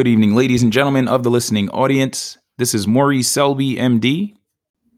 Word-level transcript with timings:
Good 0.00 0.08
evening, 0.08 0.34
ladies 0.34 0.62
and 0.62 0.72
gentlemen 0.72 1.08
of 1.08 1.24
the 1.24 1.30
listening 1.30 1.68
audience. 1.68 2.38
This 2.56 2.72
is 2.72 2.86
Maurice 2.86 3.28
Selby, 3.28 3.76
MD. 3.76 4.34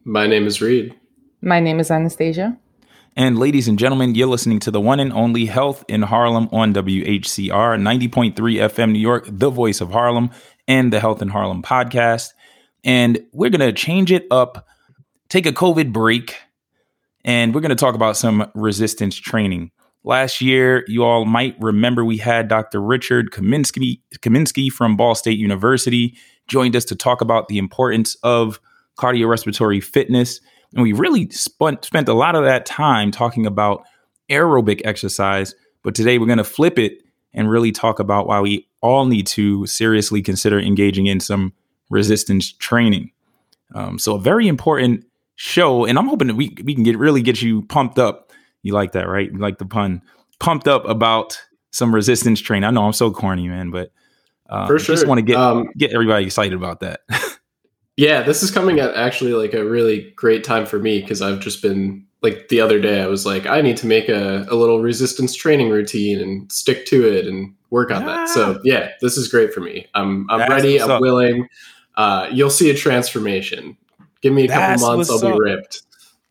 My 0.04 0.28
name 0.28 0.46
is 0.46 0.62
Reed. 0.62 0.94
My 1.40 1.58
name 1.58 1.80
is 1.80 1.90
Anastasia. 1.90 2.56
And 3.16 3.36
ladies 3.36 3.66
and 3.66 3.80
gentlemen, 3.80 4.14
you're 4.14 4.28
listening 4.28 4.60
to 4.60 4.70
the 4.70 4.80
one 4.80 5.00
and 5.00 5.12
only 5.12 5.46
Health 5.46 5.84
in 5.88 6.02
Harlem 6.02 6.48
on 6.52 6.72
WHCR 6.72 7.50
90.3 7.50 8.34
FM 8.34 8.92
New 8.92 9.00
York, 9.00 9.24
the 9.28 9.50
voice 9.50 9.80
of 9.80 9.90
Harlem, 9.90 10.30
and 10.68 10.92
the 10.92 11.00
Health 11.00 11.20
in 11.20 11.30
Harlem 11.30 11.64
podcast. 11.64 12.28
And 12.84 13.26
we're 13.32 13.50
going 13.50 13.58
to 13.58 13.72
change 13.72 14.12
it 14.12 14.28
up, 14.30 14.68
take 15.28 15.46
a 15.46 15.52
COVID 15.52 15.92
break, 15.92 16.36
and 17.24 17.52
we're 17.52 17.60
going 17.60 17.70
to 17.70 17.74
talk 17.74 17.96
about 17.96 18.16
some 18.16 18.48
resistance 18.54 19.16
training. 19.16 19.72
Last 20.04 20.40
year, 20.40 20.84
you 20.88 21.04
all 21.04 21.24
might 21.24 21.56
remember 21.60 22.04
we 22.04 22.16
had 22.16 22.48
Dr. 22.48 22.80
Richard 22.80 23.30
Kaminsky, 23.30 24.00
Kaminsky 24.18 24.68
from 24.70 24.96
Ball 24.96 25.14
State 25.14 25.38
University 25.38 26.16
joined 26.48 26.74
us 26.74 26.84
to 26.86 26.96
talk 26.96 27.20
about 27.20 27.48
the 27.48 27.58
importance 27.58 28.16
of 28.22 28.60
cardiorespiratory 28.98 29.82
fitness. 29.82 30.40
And 30.74 30.82
we 30.82 30.92
really 30.92 31.30
spent, 31.30 31.84
spent 31.84 32.08
a 32.08 32.14
lot 32.14 32.34
of 32.34 32.44
that 32.44 32.66
time 32.66 33.10
talking 33.10 33.46
about 33.46 33.84
aerobic 34.28 34.80
exercise. 34.84 35.54
But 35.82 35.94
today 35.94 36.18
we're 36.18 36.26
going 36.26 36.38
to 36.38 36.44
flip 36.44 36.78
it 36.78 37.02
and 37.32 37.48
really 37.48 37.72
talk 37.72 38.00
about 38.00 38.26
why 38.26 38.40
we 38.40 38.68
all 38.80 39.06
need 39.06 39.26
to 39.28 39.66
seriously 39.66 40.20
consider 40.20 40.58
engaging 40.58 41.06
in 41.06 41.20
some 41.20 41.52
resistance 41.90 42.52
training. 42.52 43.10
Um, 43.74 43.98
so, 43.98 44.16
a 44.16 44.20
very 44.20 44.48
important 44.48 45.06
show. 45.36 45.84
And 45.86 45.98
I'm 45.98 46.08
hoping 46.08 46.28
that 46.28 46.34
we, 46.34 46.54
we 46.62 46.74
can 46.74 46.82
get 46.82 46.98
really 46.98 47.22
get 47.22 47.40
you 47.40 47.62
pumped 47.62 47.98
up 47.98 48.31
you 48.62 48.72
like 48.72 48.92
that, 48.92 49.08
right? 49.08 49.30
You 49.30 49.38
like 49.38 49.58
the 49.58 49.66
pun. 49.66 50.02
Pumped 50.38 50.68
up 50.68 50.84
about 50.88 51.40
some 51.70 51.94
resistance 51.94 52.40
training. 52.40 52.64
I 52.64 52.70
know 52.70 52.84
I'm 52.84 52.92
so 52.92 53.10
corny, 53.10 53.48
man, 53.48 53.70
but 53.70 53.92
uh, 54.48 54.66
for 54.66 54.78
sure, 54.78 54.94
just 54.94 55.06
want 55.06 55.18
to 55.18 55.22
get 55.22 55.36
um, 55.36 55.68
get 55.76 55.92
everybody 55.92 56.24
excited 56.24 56.54
about 56.54 56.80
that. 56.80 57.00
yeah, 57.96 58.22
this 58.22 58.42
is 58.42 58.50
coming 58.50 58.80
at 58.80 58.94
actually 58.94 59.32
like 59.32 59.54
a 59.54 59.64
really 59.64 60.12
great 60.16 60.44
time 60.44 60.66
for 60.66 60.78
me 60.78 61.00
because 61.00 61.22
I've 61.22 61.40
just 61.40 61.62
been 61.62 62.04
like 62.22 62.48
the 62.48 62.60
other 62.60 62.80
day 62.80 63.02
I 63.02 63.06
was 63.06 63.24
like 63.24 63.46
I 63.46 63.60
need 63.60 63.76
to 63.78 63.86
make 63.86 64.08
a, 64.08 64.46
a 64.50 64.54
little 64.54 64.80
resistance 64.80 65.34
training 65.34 65.70
routine 65.70 66.20
and 66.20 66.50
stick 66.52 66.86
to 66.86 67.06
it 67.06 67.26
and 67.26 67.54
work 67.70 67.90
on 67.90 68.04
that. 68.06 68.28
So 68.28 68.60
yeah, 68.64 68.90
this 69.00 69.16
is 69.16 69.28
great 69.28 69.54
for 69.54 69.60
me. 69.60 69.86
I'm 69.94 70.26
I'm 70.30 70.40
That's 70.40 70.50
ready. 70.50 70.80
I'm 70.80 70.90
up. 70.90 71.00
willing. 71.00 71.48
Uh, 71.96 72.28
you'll 72.30 72.50
see 72.50 72.70
a 72.70 72.74
transformation. 72.74 73.76
Give 74.20 74.32
me 74.32 74.44
a 74.44 74.48
That's 74.48 74.82
couple 74.82 74.96
months, 74.96 75.10
I'll 75.10 75.26
up. 75.26 75.34
be 75.34 75.40
ripped. 75.40 75.82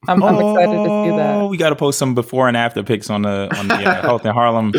I'm, 0.08 0.24
I'm 0.24 0.36
oh, 0.36 0.56
excited 0.56 0.78
to 0.78 0.84
see 0.84 1.18
that. 1.18 1.36
Oh, 1.42 1.48
we 1.48 1.58
got 1.58 1.70
to 1.70 1.76
post 1.76 2.00
some 2.00 2.16
before 2.16 2.48
and 2.48 2.58
after 2.58 2.82
pics 2.84 3.10
on 3.10 3.22
the 3.22 3.56
on 3.58 3.68
the 3.68 3.76
uh, 3.76 4.02
Health 4.02 4.26
in 4.26 4.34
Harlem 4.34 4.74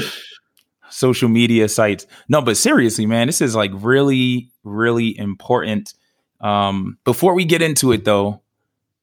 social 0.90 1.28
media 1.28 1.68
sites. 1.68 2.06
No, 2.28 2.42
but 2.42 2.56
seriously, 2.56 3.06
man, 3.06 3.26
this 3.26 3.40
is 3.40 3.54
like 3.54 3.70
really, 3.74 4.50
really 4.64 5.16
important. 5.16 5.94
Um, 6.40 6.98
before 7.04 7.34
we 7.34 7.44
get 7.44 7.62
into 7.62 7.92
it, 7.92 8.04
though, 8.04 8.42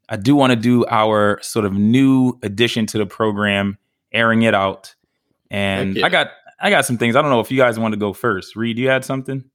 I 0.09 0.18
do 0.18 0.35
want 0.35 0.52
to 0.52 0.56
do 0.56 0.85
our 0.88 1.40
sort 1.41 1.66
of 1.66 1.74
new 1.74 2.38
addition 2.44 2.85
to 2.88 2.97
the 2.97 3.06
program, 3.06 3.78
airing 4.12 4.41
it 4.41 4.53
out. 4.53 4.96
And 5.50 5.96
yeah. 5.96 6.06
I 6.06 6.09
got 6.09 6.31
I 6.59 6.69
got 6.69 6.85
some 6.85 6.97
things. 6.97 7.16
I 7.16 7.22
don't 7.22 7.31
know 7.31 7.40
if 7.40 7.52
you 7.52 7.58
guys 7.58 7.79
want 7.79 7.94
to 7.94 8.00
go 8.00 8.12
first. 8.12 8.56
Reed, 8.56 8.78
you 8.78 8.90
had 8.90 9.06
something? 9.06 9.46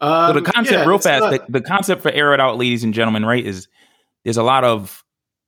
Um, 0.00 0.34
so 0.34 0.40
the 0.40 0.52
concept, 0.52 0.76
yeah, 0.76 0.84
real 0.84 0.98
fast, 0.98 1.22
not- 1.22 1.46
the, 1.46 1.60
the 1.60 1.60
concept 1.62 2.02
for 2.02 2.10
air 2.10 2.34
it 2.34 2.40
out, 2.40 2.58
ladies 2.58 2.84
and 2.84 2.92
gentlemen, 2.92 3.24
right, 3.24 3.44
is 3.44 3.68
there's 4.24 4.36
a 4.36 4.42
lot 4.42 4.62
of 4.62 5.02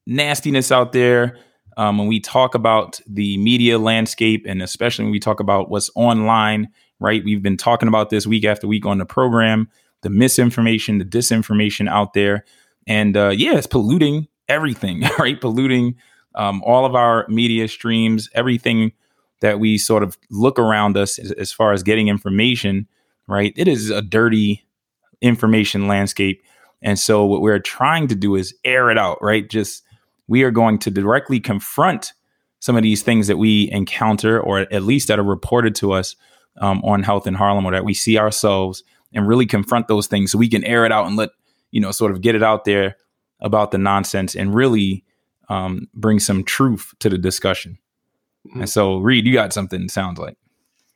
nastiness 0.09 0.73
out 0.73 0.93
there. 0.93 1.39
Um, 1.77 1.97
when 1.97 2.09
we 2.09 2.19
talk 2.19 2.57
about 2.57 3.01
the 3.07 3.39
media 3.39 3.79
landscape, 3.79 4.45
and 4.49 4.61
especially 4.63 5.05
when 5.05 5.13
we 5.13 5.21
talk 5.21 5.39
about 5.39 5.71
what's 5.71 5.91
online, 5.95 6.69
right? 6.99 7.23
We've 7.25 7.43
been 7.43 7.57
talking 7.57 7.87
about 7.87 8.11
this 8.11 8.27
week 8.27 8.45
after 8.45 8.67
week 8.67 8.85
on 8.85 8.99
the 8.99 9.07
program 9.07 9.69
the 10.03 10.11
misinformation, 10.11 10.99
the 10.99 11.05
disinformation 11.05 11.89
out 11.89 12.13
there. 12.15 12.45
And 12.87 13.17
uh, 13.17 13.31
yeah, 13.31 13.57
it's 13.57 13.67
polluting 13.67 14.29
everything, 14.49 15.03
right? 15.19 15.41
Polluting 15.41 15.97
um, 16.35 16.63
all 16.65 16.85
of 16.85 16.95
our 16.95 17.27
media 17.29 17.69
streams, 17.69 18.29
everything 18.35 18.93
that 19.41 19.61
we 19.61 19.79
sort 19.79 20.03
of 20.03 20.19
look 20.31 20.59
around 20.59 20.97
us 20.97 21.19
as, 21.19 21.33
as 21.33 21.53
far 21.53 21.73
as 21.73 21.83
getting 21.83 22.09
information, 22.09 22.87
right? 23.27 23.53
It 23.57 23.69
is 23.69 23.91
a 23.91 24.03
dirty 24.03 24.67
information 25.21 25.89
landscape. 25.89 26.43
And 26.81 26.99
so 26.99 27.25
what 27.25 27.41
we're 27.41 27.59
trying 27.59 28.09
to 28.09 28.15
do 28.15 28.37
is 28.37 28.55
air 28.65 28.91
it 28.91 28.99
out, 28.99 29.19
right? 29.21 29.49
Just 29.49 29.83
we 30.29 30.43
are 30.45 30.51
going 30.51 30.79
to 30.79 30.91
directly 30.91 31.41
confront 31.41 32.13
some 32.61 32.77
of 32.77 32.83
these 32.83 33.03
things 33.03 33.27
that 33.27 33.39
we 33.39 33.71
encounter, 33.73 34.41
or 34.41 34.61
at 34.61 34.83
least 34.83 35.09
that 35.09 35.19
are 35.19 35.25
reported 35.25 35.75
to 35.77 35.93
us 35.93 36.15
um, 36.61 36.81
on 36.85 37.03
Health 37.03 37.27
in 37.27 37.35
Harlem, 37.35 37.65
or 37.67 37.73
that 37.73 37.85
we 37.85 37.95
see 37.95 38.19
ourselves, 38.19 38.83
and 39.13 39.27
really 39.27 39.47
confront 39.47 39.89
those 39.89 40.07
things 40.07 40.31
so 40.31 40.39
we 40.39 40.49
can 40.49 40.65
air 40.65 40.85
it 40.85 40.93
out 40.93 41.07
and 41.07 41.17
let 41.17 41.31
you 41.71 41.81
know, 41.81 41.91
sort 41.91 42.13
of 42.13 42.21
get 42.21 42.35
it 42.35 42.43
out 42.43 42.65
there 42.65 42.97
about 43.41 43.71
the 43.71 43.79
nonsense 43.79 44.35
and 44.35 44.55
really 44.55 45.05
um, 45.49 45.89
bring 45.95 46.19
some 46.19 46.45
truth 46.45 46.95
to 46.99 47.09
the 47.09 47.19
discussion. 47.19 47.79
Mm-hmm. 48.47 48.61
And 48.61 48.71
so, 48.71 48.99
Reed, 48.99 49.27
you 49.27 49.33
got 49.33 49.53
something. 49.53 49.89
Sounds 49.89 50.19
like. 50.19 50.37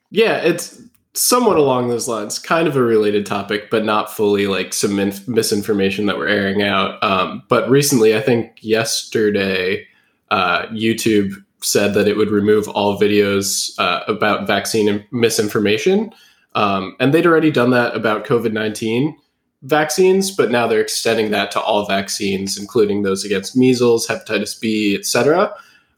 Yeah, 0.09 0.37
it's 0.37 0.81
somewhat 1.15 1.57
along 1.57 1.89
those 1.89 2.07
lines, 2.07 2.39
kind 2.39 2.67
of 2.67 2.75
a 2.75 2.81
related 2.81 3.25
topic, 3.25 3.69
but 3.69 3.85
not 3.85 4.11
fully 4.11 4.47
like 4.47 4.73
some 4.73 4.99
inf- 4.99 5.27
misinformation 5.27 6.07
that 6.07 6.17
we're 6.17 6.27
airing 6.27 6.63
out. 6.63 7.01
Um, 7.03 7.43
but 7.49 7.69
recently, 7.69 8.15
I 8.15 8.21
think 8.21 8.57
yesterday, 8.61 9.87
uh, 10.31 10.65
YouTube 10.67 11.43
said 11.61 11.93
that 11.93 12.07
it 12.07 12.17
would 12.17 12.31
remove 12.31 12.67
all 12.69 12.99
videos 12.99 13.77
uh, 13.79 14.03
about 14.07 14.47
vaccine 14.47 15.05
misinformation. 15.11 16.11
Um, 16.55 16.95
and 16.99 17.13
they'd 17.13 17.25
already 17.25 17.51
done 17.51 17.71
that 17.71 17.95
about 17.95 18.25
COVID 18.25 18.51
19 18.51 19.15
vaccines, 19.63 20.29
but 20.29 20.51
now 20.51 20.67
they're 20.67 20.81
extending 20.81 21.31
that 21.31 21.51
to 21.51 21.61
all 21.61 21.85
vaccines, 21.85 22.57
including 22.57 23.03
those 23.03 23.23
against 23.23 23.55
measles, 23.55 24.07
hepatitis 24.07 24.59
B, 24.59 24.95
etc. 24.95 25.53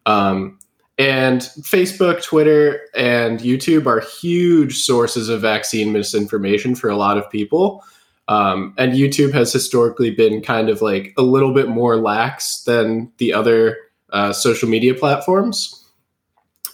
Um, 0.06 0.60
and 0.98 1.42
Facebook, 1.42 2.24
Twitter, 2.24 2.88
and 2.96 3.40
YouTube 3.40 3.86
are 3.86 4.00
huge 4.00 4.78
sources 4.78 5.28
of 5.28 5.42
vaccine 5.42 5.92
misinformation 5.92 6.74
for 6.74 6.90
a 6.90 6.96
lot 6.96 7.18
of 7.18 7.30
people. 7.30 7.84
Um, 8.28 8.74
and 8.78 8.94
YouTube 8.94 9.34
has 9.34 9.52
historically 9.52 10.10
been 10.10 10.42
kind 10.42 10.70
of 10.70 10.82
like 10.82 11.14
a 11.18 11.22
little 11.22 11.54
bit 11.54 11.68
more 11.68 11.98
lax 11.98 12.64
than 12.64 13.12
the 13.18 13.34
other 13.34 13.78
uh, 14.12 14.32
social 14.32 14.70
media 14.70 14.94
platforms. 14.94 15.86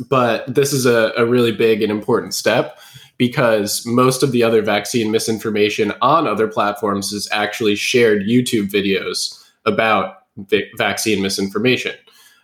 But 0.07 0.53
this 0.53 0.71
is 0.71 0.85
a, 0.85 1.11
a 1.17 1.25
really 1.25 1.51
big 1.51 1.81
and 1.81 1.91
important 1.91 2.33
step 2.33 2.79
because 3.17 3.85
most 3.85 4.23
of 4.23 4.31
the 4.31 4.43
other 4.43 4.61
vaccine 4.61 5.11
misinformation 5.11 5.93
on 6.01 6.27
other 6.27 6.47
platforms 6.47 7.11
is 7.11 7.27
actually 7.31 7.75
shared 7.75 8.23
YouTube 8.23 8.69
videos 8.69 9.43
about 9.65 10.23
vaccine 10.77 11.21
misinformation. 11.21 11.93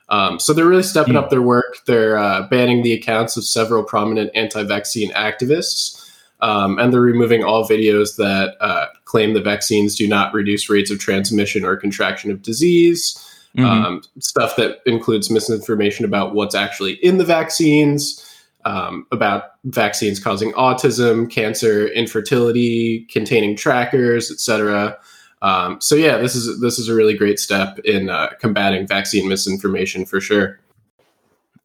Um, 0.10 0.40
so 0.40 0.54
they're 0.54 0.68
really 0.68 0.84
stepping 0.84 1.16
mm. 1.16 1.18
up 1.18 1.30
their 1.30 1.42
work. 1.42 1.86
They're 1.86 2.18
uh, 2.18 2.48
banning 2.48 2.82
the 2.82 2.94
accounts 2.94 3.36
of 3.36 3.44
several 3.44 3.84
prominent 3.84 4.32
anti-vaccine 4.36 5.12
activists. 5.12 6.04
Um, 6.40 6.78
and 6.78 6.94
they're 6.94 7.02
removing 7.02 7.44
all 7.44 7.68
videos 7.68 8.16
that 8.18 8.56
uh, 8.62 8.88
claim 9.06 9.34
the 9.34 9.42
vaccines 9.42 9.96
do 9.96 10.08
not 10.08 10.34
reduce 10.34 10.70
rates 10.70 10.92
of 10.92 11.00
transmission 11.00 11.66
or 11.66 11.76
contraction 11.76 12.32
of 12.32 12.42
disease. 12.42 13.24
Mm-hmm. 13.58 13.66
Um, 13.66 14.02
stuff 14.20 14.56
that 14.58 14.82
includes 14.86 15.32
misinformation 15.32 16.06
about 16.06 16.36
what's 16.36 16.54
actually 16.54 16.94
in 17.04 17.18
the 17.18 17.26
vaccines, 17.26 18.24
um, 18.66 19.08
about 19.12 19.44
vaccines 19.64 20.20
causing 20.20 20.52
autism, 20.54 21.30
cancer, 21.30 21.88
infertility, 21.88 23.08
containing 23.10 23.56
trackers, 23.56 24.30
etc. 24.30 24.96
Um, 25.42 25.80
so 25.82 25.96
yeah, 25.96 26.18
this 26.18 26.36
is 26.36 26.60
this 26.62 26.80
is 26.80 26.90
a 26.90 26.96
really 26.96 27.16
great 27.16 27.40
step 27.40 27.80
in 27.80 28.10
uh, 28.10 28.30
combating 28.40 28.88
vaccine 28.88 29.28
misinformation 29.28 30.06
for 30.06 30.20
sure. 30.20 30.60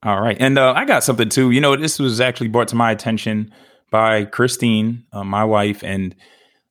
All 0.02 0.20
right, 0.20 0.36
and 0.38 0.58
uh, 0.58 0.72
I 0.76 0.84
got 0.84 1.04
something 1.04 1.28
too. 1.28 1.50
You 1.52 1.60
know, 1.60 1.76
this 1.76 1.98
was 1.98 2.20
actually 2.20 2.48
brought 2.48 2.68
to 2.68 2.76
my 2.76 2.90
attention 2.90 3.52
by 3.90 4.24
Christine, 4.24 5.04
uh, 5.12 5.24
my 5.24 5.44
wife, 5.44 5.82
and 5.84 6.14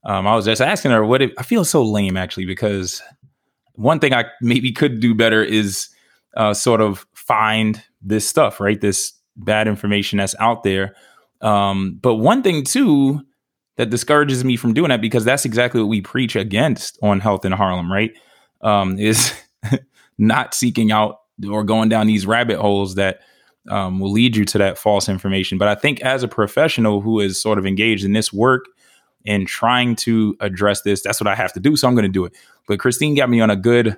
um, 0.03 0.27
I 0.27 0.35
was 0.35 0.45
just 0.45 0.61
asking 0.61 0.91
her 0.91 1.05
what 1.05 1.21
I 1.21 1.43
feel 1.43 1.63
so 1.63 1.83
lame 1.83 2.17
actually 2.17 2.45
because 2.45 3.01
one 3.73 3.99
thing 3.99 4.13
I 4.13 4.25
maybe 4.41 4.71
could 4.71 4.99
do 4.99 5.15
better 5.15 5.43
is 5.43 5.89
uh, 6.35 6.53
sort 6.53 6.81
of 6.81 7.05
find 7.13 7.81
this 8.01 8.27
stuff, 8.27 8.59
right? 8.59 8.79
This 8.79 9.13
bad 9.35 9.67
information 9.67 10.17
that's 10.17 10.35
out 10.39 10.63
there. 10.63 10.95
Um, 11.41 11.99
but 12.01 12.15
one 12.15 12.43
thing 12.43 12.63
too 12.63 13.21
that 13.77 13.89
discourages 13.89 14.43
me 14.43 14.55
from 14.57 14.73
doing 14.73 14.89
that 14.89 15.01
because 15.01 15.25
that's 15.25 15.45
exactly 15.45 15.81
what 15.81 15.87
we 15.87 16.01
preach 16.01 16.35
against 16.35 16.99
on 17.01 17.19
Health 17.19 17.45
in 17.45 17.51
Harlem, 17.51 17.91
right? 17.91 18.11
Um, 18.61 18.99
is 18.99 19.33
not 20.17 20.53
seeking 20.53 20.91
out 20.91 21.21
or 21.49 21.63
going 21.63 21.89
down 21.89 22.07
these 22.07 22.25
rabbit 22.25 22.59
holes 22.59 22.95
that 22.95 23.21
um, 23.69 23.99
will 23.99 24.11
lead 24.11 24.35
you 24.35 24.45
to 24.45 24.57
that 24.57 24.77
false 24.77 25.07
information. 25.07 25.57
But 25.57 25.67
I 25.67 25.75
think 25.75 26.01
as 26.01 26.23
a 26.23 26.27
professional 26.27 27.01
who 27.01 27.19
is 27.19 27.39
sort 27.39 27.57
of 27.57 27.65
engaged 27.65 28.03
in 28.03 28.13
this 28.13 28.33
work 28.33 28.65
and 29.25 29.47
trying 29.47 29.95
to 29.97 30.35
address 30.39 30.81
this, 30.81 31.01
that's 31.01 31.21
what 31.21 31.27
I 31.27 31.35
have 31.35 31.53
to 31.53 31.59
do. 31.59 31.75
So 31.75 31.87
I'm 31.87 31.95
going 31.95 32.03
to 32.03 32.09
do 32.09 32.25
it. 32.25 32.35
But 32.67 32.79
Christine 32.79 33.15
got 33.15 33.29
me 33.29 33.39
on 33.39 33.49
a 33.49 33.55
good 33.55 33.97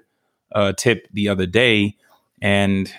uh, 0.54 0.74
tip 0.74 1.08
the 1.14 1.30
other 1.30 1.46
day, 1.46 1.96
and 2.42 2.94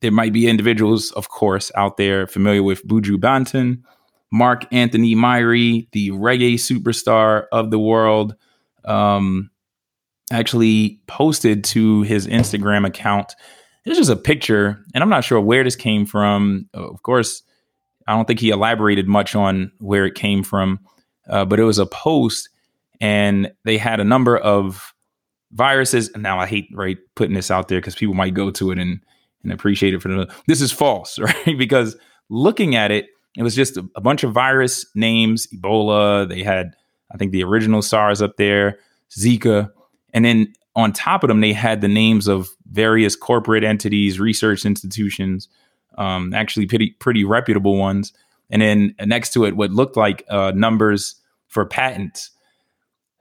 there 0.00 0.12
might 0.12 0.32
be 0.32 0.48
individuals, 0.48 1.10
of 1.12 1.28
course, 1.28 1.72
out 1.74 1.96
there 1.96 2.26
familiar 2.26 2.62
with 2.62 2.86
Buju 2.86 3.16
Banton, 3.16 3.82
Mark 4.34 4.66
Anthony 4.72 5.14
Myrie, 5.14 5.88
the 5.92 6.10
reggae 6.10 6.54
superstar 6.54 7.44
of 7.52 7.70
the 7.70 7.78
world. 7.78 8.34
Um, 8.84 9.50
actually 10.30 11.00
posted 11.06 11.64
to 11.64 12.02
his 12.02 12.26
Instagram 12.26 12.86
account 12.86 13.34
this 13.84 13.98
is 13.98 14.08
a 14.08 14.16
picture, 14.16 14.82
and 14.94 15.02
I'm 15.02 15.10
not 15.10 15.24
sure 15.24 15.40
where 15.40 15.62
this 15.62 15.76
came 15.76 16.06
from. 16.06 16.68
Of 16.72 17.02
course, 17.02 17.42
I 18.06 18.14
don't 18.14 18.26
think 18.26 18.40
he 18.40 18.50
elaborated 18.50 19.06
much 19.06 19.34
on 19.34 19.70
where 19.78 20.06
it 20.06 20.14
came 20.14 20.42
from, 20.42 20.80
uh, 21.28 21.44
but 21.44 21.60
it 21.60 21.64
was 21.64 21.78
a 21.78 21.86
post, 21.86 22.48
and 23.00 23.52
they 23.64 23.76
had 23.76 24.00
a 24.00 24.04
number 24.04 24.38
of 24.38 24.94
viruses. 25.52 26.10
Now 26.16 26.40
I 26.40 26.46
hate 26.46 26.68
right 26.72 26.98
putting 27.14 27.34
this 27.34 27.50
out 27.50 27.68
there 27.68 27.78
because 27.78 27.94
people 27.94 28.14
might 28.14 28.34
go 28.34 28.50
to 28.52 28.70
it 28.70 28.78
and 28.78 29.00
and 29.42 29.52
appreciate 29.52 29.92
it 29.92 30.00
for 30.00 30.08
the. 30.08 30.32
This 30.46 30.62
is 30.62 30.72
false, 30.72 31.18
right? 31.46 31.58
because 31.58 31.96
looking 32.30 32.74
at 32.74 32.90
it, 32.90 33.08
it 33.36 33.42
was 33.42 33.54
just 33.54 33.76
a, 33.76 33.88
a 33.96 34.00
bunch 34.00 34.24
of 34.24 34.32
virus 34.32 34.86
names, 34.94 35.46
Ebola. 35.48 36.28
They 36.28 36.42
had, 36.42 36.74
I 37.12 37.16
think, 37.16 37.32
the 37.32 37.44
original 37.44 37.82
SARS 37.82 38.22
up 38.22 38.36
there, 38.36 38.78
Zika, 39.10 39.70
and 40.12 40.24
then 40.24 40.52
on 40.76 40.92
top 40.92 41.22
of 41.22 41.28
them, 41.28 41.40
they 41.40 41.52
had 41.52 41.80
the 41.80 41.88
names 41.88 42.26
of 42.26 42.48
various 42.70 43.14
corporate 43.16 43.64
entities, 43.64 44.18
research 44.18 44.64
institutions, 44.64 45.48
um, 45.98 46.34
actually 46.34 46.66
pretty 46.66 46.90
pretty 46.98 47.24
reputable 47.24 47.76
ones, 47.76 48.12
and 48.50 48.60
then 48.62 48.94
next 49.04 49.32
to 49.32 49.44
it, 49.44 49.56
what 49.56 49.70
looked 49.70 49.96
like 49.96 50.24
uh, 50.28 50.52
numbers 50.54 51.16
for 51.48 51.64
patents. 51.64 52.30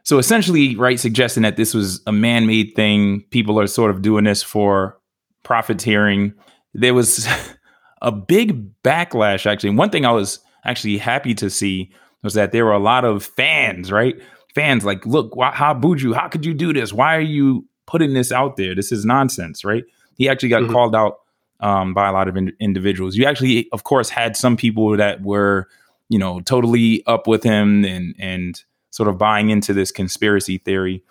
So 0.04 0.18
essentially, 0.18 0.75
right, 0.75 1.00
suggesting 1.00 1.44
that 1.44 1.56
this 1.56 1.74
was 1.74 2.01
a 2.06 2.12
man-made 2.12 2.74
thing. 2.75 3.21
People 3.30 3.60
are 3.60 3.68
sort 3.68 3.89
of 3.89 4.01
doing 4.01 4.25
this 4.25 4.44
for 4.44 5.00
profiteering. 5.44 6.33
There 6.74 6.94
was 6.94 7.27
a 8.03 8.11
big 8.11 8.71
backlash. 8.83 9.45
Actually, 9.45 9.71
one 9.71 9.89
thing 9.89 10.05
I 10.05 10.11
was 10.11 10.39
actually 10.63 10.97
happy 10.97 11.33
to 11.35 11.50
see 11.50 11.91
was 12.21 12.35
that 12.35 12.51
there 12.51 12.65
were 12.65 12.73
a 12.73 12.79
lot 12.79 13.03
of 13.03 13.23
fans, 13.23 13.91
right? 13.91 14.21
fans 14.53 14.85
like, 14.85 15.05
look, 15.05 15.35
why, 15.35 15.51
how 15.51 15.73
Buju, 15.73 16.15
how 16.15 16.27
could 16.27 16.45
you 16.45 16.53
do 16.53 16.73
this? 16.73 16.94
Why 16.94 17.15
are 17.15 17.21
you 17.21 17.67
putting 17.85 18.13
this 18.13 18.31
out 18.31 18.57
there? 18.57 18.75
This 18.75 18.91
is 18.91 19.05
nonsense, 19.05 19.65
right? 19.65 19.83
He 20.15 20.29
actually 20.29 20.50
got 20.50 20.63
mm-hmm. 20.63 20.71
called 20.71 20.95
out 20.95 21.19
um, 21.59 21.94
by 21.94 22.07
a 22.07 22.11
lot 22.11 22.27
of 22.27 22.38
in- 22.38 22.53
individuals. 22.59 23.15
You 23.15 23.25
actually, 23.25 23.67
of 23.71 23.83
course, 23.83 24.09
had 24.09 24.38
some 24.38 24.55
people 24.55 24.95
that 24.97 25.21
were, 25.21 25.67
you 26.09 26.19
know, 26.19 26.39
totally 26.41 27.03
up 27.07 27.27
with 27.27 27.44
him 27.44 27.83
and 27.85 28.15
and 28.19 28.63
sort 28.91 29.09
of 29.09 29.17
buying 29.17 29.50
into 29.50 29.73
this 29.73 29.91
conspiracy 29.91 30.59
theory. 30.59 31.03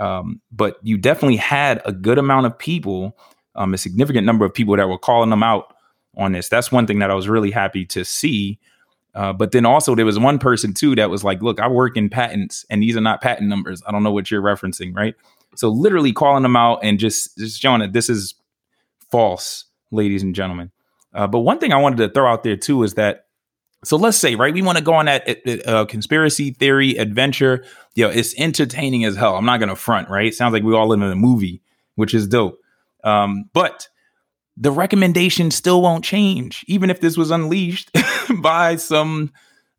Um, 0.00 0.40
but 0.50 0.78
you 0.82 0.96
definitely 0.96 1.36
had 1.36 1.80
a 1.84 1.92
good 1.92 2.18
amount 2.18 2.46
of 2.46 2.58
people, 2.58 3.16
um, 3.54 3.74
a 3.74 3.78
significant 3.78 4.26
number 4.26 4.44
of 4.44 4.52
people 4.52 4.76
that 4.76 4.88
were 4.88 4.98
calling 4.98 5.30
them 5.30 5.44
out 5.44 5.72
on 6.18 6.32
this. 6.32 6.48
That's 6.48 6.70
one 6.70 6.86
thing 6.86 6.98
that 6.98 7.10
I 7.10 7.14
was 7.14 7.28
really 7.28 7.50
happy 7.50 7.86
to 7.86 8.04
see 8.04 8.58
uh, 9.18 9.32
but 9.32 9.50
then 9.50 9.66
also 9.66 9.96
there 9.96 10.06
was 10.06 10.16
one 10.16 10.38
person 10.38 10.72
too 10.72 10.94
that 10.94 11.10
was 11.10 11.24
like, 11.24 11.42
"Look, 11.42 11.58
I 11.58 11.66
work 11.66 11.96
in 11.96 12.08
patents, 12.08 12.64
and 12.70 12.80
these 12.80 12.96
are 12.96 13.00
not 13.00 13.20
patent 13.20 13.48
numbers. 13.48 13.82
I 13.84 13.90
don't 13.90 14.04
know 14.04 14.12
what 14.12 14.30
you're 14.30 14.40
referencing, 14.40 14.94
right?" 14.94 15.16
So 15.56 15.70
literally 15.70 16.12
calling 16.12 16.44
them 16.44 16.54
out 16.54 16.80
and 16.84 17.00
just 17.00 17.36
just 17.36 17.60
showing 17.60 17.80
that 17.80 17.92
this 17.92 18.08
is 18.08 18.34
false, 19.10 19.64
ladies 19.90 20.22
and 20.22 20.36
gentlemen. 20.36 20.70
Uh, 21.12 21.26
but 21.26 21.40
one 21.40 21.58
thing 21.58 21.72
I 21.72 21.78
wanted 21.78 21.96
to 21.96 22.10
throw 22.10 22.30
out 22.30 22.44
there 22.44 22.56
too 22.56 22.84
is 22.84 22.94
that 22.94 23.26
so 23.82 23.96
let's 23.96 24.16
say, 24.16 24.34
right, 24.34 24.54
we 24.54 24.62
want 24.62 24.78
to 24.78 24.84
go 24.84 24.94
on 24.94 25.06
that 25.06 25.66
uh, 25.66 25.84
conspiracy 25.86 26.50
theory 26.50 26.96
adventure. 26.96 27.64
Know, 27.96 28.10
it's 28.10 28.38
entertaining 28.38 29.04
as 29.04 29.16
hell. 29.16 29.34
I'm 29.36 29.44
not 29.44 29.58
to 29.58 29.74
front, 29.74 30.08
right? 30.10 30.32
Sounds 30.32 30.52
like 30.52 30.62
we 30.62 30.74
all 30.74 30.86
live 30.86 31.00
in 31.00 31.10
a 31.10 31.16
movie, 31.16 31.60
which 31.96 32.14
is 32.14 32.28
dope. 32.28 32.60
Um, 33.02 33.50
but 33.52 33.88
the 34.60 34.72
recommendation 34.72 35.50
still 35.50 35.80
won't 35.80 36.04
change, 36.04 36.64
even 36.66 36.90
if 36.90 37.00
this 37.00 37.16
was 37.16 37.30
unleashed 37.30 37.90
by 38.42 38.76
some 38.76 39.30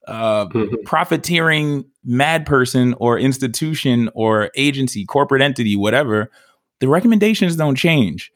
uh, 0.08 0.46
mm-hmm. 0.48 0.76
profiteering 0.86 1.86
mad 2.04 2.46
person 2.46 2.96
or 2.98 3.20
institution 3.20 4.10
or 4.14 4.50
agency, 4.56 5.06
corporate 5.06 5.42
entity, 5.42 5.76
whatever. 5.76 6.32
The 6.80 6.88
recommendations 6.88 7.58
don't 7.58 7.76
change, 7.76 8.32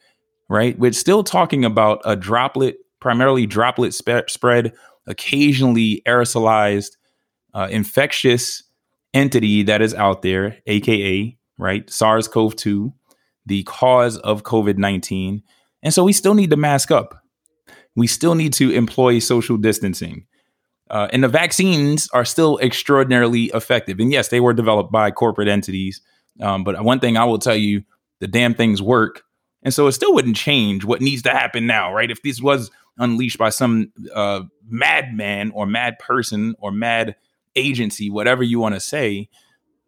right? 0.48 0.78
We're 0.78 0.92
still 0.92 1.24
talking 1.24 1.64
about 1.64 2.02
a 2.04 2.14
droplet, 2.14 2.76
primarily 3.00 3.46
droplet 3.46 3.94
spe- 3.94 4.28
spread, 4.28 4.74
occasionally 5.06 6.02
aerosolized, 6.06 6.96
uh, 7.54 7.68
infectious 7.70 8.62
entity 9.14 9.62
that 9.62 9.80
is 9.80 9.94
out 9.94 10.22
there, 10.22 10.58
aka 10.66 11.36
right 11.56 11.88
SARS-CoV-2, 11.88 12.92
the 13.46 13.62
cause 13.62 14.18
of 14.18 14.42
COVID 14.42 14.76
nineteen 14.76 15.42
and 15.84 15.92
so 15.92 16.02
we 16.02 16.14
still 16.14 16.34
need 16.34 16.50
to 16.50 16.56
mask 16.56 16.90
up. 16.90 17.22
We 17.94 18.06
still 18.06 18.34
need 18.34 18.54
to 18.54 18.70
employ 18.72 19.18
social 19.20 19.58
distancing. 19.58 20.26
Uh, 20.90 21.08
and 21.12 21.22
the 21.22 21.28
vaccines 21.28 22.08
are 22.12 22.24
still 22.24 22.58
extraordinarily 22.58 23.44
effective. 23.54 24.00
And 24.00 24.10
yes, 24.10 24.28
they 24.28 24.40
were 24.40 24.54
developed 24.54 24.90
by 24.90 25.10
corporate 25.10 25.48
entities. 25.48 26.00
Um, 26.40 26.64
but 26.64 26.82
one 26.82 27.00
thing 27.00 27.16
I 27.16 27.24
will 27.24 27.38
tell 27.38 27.54
you 27.54 27.84
the 28.20 28.26
damn 28.26 28.54
things 28.54 28.82
work. 28.82 29.22
And 29.62 29.72
so 29.72 29.86
it 29.86 29.92
still 29.92 30.12
wouldn't 30.14 30.36
change 30.36 30.84
what 30.84 31.00
needs 31.00 31.22
to 31.22 31.30
happen 31.30 31.66
now, 31.66 31.92
right? 31.92 32.10
If 32.10 32.22
this 32.22 32.40
was 32.40 32.70
unleashed 32.98 33.38
by 33.38 33.50
some 33.50 33.92
uh, 34.14 34.42
madman 34.68 35.52
or 35.52 35.66
mad 35.66 35.98
person 35.98 36.54
or 36.58 36.70
mad 36.70 37.16
agency, 37.56 38.10
whatever 38.10 38.42
you 38.42 38.58
want 38.58 38.74
to 38.74 38.80
say, 38.80 39.28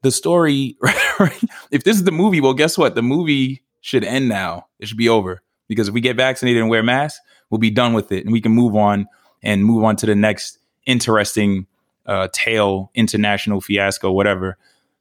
the 0.03 0.11
story, 0.11 0.77
right? 1.21 1.43
if 1.71 1.85
this 1.85 1.97
is 1.97 2.05
the 2.05 2.13
movie, 2.13 2.41
well, 2.41 2.55
guess 2.55 2.79
what? 2.79 2.95
The 2.95 3.03
movie 3.03 3.63
should 3.81 4.05
end 4.05 4.29
now. 4.29 4.67
It 4.79 4.89
should 4.89 4.99
be 4.99 5.09
over 5.09 5.43
because 5.69 5.89
if 5.89 5.95
we 5.95 6.01
get 6.01 6.17
vaccinated 6.17 6.61
and 6.61 6.71
wear 6.71 6.83
masks, 6.83 7.21
we'll 7.51 7.59
be 7.59 7.71
done 7.71 7.93
with 7.93 8.13
it 8.13 8.25
and 8.25 8.33
we 8.33 8.41
can 8.41 8.53
move 8.53 8.77
on 8.77 9.07
and 9.43 9.65
move 9.65 9.85
on 9.85 9.97
to 9.97 10.07
the 10.07 10.15
next 10.15 10.59
interesting 10.87 11.67
uh, 12.07 12.29
tale, 12.33 12.91
international 12.95 13.61
fiasco, 13.61 14.11
whatever 14.11 14.57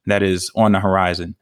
that 0.06 0.22
is 0.22 0.50
on 0.54 0.72
the 0.72 0.80
horizon. 0.80 1.34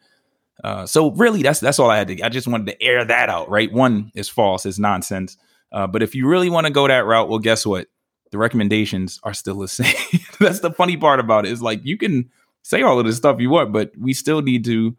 Uh, 0.63 0.87
so 0.87 1.11
really, 1.13 1.43
that's 1.43 1.61
that's 1.61 1.79
all 1.79 1.91
I 1.91 1.99
had 1.99 2.09
to. 2.09 2.23
I 2.23 2.29
just 2.29 2.47
wanted 2.47 2.67
to 2.69 2.83
air 2.83 3.05
that 3.05 3.29
out. 3.29 3.51
Right, 3.51 3.73
one 3.73 4.13
is 4.15 4.29
false, 4.29 4.65
it's 4.65 4.79
nonsense. 4.79 5.37
Uh, 5.73 5.87
but 5.87 6.03
if 6.03 6.15
you 6.15 6.29
really 6.29 6.49
want 6.49 6.67
to 6.67 6.73
go 6.73 6.87
that 6.87 7.05
route, 7.05 7.29
well, 7.29 7.41
guess 7.41 7.67
what? 7.67 7.89
The 8.31 8.39
recommendations 8.39 9.21
are 9.25 9.35
still 9.35 9.59
the 9.59 9.69
same. 9.69 9.95
that's 10.39 10.61
the 10.61 10.71
funny 10.71 10.97
part 10.97 11.21
about 11.21 11.45
it. 11.47 11.53
Is 11.53 11.61
like 11.61 11.81
you 11.85 11.99
can 11.99 12.31
say 12.63 12.83
all 12.83 12.99
of 12.99 13.07
this 13.07 13.17
stuff 13.17 13.41
you 13.41 13.51
want, 13.51 13.73
but 13.73 13.93
we 13.99 14.15
still 14.15 14.41
need 14.41 14.65
to 14.65 14.97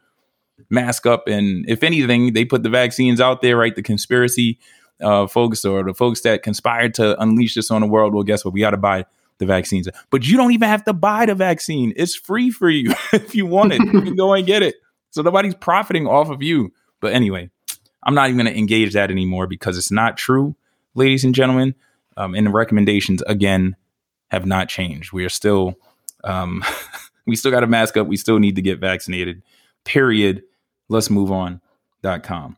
mask 0.69 1.05
up. 1.05 1.27
And 1.27 1.67
if 1.69 1.83
anything, 1.83 2.33
they 2.33 2.45
put 2.45 2.63
the 2.63 2.69
vaccines 2.69 3.21
out 3.21 3.41
there, 3.41 3.57
right? 3.57 3.75
The 3.75 3.83
conspiracy 3.83 4.59
uh, 5.01 5.27
folks 5.27 5.65
or 5.65 5.83
the 5.83 5.93
folks 5.93 6.21
that 6.21 6.43
conspired 6.43 6.93
to 6.95 7.19
unleash 7.21 7.55
this 7.55 7.71
on 7.71 7.81
the 7.81 7.87
world. 7.87 8.13
Well, 8.13 8.23
guess 8.23 8.45
what? 8.45 8.53
We 8.53 8.61
got 8.61 8.71
to 8.71 8.77
buy 8.77 9.05
the 9.37 9.45
vaccines. 9.45 9.87
But 10.09 10.25
you 10.25 10.37
don't 10.37 10.51
even 10.53 10.69
have 10.69 10.83
to 10.85 10.93
buy 10.93 11.25
the 11.25 11.35
vaccine. 11.35 11.93
It's 11.95 12.15
free 12.15 12.51
for 12.51 12.69
you. 12.69 12.93
if 13.13 13.35
you 13.35 13.45
want 13.45 13.73
it, 13.73 13.81
you 13.81 14.01
can 14.01 14.15
go 14.15 14.33
and 14.33 14.45
get 14.45 14.63
it. 14.63 14.75
So 15.11 15.21
nobody's 15.21 15.55
profiting 15.55 16.07
off 16.07 16.29
of 16.29 16.41
you. 16.41 16.73
But 17.01 17.13
anyway, 17.13 17.49
I'm 18.03 18.15
not 18.15 18.29
even 18.29 18.37
going 18.37 18.53
to 18.53 18.57
engage 18.57 18.93
that 18.93 19.11
anymore 19.11 19.47
because 19.47 19.77
it's 19.77 19.91
not 19.91 20.17
true, 20.17 20.55
ladies 20.93 21.23
and 21.23 21.35
gentlemen. 21.35 21.75
Um, 22.17 22.33
and 22.33 22.47
the 22.47 22.51
recommendations, 22.51 23.21
again, 23.23 23.75
have 24.29 24.45
not 24.45 24.69
changed. 24.69 25.11
We 25.11 25.25
are 25.25 25.29
still 25.29 25.75
Um, 26.23 26.63
we 27.27 27.35
still 27.35 27.51
got 27.51 27.61
to 27.61 27.67
mask 27.67 27.97
up. 27.97 28.07
We 28.07 28.17
still 28.17 28.39
need 28.39 28.55
to 28.55 28.61
get 28.61 28.79
vaccinated. 28.79 29.41
Period. 29.85 30.43
Let's 30.89 31.09
move 31.09 31.31
on.com. 31.31 32.57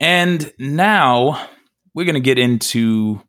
And 0.00 0.52
now 0.58 1.48
we're 1.94 2.06
going 2.06 2.14
to 2.14 2.20
get 2.20 2.38
into 2.38 3.22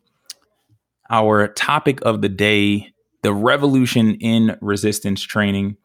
our 1.10 1.50
topic 1.50 2.00
of 2.03 2.22
the 2.22 2.30
day 2.30 2.94
the 3.22 3.34
revolution 3.34 4.15
in 4.15 4.58
resistance 4.62 5.22
training. 5.22 5.77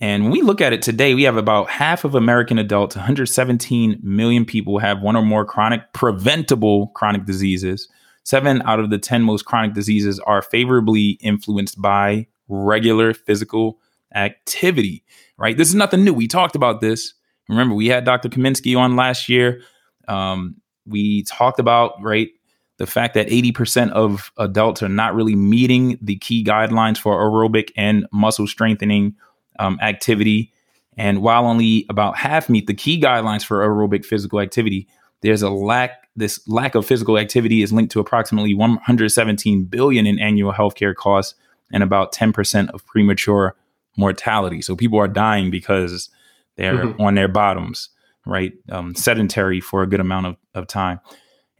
And 0.00 0.24
when 0.24 0.32
we 0.32 0.42
look 0.42 0.60
at 0.60 0.72
it 0.72 0.82
today, 0.82 1.14
we 1.14 1.24
have 1.24 1.36
about 1.36 1.68
half 1.68 2.04
of 2.04 2.14
American 2.14 2.58
adults, 2.58 2.96
117 2.96 4.00
million 4.02 4.44
people, 4.44 4.78
have 4.78 5.02
one 5.02 5.16
or 5.16 5.22
more 5.22 5.44
chronic, 5.44 5.92
preventable 5.92 6.88
chronic 6.88 7.24
diseases. 7.24 7.88
Seven 8.22 8.62
out 8.62 8.80
of 8.80 8.90
the 8.90 8.98
10 8.98 9.22
most 9.22 9.44
chronic 9.44 9.74
diseases 9.74 10.20
are 10.20 10.42
favorably 10.42 11.18
influenced 11.20 11.80
by 11.80 12.26
regular 12.48 13.12
physical 13.12 13.78
activity, 14.14 15.04
right? 15.36 15.56
This 15.56 15.68
is 15.68 15.74
nothing 15.74 16.04
new. 16.04 16.12
We 16.12 16.28
talked 16.28 16.56
about 16.56 16.80
this. 16.80 17.14
Remember, 17.48 17.74
we 17.74 17.88
had 17.88 18.04
Dr. 18.04 18.28
Kaminsky 18.28 18.78
on 18.78 18.96
last 18.96 19.28
year. 19.28 19.62
Um, 20.08 20.56
we 20.86 21.22
talked 21.24 21.58
about, 21.58 22.00
right, 22.02 22.30
the 22.78 22.86
fact 22.86 23.14
that 23.14 23.28
80% 23.28 23.90
of 23.90 24.32
adults 24.38 24.82
are 24.82 24.88
not 24.88 25.14
really 25.14 25.36
meeting 25.36 25.98
the 26.00 26.16
key 26.16 26.42
guidelines 26.42 26.96
for 26.96 27.16
aerobic 27.16 27.70
and 27.76 28.06
muscle 28.12 28.46
strengthening 28.46 29.14
um, 29.58 29.78
activity. 29.82 30.52
And 30.96 31.22
while 31.22 31.46
only 31.46 31.86
about 31.90 32.16
half 32.16 32.48
meet 32.48 32.66
the 32.66 32.74
key 32.74 33.00
guidelines 33.00 33.44
for 33.44 33.58
aerobic 33.60 34.04
physical 34.04 34.40
activity, 34.40 34.88
there's 35.20 35.42
a 35.42 35.50
lack. 35.50 36.08
This 36.16 36.46
lack 36.48 36.74
of 36.74 36.84
physical 36.84 37.18
activity 37.18 37.62
is 37.62 37.72
linked 37.72 37.92
to 37.92 38.00
approximately 38.00 38.52
117 38.52 39.64
billion 39.64 40.06
in 40.06 40.18
annual 40.18 40.52
healthcare 40.52 40.94
costs 40.94 41.34
and 41.72 41.82
about 41.82 42.12
10% 42.12 42.70
of 42.70 42.84
premature 42.86 43.54
mortality. 43.96 44.62
So 44.62 44.76
people 44.76 44.98
are 44.98 45.08
dying 45.08 45.50
because 45.50 46.08
they're 46.56 46.74
mm-hmm. 46.74 47.00
on 47.00 47.14
their 47.14 47.28
bottoms, 47.28 47.88
right? 48.26 48.52
Um, 48.70 48.94
sedentary 48.94 49.60
for 49.60 49.82
a 49.82 49.86
good 49.86 50.00
amount 50.00 50.26
of, 50.26 50.36
of 50.54 50.66
time. 50.66 51.00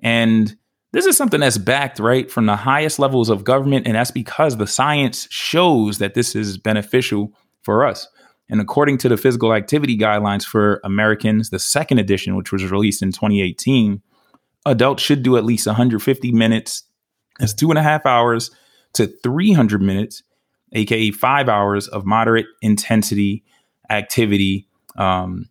And 0.02 0.54
this 0.92 1.06
is 1.06 1.16
something 1.16 1.40
that's 1.40 1.58
backed 1.58 1.98
right 1.98 2.30
from 2.30 2.46
the 2.46 2.56
highest 2.56 2.98
levels 2.98 3.28
of 3.28 3.44
government. 3.44 3.86
And 3.86 3.94
that's 3.94 4.10
because 4.10 4.56
the 4.56 4.66
science 4.66 5.28
shows 5.30 5.98
that 5.98 6.14
this 6.14 6.34
is 6.34 6.58
beneficial 6.58 7.32
for 7.62 7.86
us. 7.86 8.08
And 8.48 8.60
according 8.60 8.98
to 8.98 9.08
the 9.08 9.16
physical 9.16 9.54
activity 9.54 9.96
guidelines 9.96 10.44
for 10.44 10.80
Americans, 10.82 11.50
the 11.50 11.60
second 11.60 11.98
edition, 11.98 12.34
which 12.34 12.50
was 12.50 12.68
released 12.68 13.00
in 13.00 13.12
2018, 13.12 14.02
adults 14.66 15.02
should 15.02 15.22
do 15.22 15.36
at 15.36 15.44
least 15.44 15.66
150 15.66 16.32
minutes, 16.32 16.82
that's 17.38 17.54
two 17.54 17.70
and 17.70 17.78
a 17.78 17.82
half 17.82 18.04
hours 18.04 18.50
to 18.94 19.06
300 19.22 19.80
minutes, 19.80 20.24
aka 20.72 21.10
five 21.10 21.48
hours 21.48 21.88
of 21.88 22.04
moderate 22.04 22.46
intensity 22.62 23.44
activity 23.88 24.68
um, 24.96 25.48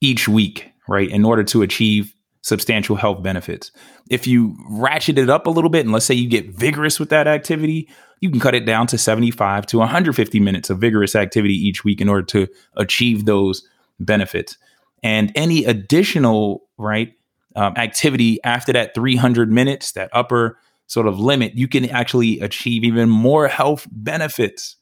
each 0.00 0.28
week, 0.28 0.72
right, 0.88 1.10
in 1.10 1.24
order 1.24 1.44
to 1.44 1.62
achieve 1.62 2.14
substantial 2.42 2.96
health 2.96 3.22
benefits. 3.22 3.70
If 4.10 4.26
you 4.26 4.56
ratchet 4.70 5.18
it 5.18 5.28
up 5.28 5.46
a 5.46 5.50
little 5.50 5.70
bit, 5.70 5.84
and 5.84 5.92
let's 5.92 6.06
say 6.06 6.14
you 6.14 6.28
get 6.28 6.50
vigorous 6.50 6.98
with 6.98 7.10
that 7.10 7.26
activity, 7.26 7.88
you 8.20 8.30
can 8.30 8.40
cut 8.40 8.54
it 8.54 8.64
down 8.64 8.86
to 8.88 8.98
75 8.98 9.66
to 9.66 9.78
150 9.78 10.40
minutes 10.40 10.70
of 10.70 10.78
vigorous 10.78 11.14
activity 11.14 11.54
each 11.54 11.84
week 11.84 12.00
in 12.00 12.08
order 12.08 12.24
to 12.26 12.48
achieve 12.76 13.26
those 13.26 13.66
benefits. 14.00 14.56
And 15.02 15.30
any 15.34 15.64
additional, 15.64 16.62
right, 16.78 17.12
um, 17.54 17.74
activity 17.76 18.38
after 18.44 18.72
that 18.72 18.94
300 18.94 19.50
minutes, 19.50 19.92
that 19.92 20.10
upper 20.12 20.58
sort 20.88 21.06
of 21.06 21.20
limit, 21.20 21.54
you 21.54 21.68
can 21.68 21.88
actually 21.90 22.40
achieve 22.40 22.82
even 22.82 23.08
more 23.08 23.46
health 23.46 23.86
benefits, 23.92 24.76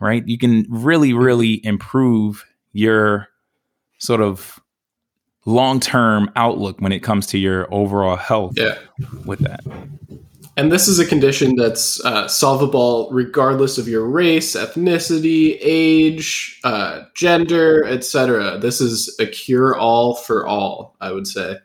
right? 0.00 0.26
You 0.26 0.38
can 0.38 0.66
really, 0.68 1.12
really 1.12 1.64
improve 1.64 2.44
your 2.72 3.28
sort 3.98 4.20
of 4.20 4.58
long 5.46 5.78
term 5.80 6.30
outlook 6.34 6.80
when 6.80 6.92
it 6.92 7.00
comes 7.00 7.26
to 7.28 7.38
your 7.38 7.72
overall 7.72 8.16
health 8.16 8.54
yeah. 8.56 8.78
with 9.24 9.38
that. 9.40 9.60
And 10.56 10.70
this 10.70 10.86
is 10.86 10.98
a 10.98 11.06
condition 11.06 11.56
that's 11.56 12.02
uh, 12.04 12.28
solvable 12.28 13.08
regardless 13.12 13.76
of 13.76 13.88
your 13.88 14.06
race, 14.06 14.54
ethnicity, 14.54 15.58
age, 15.60 16.60
uh, 16.64 17.02
gender, 17.14 17.84
etc. 17.84 18.58
This 18.58 18.80
is 18.80 19.14
a 19.18 19.26
cure 19.26 19.76
all 19.76 20.14
for 20.14 20.46
all, 20.46 20.96
I 21.00 21.12
would 21.12 21.26
say. 21.26 21.56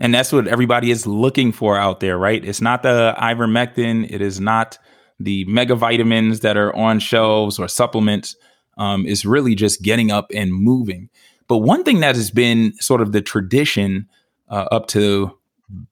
And 0.00 0.14
that's 0.14 0.32
what 0.32 0.48
everybody 0.48 0.90
is 0.90 1.06
looking 1.06 1.52
for 1.52 1.76
out 1.76 2.00
there, 2.00 2.18
right? 2.18 2.42
It's 2.42 2.62
not 2.62 2.82
the 2.82 3.14
ivermectin, 3.18 4.10
it 4.10 4.22
is 4.22 4.40
not 4.40 4.78
the 5.20 5.44
mega 5.44 5.74
vitamins 5.74 6.40
that 6.40 6.56
are 6.56 6.74
on 6.74 6.98
shelves 6.98 7.58
or 7.58 7.68
supplements. 7.68 8.34
Um, 8.78 9.06
it's 9.06 9.26
really 9.26 9.54
just 9.54 9.82
getting 9.82 10.10
up 10.10 10.30
and 10.34 10.52
moving. 10.54 11.10
But 11.46 11.58
one 11.58 11.84
thing 11.84 12.00
that 12.00 12.14
has 12.14 12.30
been 12.30 12.72
sort 12.80 13.02
of 13.02 13.12
the 13.12 13.20
tradition 13.20 14.08
uh, 14.48 14.66
up 14.72 14.86
to 14.88 15.36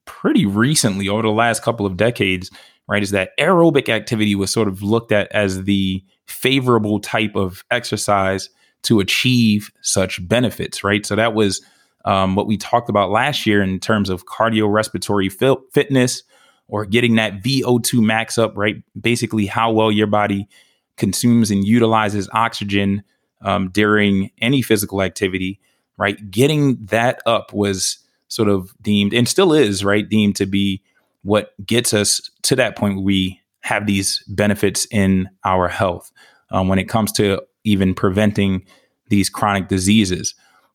pretty 0.06 0.46
recently, 0.46 1.08
over 1.08 1.22
the 1.22 1.28
last 1.28 1.62
couple 1.62 1.84
of 1.84 1.98
decades, 1.98 2.50
right, 2.88 3.02
is 3.02 3.10
that 3.10 3.36
aerobic 3.38 3.90
activity 3.90 4.34
was 4.34 4.50
sort 4.50 4.68
of 4.68 4.82
looked 4.82 5.12
at 5.12 5.30
as 5.32 5.64
the 5.64 6.02
favorable 6.26 6.98
type 6.98 7.36
of 7.36 7.62
exercise 7.70 8.48
to 8.82 9.00
achieve 9.00 9.70
such 9.82 10.26
benefits, 10.26 10.82
right? 10.82 11.04
So 11.04 11.14
that 11.16 11.34
was 11.34 11.60
um, 12.04 12.34
what 12.34 12.46
we 12.46 12.56
talked 12.56 12.88
about 12.88 13.10
last 13.10 13.46
year 13.46 13.62
in 13.62 13.80
terms 13.80 14.08
of 14.10 14.26
cardiorespiratory 14.26 15.30
fitness 15.72 16.22
or 16.68 16.84
getting 16.84 17.16
that 17.16 17.42
VO2 17.42 18.02
max 18.02 18.38
up, 18.38 18.56
right? 18.56 18.76
Basically, 19.00 19.46
how 19.46 19.72
well 19.72 19.90
your 19.90 20.06
body 20.06 20.48
consumes 20.96 21.50
and 21.50 21.64
utilizes 21.64 22.28
oxygen 22.32 23.02
um, 23.42 23.70
during 23.70 24.30
any 24.40 24.62
physical 24.62 25.02
activity, 25.02 25.60
right? 25.96 26.30
Getting 26.30 26.76
that 26.86 27.22
up 27.24 27.52
was 27.52 27.98
sort 28.28 28.48
of 28.48 28.74
deemed 28.82 29.14
and 29.14 29.28
still 29.28 29.52
is, 29.52 29.84
right? 29.84 30.08
Deemed 30.08 30.36
to 30.36 30.46
be 30.46 30.82
what 31.22 31.54
gets 31.64 31.94
us 31.94 32.30
to 32.42 32.56
that 32.56 32.76
point 32.76 32.96
where 32.96 33.04
we 33.04 33.40
have 33.60 33.86
these 33.86 34.22
benefits 34.28 34.86
in 34.90 35.28
our 35.44 35.68
health 35.68 36.12
um, 36.50 36.68
when 36.68 36.78
it 36.78 36.88
comes 36.88 37.12
to 37.12 37.42
even 37.64 37.94
preventing 37.94 38.64
these 39.08 39.28
chronic 39.28 39.68
diseases. 39.68 40.34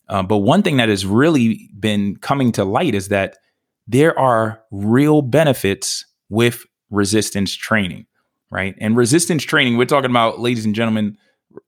Uh, 0.09 0.23
but 0.23 0.37
one 0.39 0.63
thing 0.63 0.77
that 0.77 0.89
has 0.89 1.05
really 1.05 1.69
been 1.79 2.17
coming 2.17 2.51
to 2.53 2.65
light 2.65 2.95
is 2.95 3.07
that 3.07 3.37
there 3.87 4.17
are 4.17 4.61
real 4.71 5.21
benefits 5.21 6.05
with 6.29 6.65
resistance 6.89 7.53
training, 7.53 8.05
right? 8.49 8.75
And 8.79 8.95
resistance 8.95 9.43
training, 9.43 9.77
we're 9.77 9.85
talking 9.85 10.09
about, 10.09 10.39
ladies 10.39 10.65
and 10.65 10.75
gentlemen, 10.75 11.17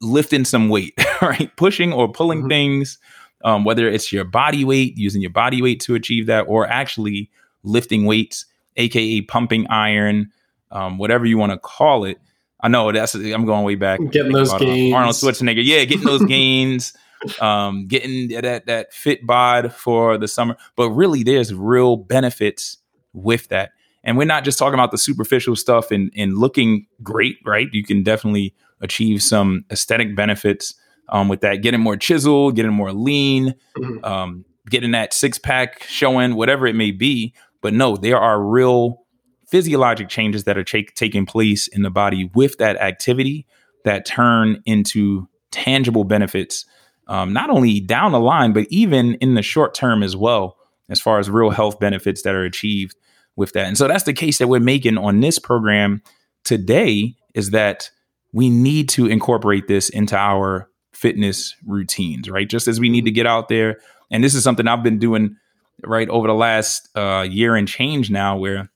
lifting 0.01 0.45
some 0.45 0.69
weight, 0.69 0.93
right? 1.21 1.55
Pushing 1.55 1.93
or 1.93 2.11
pulling 2.11 2.39
mm-hmm. 2.39 2.49
things, 2.49 2.99
um, 3.43 3.63
whether 3.63 3.87
it's 3.87 4.11
your 4.11 4.23
body 4.23 4.65
weight, 4.65 4.97
using 4.97 5.21
your 5.21 5.31
body 5.31 5.61
weight 5.61 5.79
to 5.81 5.95
achieve 5.95 6.27
that, 6.27 6.41
or 6.41 6.67
actually 6.67 7.29
lifting 7.63 8.05
weights, 8.05 8.45
aka 8.77 9.21
pumping 9.21 9.67
iron, 9.67 10.31
um, 10.71 10.97
whatever 10.97 11.25
you 11.25 11.37
want 11.37 11.51
to 11.51 11.57
call 11.57 12.05
it. 12.05 12.19
I 12.61 12.67
know 12.67 12.91
that's 12.91 13.13
I'm 13.13 13.45
going 13.45 13.63
way 13.63 13.75
back. 13.75 13.99
Getting 14.11 14.31
those 14.31 14.51
uh, 14.51 14.57
gains. 14.57 14.93
Arnold 14.93 15.15
Schwarzenegger, 15.15 15.63
yeah, 15.63 15.85
getting 15.85 16.05
those 16.05 16.25
gains, 16.27 16.93
um, 17.39 17.87
getting 17.87 18.29
that 18.41 18.65
that 18.65 18.93
fit 18.93 19.25
bod 19.25 19.73
for 19.73 20.17
the 20.17 20.27
summer. 20.27 20.55
But 20.75 20.91
really, 20.91 21.23
there's 21.23 21.53
real 21.53 21.97
benefits 21.97 22.77
with 23.13 23.47
that. 23.49 23.71
And 24.03 24.17
we're 24.17 24.25
not 24.25 24.43
just 24.43 24.59
talking 24.59 24.75
about 24.75 24.91
the 24.91 24.99
superficial 24.99 25.55
stuff 25.55 25.89
and, 25.89 26.11
and 26.15 26.37
looking 26.37 26.85
great, 27.01 27.37
right? 27.43 27.67
You 27.71 27.83
can 27.83 28.03
definitely 28.03 28.53
achieve 28.79 29.23
some 29.23 29.65
aesthetic 29.71 30.15
benefits 30.15 30.75
um, 31.09 31.27
with 31.27 31.41
that, 31.41 31.63
getting 31.63 31.81
more 31.81 31.97
chiseled, 31.97 32.55
getting 32.55 32.71
more 32.71 32.93
lean, 32.93 33.55
mm-hmm. 33.75 34.05
um, 34.05 34.45
getting 34.69 34.91
that 34.91 35.13
six 35.13 35.39
pack 35.39 35.83
showing, 35.83 36.35
whatever 36.35 36.67
it 36.67 36.75
may 36.75 36.91
be. 36.91 37.33
But 37.61 37.73
no, 37.73 37.97
there 37.97 38.19
are 38.19 38.41
real 38.43 39.05
physiologic 39.47 40.09
changes 40.09 40.43
that 40.43 40.57
are 40.57 40.63
ch- 40.63 40.93
taking 40.95 41.25
place 41.25 41.67
in 41.67 41.81
the 41.81 41.89
body 41.89 42.29
with 42.35 42.57
that 42.57 42.77
activity 42.77 43.47
that 43.85 44.05
turn 44.05 44.61
into 44.65 45.27
tangible 45.51 46.03
benefits, 46.03 46.65
um, 47.07 47.33
not 47.33 47.49
only 47.49 47.79
down 47.79 48.11
the 48.11 48.19
line, 48.19 48.53
but 48.53 48.67
even 48.69 49.15
in 49.15 49.35
the 49.35 49.41
short 49.41 49.73
term 49.73 50.03
as 50.03 50.15
well, 50.15 50.57
as 50.89 50.99
far 50.99 51.19
as 51.19 51.29
real 51.29 51.49
health 51.49 51.79
benefits 51.79 52.21
that 52.23 52.35
are 52.35 52.43
achieved 52.43 52.95
with 53.35 53.53
that. 53.53 53.67
And 53.67 53.77
so 53.77 53.87
that's 53.87 54.03
the 54.03 54.13
case 54.13 54.37
that 54.37 54.47
we're 54.47 54.59
making 54.59 54.97
on 54.97 55.19
this 55.19 55.39
program 55.39 56.01
today 56.43 57.15
is 57.33 57.51
that 57.51 57.89
we 58.33 58.49
need 58.49 58.89
to 58.89 59.07
incorporate 59.07 59.67
this 59.67 59.89
into 59.89 60.15
our 60.15 60.69
fitness 60.93 61.55
routines, 61.65 62.29
right? 62.29 62.49
Just 62.49 62.67
as 62.67 62.79
we 62.79 62.89
need 62.89 63.05
to 63.05 63.11
get 63.11 63.25
out 63.25 63.49
there. 63.49 63.79
And 64.11 64.23
this 64.23 64.33
is 64.33 64.43
something 64.43 64.67
I've 64.67 64.83
been 64.83 64.99
doing 64.99 65.35
right 65.83 66.07
over 66.09 66.27
the 66.27 66.33
last 66.33 66.89
uh, 66.95 67.25
year 67.29 67.55
and 67.55 67.67
change 67.67 68.09
now, 68.09 68.37
where 68.37 68.59
I've 68.59 68.69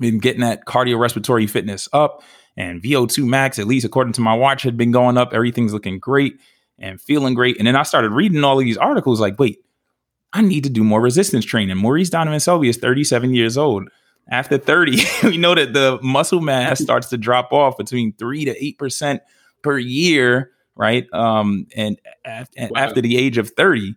been 0.00 0.18
getting 0.18 0.40
that 0.40 0.64
cardiorespiratory 0.64 1.48
fitness 1.48 1.88
up 1.92 2.22
and 2.56 2.82
VO2 2.82 3.26
max, 3.26 3.58
at 3.58 3.66
least 3.66 3.84
according 3.84 4.14
to 4.14 4.20
my 4.20 4.34
watch, 4.34 4.62
had 4.62 4.76
been 4.76 4.90
going 4.90 5.16
up. 5.16 5.32
Everything's 5.32 5.72
looking 5.72 5.98
great 5.98 6.38
and 6.78 7.00
feeling 7.00 7.34
great. 7.34 7.58
And 7.58 7.66
then 7.66 7.76
I 7.76 7.82
started 7.82 8.10
reading 8.10 8.44
all 8.44 8.58
of 8.58 8.64
these 8.64 8.76
articles 8.76 9.20
like, 9.20 9.38
wait, 9.38 9.58
I 10.32 10.40
need 10.42 10.64
to 10.64 10.70
do 10.70 10.82
more 10.82 11.00
resistance 11.00 11.44
training. 11.44 11.76
Maurice 11.76 12.10
Donovan 12.10 12.40
Selby 12.40 12.68
is 12.68 12.76
37 12.78 13.34
years 13.34 13.56
old 13.58 13.88
after 14.28 14.56
30, 14.58 15.02
we 15.24 15.36
know 15.36 15.54
that 15.54 15.72
the 15.72 15.98
muscle 16.02 16.40
mass 16.40 16.80
starts 16.80 17.08
to 17.08 17.18
drop 17.18 17.52
off 17.52 17.76
between 17.76 18.12
3 18.14 18.44
to 18.46 18.74
8% 18.74 19.20
per 19.62 19.78
year, 19.78 20.50
right? 20.76 21.12
Um, 21.12 21.66
and, 21.76 22.00
af- 22.24 22.48
Wow. 22.56 22.68
after 22.76 23.00
the 23.00 23.16
age 23.16 23.38
of 23.38 23.50
30. 23.50 23.94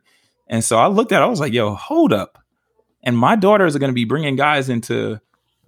And 0.48 0.64
so 0.64 0.78
I 0.78 0.88
looked 0.88 1.12
at 1.12 1.22
it, 1.22 1.26
I 1.26 1.28
was 1.28 1.40
like, 1.40 1.54
yo, 1.54 1.74
hold 1.76 2.12
up. 2.14 2.40
And 3.04 3.18
my 3.18 3.36
daughters 3.36 3.76
are 3.76 3.80
going 3.80 3.92
to 3.92 3.96
be 3.96 4.06
bringing 4.06 4.36
guys 4.36 4.68
into 4.68 5.20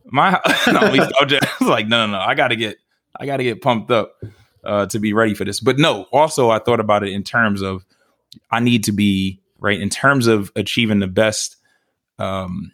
my 0.06 0.32
house. 0.32 0.68
no, 0.68 0.80
I 0.80 0.92
was 0.92 1.70
like, 1.70 1.88
no, 1.88 2.06
no, 2.08 2.14
no, 2.14 2.20
I 2.20 2.34
got 2.34 2.48
to 2.50 2.56
get, 2.56 2.78
I 3.20 3.26
got 3.26 3.38
to 3.38 3.44
get 3.44 3.62
pumped 3.62 3.92
up 3.92 4.16
uh, 4.68 4.86
to 4.88 5.00
be 5.00 5.14
ready 5.14 5.34
for 5.34 5.46
this. 5.46 5.60
But 5.60 5.80
no, 5.80 6.04
also 6.12 6.50
I 6.52 6.60
thought 6.60 6.80
about 6.80 7.04
it 7.04 7.12
in 7.12 7.24
terms 7.24 7.62
of 7.62 7.86
I 8.52 8.60
need 8.60 8.84
to 8.84 8.92
be 8.92 9.42
right 9.60 9.80
in 9.80 9.90
terms 9.90 10.28
of 10.28 10.52
achieving 10.56 11.00
the 11.00 11.08
best 11.08 11.56
um, 12.20 12.72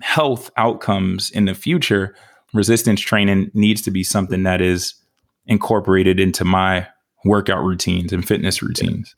health 0.00 0.50
outcomes 0.56 1.30
in 1.30 1.46
the 1.46 1.54
future. 1.54 2.14
Resistance 2.52 3.00
training 3.00 3.50
needs 3.54 3.82
to 3.82 3.90
be 3.90 4.04
something 4.04 4.42
that 4.42 4.60
is 4.60 4.94
incorporated 5.46 6.20
into 6.20 6.44
my 6.44 6.86
workout 7.24 7.64
routines 7.64 8.12
and 8.12 8.26
fitness 8.26 8.62
routines. 8.62 9.14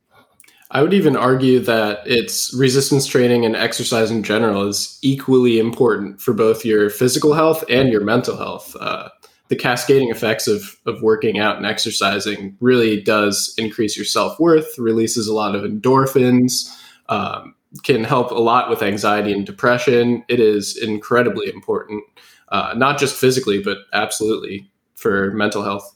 I 0.70 0.82
would 0.82 0.94
even 0.94 1.16
argue 1.16 1.60
that 1.60 2.00
it's 2.06 2.54
resistance 2.54 3.06
training 3.06 3.44
and 3.44 3.54
exercise 3.54 4.10
in 4.10 4.22
general 4.22 4.66
is 4.66 4.98
equally 5.02 5.58
important 5.58 6.20
for 6.20 6.32
both 6.32 6.64
your 6.64 6.88
physical 6.88 7.34
health 7.34 7.62
and 7.68 7.90
your 7.90 8.00
mental 8.02 8.38
health. 8.38 8.74
Uh, 8.80 9.10
the 9.52 9.56
cascading 9.56 10.08
effects 10.08 10.48
of, 10.48 10.78
of 10.86 11.02
working 11.02 11.38
out 11.38 11.58
and 11.58 11.66
exercising 11.66 12.56
really 12.60 13.02
does 13.02 13.54
increase 13.58 13.98
your 13.98 14.06
self 14.06 14.40
worth, 14.40 14.78
releases 14.78 15.28
a 15.28 15.34
lot 15.34 15.54
of 15.54 15.62
endorphins, 15.62 16.74
um, 17.10 17.54
can 17.82 18.02
help 18.02 18.30
a 18.30 18.40
lot 18.40 18.70
with 18.70 18.82
anxiety 18.82 19.30
and 19.30 19.44
depression. 19.44 20.24
It 20.28 20.40
is 20.40 20.78
incredibly 20.78 21.50
important, 21.50 22.02
uh, 22.48 22.72
not 22.78 22.98
just 22.98 23.14
physically, 23.14 23.62
but 23.62 23.76
absolutely 23.92 24.70
for 24.94 25.32
mental 25.32 25.62
health. 25.62 25.94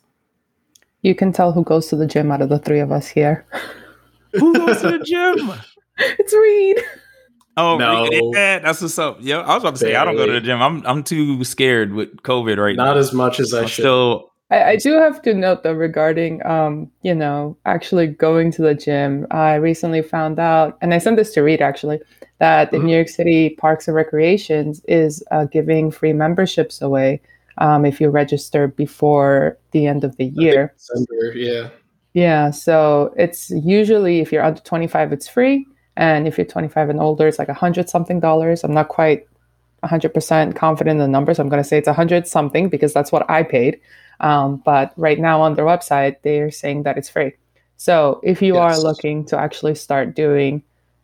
You 1.00 1.14
can 1.14 1.32
tell 1.32 1.50
who 1.52 1.64
goes 1.64 1.86
to 1.86 1.96
the 1.96 2.06
gym 2.06 2.30
out 2.30 2.42
of 2.42 2.50
the 2.50 2.58
three 2.58 2.80
of 2.80 2.92
us 2.92 3.08
here. 3.08 3.46
Who 4.32 4.52
goes 4.52 4.82
to 4.82 4.98
the 4.98 4.98
gym? 4.98 5.50
It's 5.98 6.34
Reed. 6.34 6.76
Oh, 7.56 7.78
No. 7.78 8.06
yeah, 8.34 8.58
that's 8.58 8.82
what's 8.82 8.98
up. 8.98 9.18
Yeah, 9.20 9.38
I 9.40 9.54
was 9.54 9.62
about 9.62 9.74
to 9.74 9.80
say 9.80 9.94
I 9.94 10.04
don't 10.04 10.16
go 10.16 10.26
to 10.26 10.32
the 10.32 10.40
gym. 10.40 10.60
I'm 10.60 10.86
I'm 10.86 11.02
too 11.02 11.42
scared 11.44 11.92
with 11.94 12.14
COVID 12.22 12.58
right 12.58 12.76
Not 12.76 12.84
now. 12.84 12.90
Not 12.90 12.96
as 12.98 13.12
much 13.12 13.40
as 13.40 13.54
I 13.54 13.62
I'm 13.62 13.66
should. 13.66 13.82
still 13.82 14.30
I, 14.50 14.62
I 14.62 14.76
do 14.76 14.92
have 14.92 15.22
to 15.22 15.34
note 15.34 15.62
though 15.64 15.72
regarding 15.72 16.44
um, 16.46 16.90
you 17.02 17.14
know, 17.14 17.56
actually 17.64 18.06
going 18.08 18.50
to 18.52 18.62
the 18.62 18.74
gym. 18.74 19.26
I 19.30 19.54
recently 19.54 20.02
found 20.02 20.38
out, 20.38 20.76
and 20.82 20.92
I 20.94 20.98
sent 20.98 21.16
this 21.16 21.32
to 21.34 21.42
Reed 21.42 21.62
actually, 21.62 21.98
that 22.38 22.70
the 22.70 22.76
Mhm. 22.78 22.84
New 22.84 22.94
York 22.94 23.08
City 23.08 23.50
Parks 23.50 23.88
and 23.88 23.94
Recreations 23.96 24.84
is 24.86 25.24
uh, 25.30 25.46
giving 25.46 25.90
free 25.90 26.12
memberships 26.12 26.80
away 26.82 27.20
um, 27.58 27.84
if 27.86 28.00
you 28.02 28.10
register 28.10 28.68
before 28.68 29.56
the 29.72 29.86
end 29.86 30.04
of 30.04 30.16
the 30.18 30.26
year. 30.26 30.74
December, 30.78 31.32
yeah. 31.34 31.68
Yeah, 32.12 32.50
so 32.50 33.12
it's 33.16 33.50
usually 33.50 34.20
if 34.20 34.30
you're 34.30 34.44
under 34.44 34.60
25, 34.60 35.12
it's 35.12 35.26
free, 35.28 35.66
and 35.96 36.28
if 36.28 36.36
you're 36.36 36.46
25 36.46 36.90
and 36.90 37.00
older, 37.00 37.26
it's 37.26 37.38
like 37.38 37.48
a 37.48 37.54
hundred 37.54 37.88
something 37.88 38.20
dollars. 38.20 38.64
I'm 38.64 38.74
not 38.74 38.88
quite 38.88 39.26
100% 39.82 40.54
confident 40.54 40.94
in 40.94 40.98
the 40.98 41.08
numbers. 41.08 41.38
I'm 41.38 41.48
going 41.48 41.62
to 41.62 41.68
say 41.68 41.78
it's 41.78 41.88
a 41.88 41.92
hundred 41.92 42.26
something 42.26 42.68
because 42.68 42.92
that's 42.92 43.12
what 43.12 43.28
I 43.30 43.42
paid. 43.42 43.80
Um, 44.20 44.62
but 44.64 44.92
right 44.96 45.18
now 45.18 45.42
on 45.42 45.54
their 45.54 45.64
website, 45.64 46.16
they're 46.22 46.50
saying 46.50 46.82
that 46.84 46.98
it's 46.98 47.08
free. 47.08 47.32
So 47.76 48.20
if 48.22 48.40
you 48.40 48.56
are 48.56 48.78
looking 48.78 49.24
to 49.26 49.38
actually 49.38 49.74
start 49.74 50.14
doing 50.14 50.62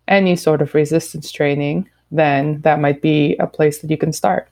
any 0.09 0.37
sort 0.37 0.63
of 0.63 0.75
resistance 0.75 1.31
training, 1.31 1.91
then 2.11 2.63
that 2.63 2.81
might 2.81 3.03
be 3.03 3.37
a 3.37 3.47
place 3.47 3.81
that 3.81 3.91
you 3.91 3.99
can 3.99 4.13
start. 4.13 4.49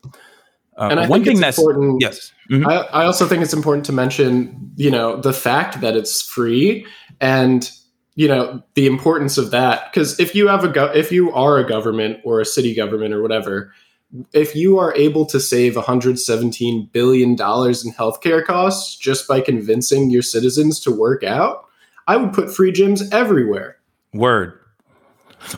Uh, 0.78 0.88
And 0.92 1.00
I 1.00 1.08
one 1.08 1.20
think 1.24 1.26
thing 1.28 1.32
it's 1.38 1.42
that's 1.42 1.58
important. 1.60 2.02
yes, 2.02 2.32
Mhm. 2.52 2.68
I, 2.68 3.02
I 3.02 3.06
also 3.06 3.26
think 3.28 3.42
it's 3.44 3.54
important 3.54 3.86
to 3.86 3.94
mention, 3.94 4.72
you 4.76 4.92
know, 4.92 5.16
the 5.22 5.32
fact 5.32 5.80
that 5.82 5.96
it's 5.96 6.22
free 6.22 6.86
and 7.22 7.70
you 8.18 8.28
know 8.30 8.62
the 8.76 8.86
importance 8.88 9.38
of 9.38 9.52
that 9.52 9.92
because 9.92 10.18
if 10.22 10.34
you 10.34 10.48
have 10.48 10.64
a 10.64 10.70
go- 10.70 10.92
if 10.96 11.12
you 11.12 11.32
are 11.34 11.58
a 11.58 11.68
government 11.68 12.18
or 12.24 12.40
a 12.40 12.46
city 12.46 12.74
government 12.74 13.14
or 13.14 13.22
whatever 13.22 13.74
if 14.34 14.56
you 14.56 14.78
are 14.80 14.94
able 14.96 15.26
to 15.26 15.40
save 15.40 15.76
117 15.76 16.90
billion 16.92 17.36
dollars 17.36 17.86
in 17.86 17.92
healthcare 17.94 18.44
costs 18.44 18.96
just 18.96 19.28
by 19.28 19.42
convincing 19.42 20.10
your 20.10 20.22
citizens 20.22 20.80
to 20.80 20.92
work 20.92 21.24
out 21.24 21.66
i 22.08 22.16
would 22.16 22.34
put 22.34 22.54
free 22.54 22.72
gyms 22.72 23.12
everywhere 23.14 23.78
Word. 24.16 24.60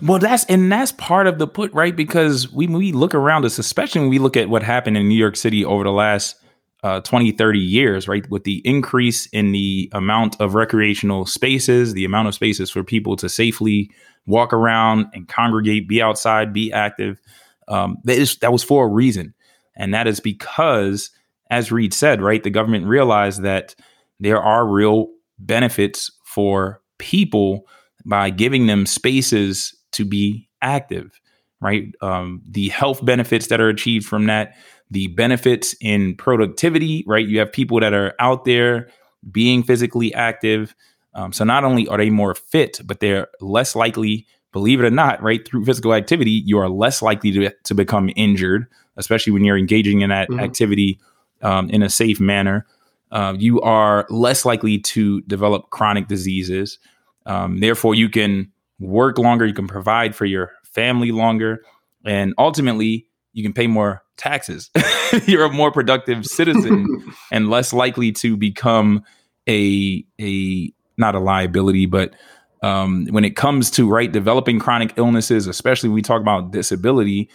Well, 0.01 0.19
that's 0.19 0.43
and 0.45 0.71
that's 0.71 0.91
part 0.93 1.27
of 1.27 1.37
the 1.37 1.47
put 1.47 1.71
right 1.73 1.95
because 1.95 2.51
we 2.51 2.67
we 2.67 2.91
look 2.91 3.15
around 3.15 3.45
us, 3.45 3.59
especially 3.59 4.01
when 4.01 4.09
we 4.09 4.19
look 4.19 4.35
at 4.35 4.49
what 4.49 4.63
happened 4.63 4.97
in 4.97 5.07
New 5.07 5.15
York 5.15 5.35
City 5.37 5.63
over 5.63 5.83
the 5.83 5.91
last 5.91 6.35
uh, 6.83 6.99
20, 7.01 7.31
30 7.31 7.59
years, 7.59 8.07
right? 8.07 8.29
With 8.29 8.43
the 8.43 8.61
increase 8.65 9.27
in 9.27 9.51
the 9.51 9.89
amount 9.93 10.39
of 10.41 10.55
recreational 10.55 11.25
spaces, 11.25 11.93
the 11.93 12.05
amount 12.05 12.27
of 12.27 12.33
spaces 12.33 12.69
for 12.69 12.83
people 12.83 13.15
to 13.17 13.29
safely 13.29 13.91
walk 14.25 14.51
around 14.51 15.05
and 15.13 15.27
congregate, 15.27 15.87
be 15.87 16.01
outside, 16.01 16.51
be 16.51 16.71
active. 16.73 17.21
Um, 17.67 17.97
that 18.03 18.17
is 18.17 18.37
that 18.37 18.51
was 18.51 18.63
for 18.63 18.85
a 18.85 18.89
reason, 18.89 19.33
and 19.75 19.93
that 19.93 20.07
is 20.07 20.19
because, 20.19 21.09
as 21.49 21.71
Reed 21.71 21.93
said, 21.93 22.21
right, 22.21 22.43
the 22.43 22.49
government 22.49 22.85
realized 22.85 23.43
that 23.43 23.75
there 24.19 24.41
are 24.41 24.65
real 24.65 25.07
benefits 25.39 26.11
for 26.23 26.81
people 26.97 27.67
by 28.05 28.29
giving 28.29 28.67
them 28.67 28.85
spaces 28.85 29.75
to 29.91 30.05
be 30.05 30.47
active, 30.61 31.19
right? 31.61 31.93
Um, 32.01 32.41
the 32.49 32.69
health 32.69 33.03
benefits 33.03 33.47
that 33.47 33.61
are 33.61 33.69
achieved 33.69 34.05
from 34.05 34.27
that, 34.27 34.55
the 34.89 35.07
benefits 35.07 35.75
in 35.81 36.15
productivity, 36.15 37.03
right? 37.05 37.27
You 37.27 37.39
have 37.39 37.51
people 37.51 37.79
that 37.79 37.93
are 37.93 38.13
out 38.19 38.45
there 38.45 38.89
being 39.31 39.63
physically 39.63 40.13
active. 40.13 40.75
Um, 41.13 41.33
so 41.33 41.43
not 41.43 41.63
only 41.63 41.87
are 41.87 41.97
they 41.97 42.09
more 42.09 42.35
fit, 42.35 42.79
but 42.85 42.99
they're 42.99 43.27
less 43.41 43.75
likely, 43.75 44.25
believe 44.51 44.79
it 44.79 44.85
or 44.85 44.89
not, 44.91 45.21
right? 45.21 45.45
Through 45.47 45.65
physical 45.65 45.93
activity, 45.93 46.41
you 46.45 46.57
are 46.57 46.69
less 46.69 47.01
likely 47.01 47.31
to, 47.31 47.51
to 47.63 47.75
become 47.75 48.09
injured, 48.15 48.67
especially 48.95 49.33
when 49.33 49.43
you're 49.43 49.57
engaging 49.57 50.01
in 50.01 50.09
that 50.09 50.29
Mhm. 50.29 50.41
activity 50.41 50.99
um, 51.41 51.69
in 51.69 51.83
a 51.83 51.89
safe 51.89 52.19
manner. 52.19 52.65
Uh, 53.11 53.35
you 53.37 53.61
are 53.61 54.05
less 54.09 54.43
likely 54.45 54.79
to 54.79 55.21
develop 55.21 55.69
chronic 55.69 56.07
diseases. 56.07 56.79
Um, 57.25 57.59
therefore, 57.59 57.93
you 57.95 58.09
can 58.09 58.51
work 58.79 59.17
longer, 59.17 59.45
you 59.45 59.53
can 59.53 59.67
provide 59.67 60.15
for 60.15 60.25
your 60.25 60.51
family 60.63 61.11
longer, 61.11 61.61
and 62.05 62.33
ultimately, 62.37 63.07
you 63.33 63.43
can 63.43 63.53
pay 63.53 63.67
more 63.67 64.03
taxes. 64.17 64.71
You're 65.25 65.45
a 65.45 65.51
more 65.51 65.71
productive 65.71 66.25
citizen 66.39 66.87
and 67.31 67.49
less 67.49 67.71
likely 67.73 68.11
to 68.13 68.35
become 68.35 69.03
a 69.47 70.03
a 70.19 70.71
not 70.97 71.13
a 71.15 71.19
liability, 71.19 71.85
but 71.85 72.15
um, 72.61 73.07
when 73.07 73.23
it 73.23 73.35
comes 73.35 73.69
to 73.71 73.89
right 73.89 74.11
developing 74.11 74.59
chronic 74.59 74.93
illnesses, 74.97 75.47
especially 75.47 75.89
when 75.89 75.95
we 75.95 76.01
talk 76.01 76.21
about 76.21 76.51
disability, 76.51 77.29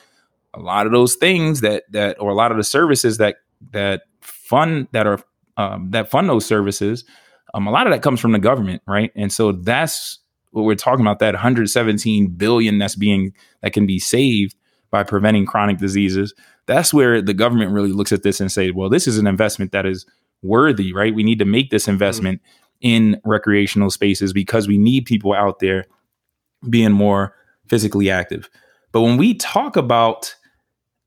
a 0.55 0.61
lot 0.61 0.87
of 0.87 0.93
those 0.93 1.15
things 1.15 1.61
that 1.61 1.85
that 1.93 2.21
or 2.21 2.31
a 2.31 2.35
lot 2.35 2.51
of 2.51 2.57
the 2.57 2.65
services 2.65 3.19
that 3.19 3.37
that 3.71 4.03
fund 4.21 4.89
that 4.93 5.07
are 5.07 5.21
um, 5.57 5.91
that 5.91 6.11
fund 6.11 6.29
those 6.29 6.47
services, 6.47 7.05
um, 7.55 7.67
a 7.67 7.71
lot 7.71 7.87
of 7.87 7.93
that 7.93 8.03
comes 8.03 8.21
from 8.21 8.33
the 8.33 8.39
government, 8.39 8.83
right? 8.87 9.13
And 9.15 9.33
so 9.33 9.53
that's 9.53 10.19
what 10.51 10.63
we're 10.63 10.75
talking 10.75 11.05
about. 11.05 11.19
That 11.21 11.35
117 11.35 12.29
billion 12.29 12.79
that's 12.79 12.97
being 12.97 13.33
that 13.63 13.73
can 13.73 13.87
be 13.87 13.99
saved 13.99 14.55
by 14.91 15.03
preventing 15.03 15.47
chronic 15.47 15.79
diseases. 15.79 16.35
That's 16.67 16.93
where 16.93 17.21
the 17.23 17.35
government 17.35 17.73
really 17.73 17.93
looks 17.93 18.13
at 18.13 18.23
this 18.23 18.41
and 18.41 18.53
say, 18.53 18.71
well, 18.71 18.89
this 18.89 19.09
is 19.09 19.19
an 19.19 19.27
investment 19.27 19.73
that 19.73 19.87
is 19.87 20.07
worthy, 20.43 20.93
right? 20.93 21.15
We 21.15 21.23
need 21.23 21.39
to 21.39 21.45
make 21.45 21.71
this 21.71 21.89
investment 21.89 22.41
in 22.83 23.21
recreational 23.25 23.91
spaces 23.91 24.33
because 24.33 24.69
we 24.69 24.77
need 24.77 25.07
people 25.07 25.33
out 25.33 25.61
there 25.61 25.87
being 26.69 26.93
more 26.93 27.35
physically 27.67 28.11
active. 28.11 28.51
But 28.91 29.01
when 29.01 29.17
we 29.17 29.35
talk 29.35 29.77
about 29.77 30.35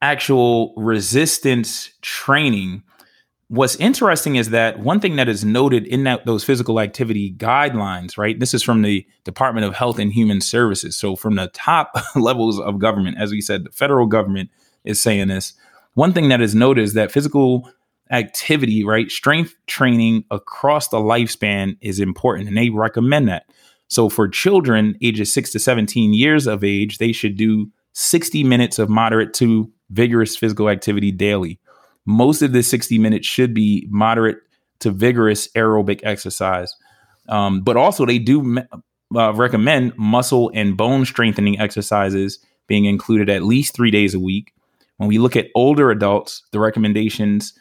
actual 0.02 0.74
resistance 0.76 1.92
training, 2.02 2.84
what's 3.48 3.76
interesting 3.76 4.36
is 4.36 4.50
that 4.50 4.80
one 4.80 5.00
thing 5.00 5.18
that 5.18 5.30
is 5.30 5.46
noted 5.46 5.86
in 5.86 6.04
that 6.06 6.26
those 6.26 6.44
physical 6.44 6.80
activity 6.80 7.34
guidelines, 7.34 8.18
right? 8.18 8.40
This 8.40 8.54
is 8.54 8.64
from 8.64 8.82
the 8.82 9.06
Department 9.24 9.66
of 9.66 9.76
Health 9.76 10.00
and 10.00 10.12
Human 10.12 10.42
Services. 10.42 10.98
So 10.98 11.16
from 11.16 11.36
the 11.36 11.48
top 11.50 11.96
levels 12.16 12.60
of 12.60 12.80
government, 12.80 13.18
as 13.20 13.32
we 13.32 13.42
said, 13.42 13.66
the 13.66 13.72
federal 13.72 14.08
government 14.08 14.50
is 14.84 15.02
saying 15.02 15.28
this. 15.28 15.54
One 15.94 16.14
thing 16.14 16.30
that 16.30 16.42
is 16.42 16.56
noted 16.56 16.82
is 16.84 16.94
that 16.94 17.12
physical 17.12 17.70
activity, 18.12 18.84
right? 18.84 19.10
Strength 19.10 19.56
training 19.68 20.24
across 20.32 20.90
the 20.90 20.98
lifespan 20.98 21.78
is 21.82 22.00
important 22.00 22.48
and 22.48 22.58
they 22.58 22.70
recommend 22.70 23.28
that. 23.28 23.46
So 23.88 24.10
for 24.10 24.28
children 24.28 24.96
ages 25.02 25.34
6 25.34 25.52
to 25.52 25.60
17 25.60 26.14
years 26.14 26.48
of 26.48 26.64
age, 26.64 26.98
they 26.98 27.12
should 27.12 27.38
do 27.38 27.72
60 27.94 28.44
minutes 28.44 28.80
of 28.80 28.90
moderate 28.90 29.34
to 29.36 29.72
vigorous 29.90 30.36
physical 30.36 30.70
activity 30.70 31.12
daily. 31.12 31.60
Most 32.06 32.42
of 32.42 32.52
the 32.52 32.64
60 32.64 32.98
minutes 33.00 33.28
should 33.28 33.54
be 33.54 33.88
moderate 33.90 34.38
to 34.80 34.92
vigorous 34.92 35.48
aerobic 35.54 36.02
exercise. 36.04 36.74
Um, 37.30 37.62
but 37.62 37.78
also, 37.78 38.06
they 38.06 38.20
do 38.20 38.60
uh, 39.16 39.34
recommend 39.34 39.94
muscle 39.98 40.52
and 40.54 40.78
bone 40.78 41.06
strengthening 41.06 41.60
exercises 41.60 42.40
being 42.68 42.86
included 42.86 43.30
at 43.30 43.44
least 43.44 43.74
three 43.74 43.92
days 43.92 44.14
a 44.14 44.20
week. 44.20 44.54
When 44.98 45.10
we 45.10 45.18
look 45.18 45.36
at 45.36 45.48
older 45.56 45.90
adults, 45.92 46.44
the 46.52 46.60
recommendations 46.60 47.54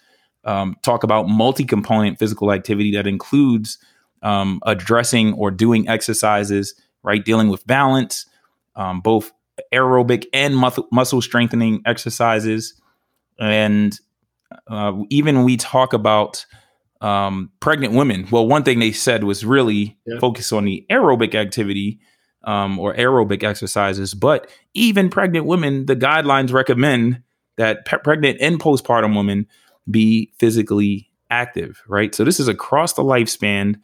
um, 0.44 0.76
talk 0.83 1.04
about 1.04 1.28
multi 1.28 1.64
component 1.64 2.18
physical 2.18 2.52
activity 2.52 2.92
that 2.92 3.07
includes 3.07 3.78
um, 4.22 4.61
addressing 4.64 5.35
or 5.35 5.50
doing 5.50 5.88
exercises, 5.88 6.74
right? 7.02 7.24
Dealing 7.24 7.48
with 7.48 7.66
balance, 7.66 8.26
um, 8.76 9.00
both 9.00 9.33
aerobic 9.72 10.26
and 10.33 10.57
muscle, 10.57 10.88
muscle 10.90 11.22
strengthening 11.22 11.83
exercises. 11.87 12.74
And 13.38 13.98
uh, 14.68 14.92
even 15.11 15.44
we 15.44 15.57
talk 15.57 15.92
about 15.92 16.46
um, 17.00 17.50
pregnant 17.61 17.94
women. 17.94 18.26
Well, 18.30 18.46
one 18.46 18.62
thing 18.62 18.78
they 18.78 18.92
said 18.92 19.24
was 19.24 19.44
really 19.44 19.98
yeah. 20.07 20.18
focus 20.20 20.52
on 20.52 20.64
the 20.64 20.87
aerobic 20.90 21.35
activity 21.35 22.00
um, 22.44 22.78
or 22.78 22.94
aerobic 22.94 23.42
exercises. 23.42 24.14
But 24.14 24.50
even 24.72 25.11
pregnant 25.11 25.46
women, 25.46 25.87
the 25.87 25.96
guidelines 25.96 26.52
recommend 26.52 27.22
that 27.57 27.85
pe- 27.85 27.98
pregnant 27.98 28.38
and 28.40 28.59
postpartum 28.59 29.16
women 29.16 29.46
be 29.90 30.33
physically 30.38 31.11
active, 31.31 31.83
right? 31.88 32.14
So 32.14 32.25
this 32.25 32.40
is 32.40 32.49
across 32.49 32.94
the 32.94 33.03
lifespan 33.03 33.77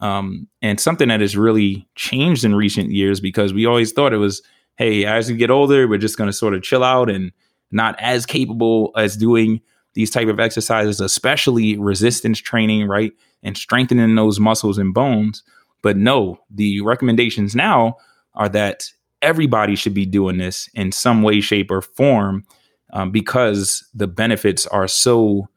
um, 0.00 0.48
and 0.60 0.78
something 0.78 1.08
that 1.08 1.20
has 1.20 1.36
really 1.36 1.88
changed 1.94 2.44
in 2.44 2.54
recent 2.54 2.90
years 2.90 3.20
because 3.20 3.54
we 3.54 3.66
always 3.66 3.92
thought 3.92 4.12
it 4.12 4.18
was, 4.18 4.42
hey, 4.76 5.04
as 5.04 5.30
we 5.30 5.36
get 5.36 5.50
older, 5.50 5.88
we're 5.88 5.98
just 5.98 6.18
going 6.18 6.28
to 6.28 6.36
sort 6.36 6.54
of 6.54 6.62
chill 6.62 6.84
out 6.84 7.08
and 7.10 7.32
not 7.70 7.98
as 7.98 8.26
capable 8.26 8.92
as 8.96 9.16
doing 9.16 9.60
these 9.94 10.10
type 10.10 10.28
of 10.28 10.38
exercises, 10.38 11.00
especially 11.00 11.78
resistance 11.78 12.38
training, 12.38 12.86
right? 12.86 13.12
And 13.42 13.56
strengthening 13.56 14.14
those 14.14 14.38
muscles 14.38 14.76
and 14.76 14.92
bones. 14.92 15.42
But 15.82 15.96
no, 15.96 16.38
the 16.50 16.80
recommendations 16.82 17.54
now 17.54 17.96
are 18.34 18.48
that 18.50 18.90
everybody 19.22 19.74
should 19.74 19.94
be 19.94 20.04
doing 20.04 20.36
this 20.36 20.68
in 20.74 20.92
some 20.92 21.22
way, 21.22 21.40
shape, 21.40 21.70
or 21.70 21.80
form 21.80 22.44
um, 22.92 23.10
because 23.10 23.86
the 23.94 24.06
benefits 24.06 24.66
are 24.66 24.88
so 24.88 25.48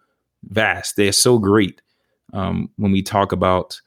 vast. 0.43 0.95
They're 0.95 1.11
so 1.11 1.37
great 1.37 1.81
um, 2.33 2.69
when 2.77 2.91
we 2.91 3.01
talk 3.01 3.31
about 3.31 3.79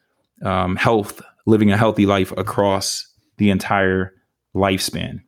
um, 0.43 0.77
health, 0.77 1.23
living 1.47 1.71
a 1.71 1.77
healthy 1.77 2.07
life 2.07 2.33
across 2.37 3.07
the 3.39 3.51
entire 3.51 4.15
lifespan. 4.55 5.21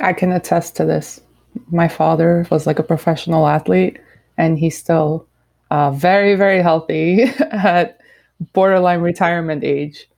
I 0.00 0.12
can 0.12 0.32
attest 0.32 0.76
to 0.76 0.84
this. 0.84 1.20
My 1.70 1.88
father 1.88 2.46
was 2.50 2.66
like 2.66 2.78
a 2.78 2.84
professional 2.84 3.46
athlete 3.46 3.98
and 4.38 4.58
he's 4.58 4.76
still 4.76 5.26
uh, 5.70 5.90
very, 5.90 6.34
very 6.34 6.62
healthy 6.62 7.22
at 7.50 8.00
borderline 8.52 9.00
retirement 9.00 9.64
age. 9.64 10.08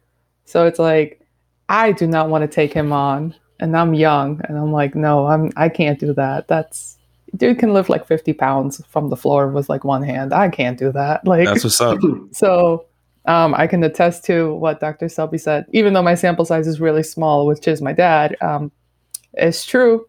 So 0.44 0.66
it's 0.66 0.78
like, 0.78 1.20
I 1.68 1.92
do 1.92 2.06
not 2.06 2.28
want 2.28 2.42
to 2.42 2.48
take 2.48 2.72
him 2.72 2.92
on, 2.92 3.34
and 3.60 3.76
I'm 3.76 3.94
young, 3.94 4.40
and 4.44 4.58
I'm 4.58 4.72
like, 4.72 4.94
no, 4.94 5.26
I'm 5.26 5.50
I 5.56 5.68
can't 5.68 5.98
do 5.98 6.12
that. 6.14 6.48
That's 6.48 6.98
dude 7.36 7.58
can 7.58 7.72
lift 7.72 7.88
like 7.88 8.06
50 8.06 8.32
pounds 8.34 8.82
from 8.88 9.10
the 9.10 9.16
floor 9.16 9.48
with 9.48 9.68
like 9.68 9.84
one 9.84 10.02
hand. 10.02 10.32
I 10.32 10.48
can't 10.48 10.78
do 10.78 10.92
that. 10.92 11.26
Like 11.26 11.46
that's 11.46 11.64
what's 11.64 11.80
up. 11.80 11.98
So 12.32 12.86
um, 13.26 13.54
I 13.54 13.66
can 13.66 13.82
attest 13.82 14.24
to 14.26 14.54
what 14.54 14.80
Dr. 14.80 15.08
Selby 15.08 15.38
said, 15.38 15.66
even 15.72 15.94
though 15.94 16.02
my 16.02 16.14
sample 16.14 16.44
size 16.44 16.66
is 16.66 16.80
really 16.80 17.02
small, 17.02 17.46
which 17.46 17.66
is 17.66 17.80
my 17.80 17.92
dad. 17.92 18.36
Um, 18.40 18.70
it's 19.32 19.64
true. 19.64 20.06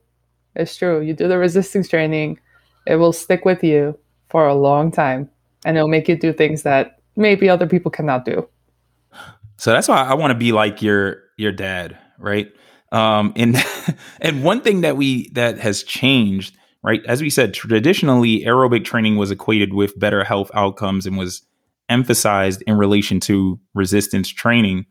It's 0.56 0.76
true. 0.76 1.02
You 1.02 1.14
do 1.14 1.28
the 1.28 1.38
resistance 1.38 1.88
training, 1.88 2.40
it 2.86 2.96
will 2.96 3.14
stick 3.14 3.46
with 3.46 3.64
you 3.64 3.98
for 4.30 4.48
a 4.48 4.56
long 4.56 4.92
time 4.92 5.30
and 5.66 5.76
it'll 5.76 5.90
make 5.90 6.08
you 6.08 6.16
do 6.16 6.32
things 6.32 6.64
that 6.64 7.00
maybe 7.16 7.50
other 7.50 7.68
people 7.68 7.92
cannot 7.92 8.26
do. 8.26 8.48
So 9.58 9.72
that's 9.72 9.88
why 9.88 10.04
I 10.04 10.14
want 10.14 10.32
to 10.32 10.38
be 10.38 10.52
like 10.52 10.82
your 10.82 11.24
your 11.38 11.52
dad, 11.52 11.98
right? 12.20 12.52
Um, 12.92 13.34
and 13.36 13.56
and 14.22 14.44
one 14.44 14.62
thing 14.62 14.82
that 14.82 14.98
we 14.98 15.30
that 15.30 15.58
has 15.60 15.84
changed, 15.84 16.56
right? 16.86 17.04
As 17.08 17.20
we 17.20 17.32
said, 17.32 17.56
traditionally 17.56 18.42
aerobic 18.42 18.86
training 18.86 19.18
was 19.18 19.32
equated 19.32 19.74
with 19.74 20.00
better 20.00 20.24
health 20.24 20.52
outcomes 20.54 21.08
and 21.08 21.18
was 21.18 21.42
emphasized 21.90 22.62
in 22.68 22.78
relation 22.78 23.20
to 23.22 23.60
resistance 23.74 24.30
training. 24.30 24.86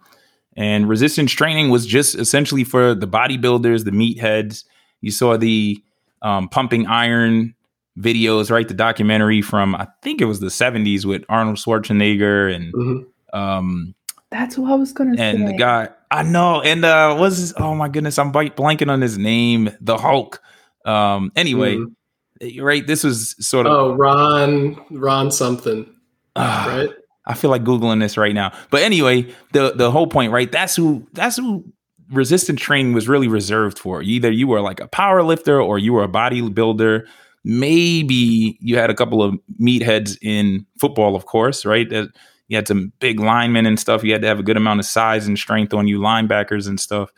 And 0.56 0.88
resistance 0.88 1.30
training 1.30 1.70
was 1.70 1.86
just 1.86 2.16
essentially 2.16 2.64
for 2.64 2.96
the 2.96 3.06
bodybuilders, 3.06 3.84
the 3.84 3.92
meatheads. 3.92 4.64
You 5.02 5.12
saw 5.12 5.36
the 5.36 5.80
um, 6.20 6.48
pumping 6.48 6.86
iron 6.88 7.54
videos, 7.96 8.50
right? 8.50 8.66
The 8.66 8.74
documentary 8.74 9.40
from 9.40 9.76
I 9.76 9.86
think 10.02 10.20
it 10.20 10.24
was 10.24 10.40
the 10.40 10.48
'70s 10.48 11.04
with 11.04 11.24
Arnold 11.28 11.58
Schwarzenegger 11.58 12.52
and 12.52 12.74
mm-hmm. 12.74 13.38
um, 13.38 13.94
that's 14.30 14.58
what 14.58 14.72
I 14.72 14.74
was 14.74 14.92
gonna 14.92 15.10
and 15.10 15.18
say. 15.18 15.30
And 15.30 15.48
the 15.48 15.56
guy 15.56 15.90
I 16.10 16.24
know, 16.24 16.60
and 16.60 16.84
uh, 16.84 17.16
was 17.18 17.38
his, 17.38 17.54
oh 17.56 17.74
my 17.76 17.88
goodness, 17.88 18.18
I'm 18.18 18.32
blanking 18.32 18.90
on 18.90 19.00
his 19.00 19.16
name, 19.16 19.70
the 19.80 19.96
Hulk. 19.96 20.40
Um, 20.84 21.32
anyway, 21.36 21.76
mm-hmm. 21.76 22.62
right? 22.62 22.86
This 22.86 23.04
was 23.04 23.34
sort 23.44 23.66
of 23.66 23.72
oh 23.72 23.94
Ron 23.94 24.80
Ron 24.90 25.30
something, 25.30 25.92
uh, 26.36 26.64
right? 26.68 26.90
I 27.26 27.34
feel 27.34 27.50
like 27.50 27.64
googling 27.64 28.00
this 28.00 28.16
right 28.16 28.34
now, 28.34 28.52
but 28.70 28.82
anyway, 28.82 29.32
the 29.52 29.72
the 29.74 29.90
whole 29.90 30.06
point, 30.06 30.32
right? 30.32 30.50
That's 30.50 30.76
who 30.76 31.06
that's 31.12 31.36
who 31.36 31.64
resistance 32.10 32.60
training 32.60 32.92
was 32.92 33.08
really 33.08 33.28
reserved 33.28 33.78
for. 33.78 34.02
Either 34.02 34.30
you 34.30 34.46
were 34.46 34.60
like 34.60 34.80
a 34.80 34.88
power 34.88 35.22
lifter 35.22 35.60
or 35.60 35.78
you 35.78 35.92
were 35.92 36.04
a 36.04 36.08
bodybuilder 36.08 37.06
maybe 37.44 38.56
you 38.60 38.76
had 38.76 38.90
a 38.90 38.94
couple 38.94 39.22
of 39.22 39.38
meatheads 39.60 40.16
in 40.22 40.66
football, 40.78 41.14
of 41.14 41.26
course, 41.26 41.64
right? 41.64 41.88
That 41.90 42.08
you 42.48 42.56
had 42.56 42.66
some 42.66 42.92
big 42.98 43.20
linemen 43.20 43.66
and 43.66 43.78
stuff. 43.78 44.02
You 44.02 44.12
had 44.12 44.22
to 44.22 44.28
have 44.28 44.40
a 44.40 44.42
good 44.42 44.56
amount 44.56 44.80
of 44.80 44.86
size 44.86 45.26
and 45.26 45.38
strength 45.38 45.74
on 45.74 45.86
you, 45.86 46.00
linebackers 46.00 46.66
and 46.66 46.80
stuff. 46.80 47.10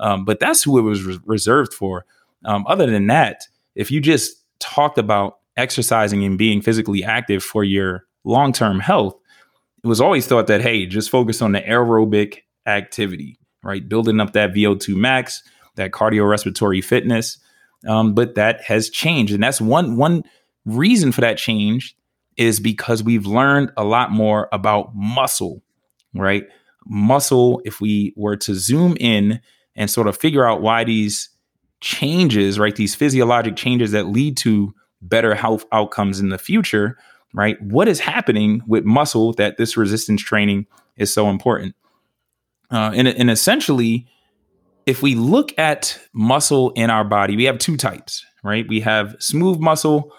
Um, 0.00 0.24
but 0.24 0.40
that's 0.40 0.62
who 0.62 0.78
it 0.78 0.82
was 0.82 1.04
re- 1.04 1.20
reserved 1.24 1.72
for. 1.72 2.04
Um, 2.44 2.64
other 2.68 2.86
than 2.90 3.06
that, 3.08 3.42
if 3.74 3.90
you 3.90 4.00
just 4.00 4.44
talked 4.60 4.98
about 4.98 5.38
exercising 5.56 6.24
and 6.24 6.38
being 6.38 6.62
physically 6.62 7.04
active 7.04 7.42
for 7.42 7.64
your 7.64 8.04
long 8.24 8.52
term 8.52 8.80
health, 8.80 9.16
it 9.82 9.86
was 9.86 10.00
always 10.00 10.26
thought 10.26 10.46
that, 10.48 10.60
hey, 10.60 10.86
just 10.86 11.10
focus 11.10 11.40
on 11.42 11.52
the 11.52 11.60
aerobic 11.60 12.38
activity, 12.66 13.38
right? 13.62 13.88
Building 13.88 14.20
up 14.20 14.32
that 14.32 14.52
VO2 14.52 14.96
max, 14.96 15.42
that 15.76 15.92
cardiorespiratory 15.92 16.82
fitness. 16.82 17.38
Um, 17.86 18.14
but 18.14 18.34
that 18.34 18.62
has 18.64 18.90
changed, 18.90 19.32
and 19.32 19.42
that's 19.42 19.60
one 19.60 19.96
one 19.96 20.24
reason 20.64 21.12
for 21.12 21.20
that 21.20 21.38
change 21.38 21.96
is 22.36 22.60
because 22.60 23.02
we've 23.02 23.26
learned 23.26 23.70
a 23.76 23.84
lot 23.84 24.10
more 24.10 24.48
about 24.52 24.94
muscle, 24.94 25.62
right? 26.14 26.44
Muscle. 26.86 27.62
If 27.64 27.80
we 27.80 28.14
were 28.16 28.36
to 28.38 28.54
zoom 28.54 28.96
in 28.98 29.40
and 29.76 29.88
sort 29.88 30.08
of 30.08 30.16
figure 30.16 30.44
out 30.44 30.60
why 30.60 30.82
these 30.82 31.30
changes, 31.80 32.58
right, 32.58 32.74
these 32.74 32.94
physiologic 32.94 33.56
changes 33.56 33.92
that 33.92 34.06
lead 34.06 34.36
to 34.38 34.74
better 35.00 35.34
health 35.34 35.64
outcomes 35.72 36.20
in 36.20 36.28
the 36.28 36.38
future, 36.38 36.98
right? 37.32 37.60
What 37.62 37.88
is 37.88 38.00
happening 38.00 38.62
with 38.66 38.84
muscle 38.84 39.32
that 39.34 39.56
this 39.56 39.76
resistance 39.76 40.22
training 40.22 40.66
is 40.96 41.12
so 41.12 41.30
important? 41.30 41.74
Uh, 42.70 42.92
and, 42.94 43.08
and 43.08 43.30
essentially, 43.30 44.06
if 44.86 45.02
we 45.02 45.14
look 45.14 45.56
at 45.58 45.98
muscle 46.12 46.70
in 46.70 46.90
our 46.90 47.04
body, 47.04 47.36
we 47.36 47.44
have 47.44 47.58
two 47.58 47.76
types, 47.76 48.24
right? 48.42 48.66
We 48.68 48.80
have 48.80 49.16
smooth 49.20 49.58
muscle. 49.58 50.12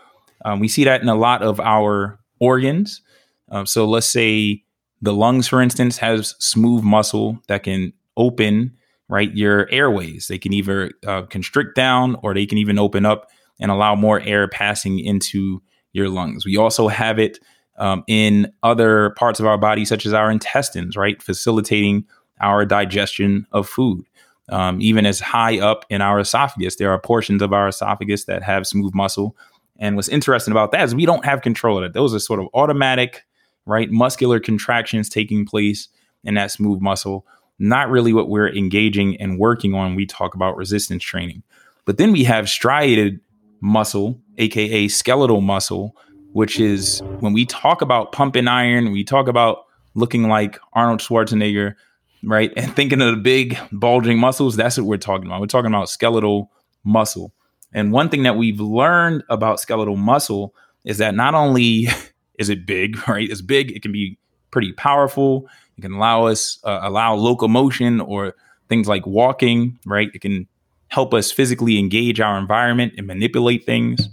Um, 0.45 0.59
we 0.59 0.67
see 0.67 0.83
that 0.83 1.01
in 1.01 1.09
a 1.09 1.15
lot 1.15 1.41
of 1.41 1.59
our 1.59 2.19
organs. 2.39 3.01
Um, 3.49 3.65
so 3.65 3.85
let's 3.85 4.07
say 4.07 4.63
the 5.01 5.13
lungs, 5.13 5.47
for 5.47 5.61
instance, 5.61 5.97
has 5.97 6.35
smooth 6.39 6.83
muscle 6.83 7.39
that 7.47 7.63
can 7.63 7.93
open, 8.15 8.77
right, 9.09 9.35
your 9.35 9.69
airways. 9.69 10.27
They 10.27 10.37
can 10.37 10.53
either 10.53 10.91
uh, 11.05 11.23
constrict 11.23 11.75
down 11.75 12.15
or 12.23 12.33
they 12.33 12.45
can 12.45 12.57
even 12.57 12.79
open 12.79 13.05
up 13.05 13.29
and 13.59 13.71
allow 13.71 13.95
more 13.95 14.21
air 14.21 14.47
passing 14.47 14.99
into 14.99 15.61
your 15.91 16.07
lungs. 16.07 16.45
We 16.45 16.55
also 16.55 16.87
have 16.87 17.19
it 17.19 17.39
um, 17.77 18.03
in 18.07 18.53
other 18.63 19.09
parts 19.11 19.39
of 19.39 19.45
our 19.45 19.57
body, 19.57 19.83
such 19.83 20.05
as 20.05 20.13
our 20.13 20.31
intestines, 20.31 20.95
right, 20.95 21.21
facilitating 21.21 22.05
our 22.39 22.65
digestion 22.65 23.45
of 23.51 23.67
food 23.67 24.05
um, 24.51 24.81
even 24.81 25.05
as 25.05 25.19
high 25.19 25.59
up 25.59 25.85
in 25.89 26.01
our 26.01 26.19
esophagus. 26.19 26.75
There 26.75 26.91
are 26.91 26.99
portions 26.99 27.41
of 27.41 27.53
our 27.53 27.67
esophagus 27.67 28.25
that 28.25 28.43
have 28.43 28.67
smooth 28.67 28.93
muscle. 28.93 29.35
And 29.77 29.95
what's 29.95 30.09
interesting 30.09 30.51
about 30.51 30.71
that 30.71 30.83
is 30.83 30.95
we 30.95 31.05
don't 31.05 31.25
have 31.25 31.41
control 31.41 31.77
of 31.77 31.83
it. 31.83 31.93
Those 31.93 32.13
are 32.13 32.19
sort 32.19 32.39
of 32.39 32.47
automatic, 32.53 33.23
right? 33.65 33.89
Muscular 33.89 34.39
contractions 34.39 35.07
taking 35.09 35.45
place 35.45 35.87
in 36.23 36.33
that 36.33 36.51
smooth 36.51 36.81
muscle. 36.81 37.25
Not 37.59 37.89
really 37.89 38.13
what 38.13 38.29
we're 38.29 38.49
engaging 38.49 39.17
and 39.17 39.37
working 39.37 39.75
on. 39.75 39.95
We 39.95 40.05
talk 40.05 40.33
about 40.33 40.55
resistance 40.55 41.03
training. 41.03 41.43
But 41.85 41.97
then 41.97 42.11
we 42.11 42.23
have 42.23 42.49
striated 42.49 43.19
muscle, 43.61 44.19
aka 44.37 44.87
skeletal 44.87 45.41
muscle, 45.41 45.95
which 46.31 46.59
is 46.59 47.01
when 47.19 47.33
we 47.33 47.45
talk 47.45 47.81
about 47.81 48.11
pumping 48.11 48.47
iron, 48.47 48.91
we 48.91 49.03
talk 49.03 49.27
about 49.27 49.65
looking 49.95 50.27
like 50.27 50.59
Arnold 50.73 50.99
Schwarzenegger, 50.99 51.75
right? 52.23 52.51
And 52.55 52.75
thinking 52.75 53.01
of 53.01 53.15
the 53.15 53.21
big 53.21 53.57
bulging 53.71 54.19
muscles, 54.19 54.55
that's 54.55 54.77
what 54.77 54.85
we're 54.85 54.97
talking 54.97 55.27
about. 55.27 55.41
We're 55.41 55.47
talking 55.47 55.71
about 55.71 55.89
skeletal 55.89 56.51
muscle. 56.83 57.33
And 57.73 57.91
one 57.91 58.09
thing 58.09 58.23
that 58.23 58.37
we've 58.37 58.59
learned 58.59 59.23
about 59.29 59.59
skeletal 59.59 59.95
muscle 59.95 60.53
is 60.85 60.97
that 60.99 61.15
not 61.15 61.35
only 61.35 61.87
is 62.39 62.49
it 62.49 62.65
big, 62.65 62.97
right? 63.07 63.29
It's 63.29 63.41
big, 63.41 63.71
it 63.71 63.81
can 63.81 63.91
be 63.91 64.17
pretty 64.51 64.73
powerful. 64.73 65.47
It 65.79 65.83
can 65.83 65.93
allow 65.93 66.25
us 66.25 66.59
uh, 66.65 66.79
allow 66.81 67.15
locomotion 67.15 68.01
or 68.01 68.35
things 68.67 68.87
like 68.87 69.07
walking, 69.07 69.79
right? 69.85 70.09
It 70.13 70.19
can 70.19 70.45
help 70.89 71.13
us 71.13 71.31
physically 71.31 71.79
engage 71.79 72.19
our 72.19 72.37
environment 72.37 72.93
and 72.97 73.07
manipulate 73.07 73.65
things 73.65 74.09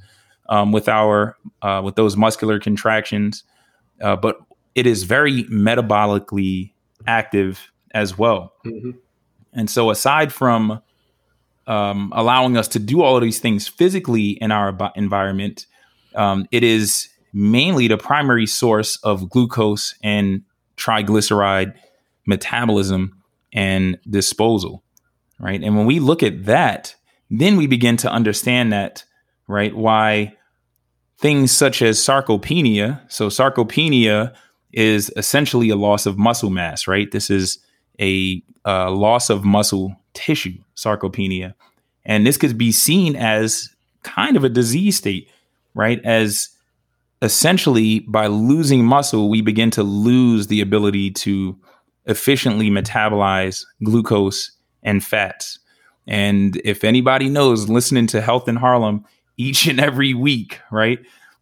um, 0.48 0.70
with 0.70 0.88
our 0.88 1.36
uh, 1.62 1.82
with 1.84 1.96
those 1.96 2.16
muscular 2.16 2.60
contractions. 2.60 3.42
Uh, 4.00 4.14
but 4.14 4.38
it 4.76 4.86
is 4.86 5.02
very 5.02 5.42
metabolically 5.44 6.72
active 7.08 7.72
as 7.92 8.16
well. 8.16 8.52
Mm-hmm. 8.64 8.90
And 9.52 9.68
so, 9.68 9.90
aside 9.90 10.32
from 10.32 10.80
um, 11.66 12.12
allowing 12.14 12.56
us 12.56 12.68
to 12.68 12.78
do 12.78 13.02
all 13.02 13.16
of 13.16 13.22
these 13.22 13.40
things 13.40 13.66
physically 13.66 14.30
in 14.30 14.52
our 14.52 14.76
environment, 14.94 15.66
um, 16.14 16.46
it 16.52 16.62
is 16.62 17.08
mainly 17.32 17.88
the 17.88 17.98
primary 17.98 18.46
source 18.46 18.98
of 18.98 19.28
glucose 19.28 19.96
and 20.00 20.42
triglyceride 20.76 21.74
metabolism 22.26 23.22
and 23.52 23.98
disposal, 24.08 24.82
right? 25.38 25.62
And 25.62 25.76
when 25.76 25.86
we 25.86 26.00
look 26.00 26.22
at 26.22 26.44
that, 26.44 26.94
then 27.30 27.56
we 27.56 27.66
begin 27.66 27.96
to 27.98 28.10
understand 28.10 28.72
that, 28.72 29.04
right? 29.48 29.74
Why 29.74 30.36
things 31.18 31.50
such 31.50 31.82
as 31.82 31.98
sarcopenia, 31.98 33.00
so 33.10 33.28
sarcopenia 33.28 34.34
is 34.72 35.10
essentially 35.16 35.70
a 35.70 35.76
loss 35.76 36.06
of 36.06 36.18
muscle 36.18 36.50
mass, 36.50 36.86
right? 36.86 37.10
This 37.10 37.30
is 37.30 37.58
a 38.00 38.42
uh, 38.66 38.90
loss 38.90 39.30
of 39.30 39.44
muscle 39.44 39.96
tissue, 40.12 40.58
sarcopenia. 40.76 41.54
And 42.04 42.26
this 42.26 42.36
could 42.36 42.58
be 42.58 42.72
seen 42.72 43.16
as 43.16 43.70
kind 44.02 44.36
of 44.36 44.44
a 44.44 44.48
disease 44.48 44.96
state, 44.96 45.30
right? 45.74 46.00
As 46.04 46.50
essentially 47.22 48.00
by 48.00 48.26
losing 48.26 48.84
muscle, 48.84 49.28
we 49.28 49.40
begin 49.40 49.70
to 49.72 49.82
lose 49.82 50.46
the 50.46 50.60
ability 50.60 51.10
to 51.10 51.58
efficiently 52.06 52.70
metabolize 52.70 53.64
glucose 53.84 54.52
and 54.82 55.04
fats. 55.04 55.58
And 56.06 56.60
if 56.64 56.84
anybody 56.84 57.28
knows, 57.28 57.68
listening 57.68 58.06
to 58.08 58.20
Health 58.20 58.48
in 58.48 58.56
Harlem 58.56 59.04
each 59.36 59.66
and 59.66 59.80
every 59.80 60.14
week, 60.14 60.60
right? 60.70 60.98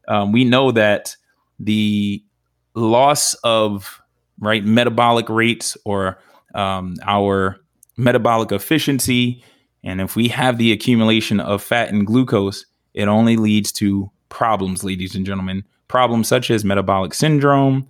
Um, 0.09 0.33
we 0.33 0.45
know 0.45 0.73
that 0.73 1.17
the 1.59 2.25
loss 2.75 3.35
of 3.45 4.01
right 4.41 4.65
metabolic 4.65 5.29
rates 5.29 5.77
or 5.85 6.19
um, 6.55 6.97
our 7.07 7.61
metabolic 7.97 8.53
efficiency, 8.53 9.45
and 9.83 10.01
if 10.01 10.17
we 10.17 10.29
have 10.29 10.59
the 10.59 10.73
accumulation 10.73 11.41
of 11.41 11.63
fat 11.63 11.91
and 11.91 12.07
glucose, 12.07 12.65
it 12.95 13.07
only 13.07 13.37
leads 13.37 13.71
to 13.73 14.11
problems, 14.35 14.83
ladies 14.83 15.15
and 15.15 15.25
gentlemen. 15.25 15.65
Problems 15.87 16.27
such 16.27 16.51
as 16.51 16.65
metabolic 16.65 17.15
syndrome, 17.15 17.89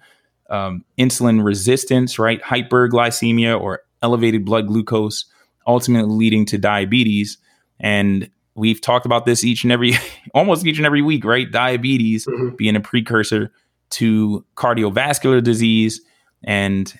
um, 0.50 0.85
insulin 0.98 1.42
resistance, 1.42 2.18
right? 2.18 2.40
Hyperglycemia 2.42 3.59
or 3.59 3.80
elevated 4.02 4.44
blood 4.44 4.66
glucose, 4.66 5.24
ultimately 5.66 6.14
leading 6.14 6.44
to 6.46 6.59
diabetes. 6.59 7.38
And 7.80 8.30
we've 8.54 8.80
talked 8.80 9.07
about 9.07 9.24
this 9.24 9.42
each 9.42 9.64
and 9.64 9.72
every, 9.72 9.94
almost 10.35 10.66
each 10.66 10.76
and 10.76 10.85
every 10.85 11.00
week, 11.00 11.24
right? 11.24 11.50
Diabetes 11.50 12.26
mm-hmm. 12.26 12.57
being 12.57 12.76
a 12.76 12.80
precursor 12.80 13.50
to 13.90 14.44
cardiovascular 14.54 15.42
disease 15.42 16.02
and 16.42 16.92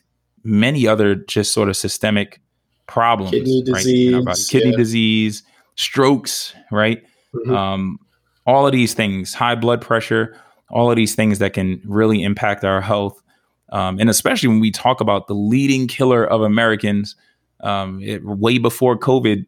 many 0.43 0.87
other 0.87 1.17
just 1.17 1.53
sort 1.53 1.69
of 1.69 1.77
systemic 1.77 2.41
problems. 2.87 3.33
Kidney 3.33 3.63
disease, 3.63 4.25
right? 4.25 4.39
kidney 4.49 4.71
yeah. 4.71 4.77
disease, 4.77 5.43
strokes, 5.77 6.55
right? 6.71 7.03
Mm-hmm. 7.35 7.55
Um, 7.55 7.99
all 8.47 8.67
of 8.67 8.73
these 8.73 8.95
things, 8.95 9.35
high 9.35 9.55
blood 9.55 9.81
pressure, 9.81 10.37
all 10.71 10.91
of 10.91 10.97
these 10.97 11.15
things 11.15 11.39
that 11.39 11.53
can 11.53 11.81
really 11.85 12.23
impact 12.23 12.65
our 12.65 12.81
health. 12.81 13.23
Um, 13.71 13.99
and 13.99 14.11
especially 14.11 14.49
when 14.49 14.61
we 14.61 14.71
talk 14.71 15.01
about 15.01 15.27
the 15.27 15.35
leading 15.35 15.89
killer 15.89 16.25
of 16.25 16.43
Americans, 16.43 17.17
um, 17.61 18.01
it, 18.03 18.25
way 18.25 18.59
before 18.59 18.99
COVID 18.99 19.47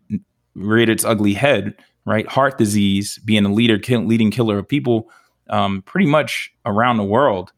reared 0.54 0.88
its 0.88 1.04
ugly 1.04 1.35
head, 1.35 1.74
right? 2.06 2.26
Heart 2.26 2.59
disease 2.59 3.18
being 3.24 3.44
a 3.44 3.52
leader, 3.52 3.78
leading 3.98 4.30
killer 4.30 4.59
of 4.59 4.66
people 4.66 5.11
um, 5.50 5.82
pretty 5.82 6.06
much 6.06 6.52
around 6.64 6.96
the 6.96 7.04
world, 7.04 7.52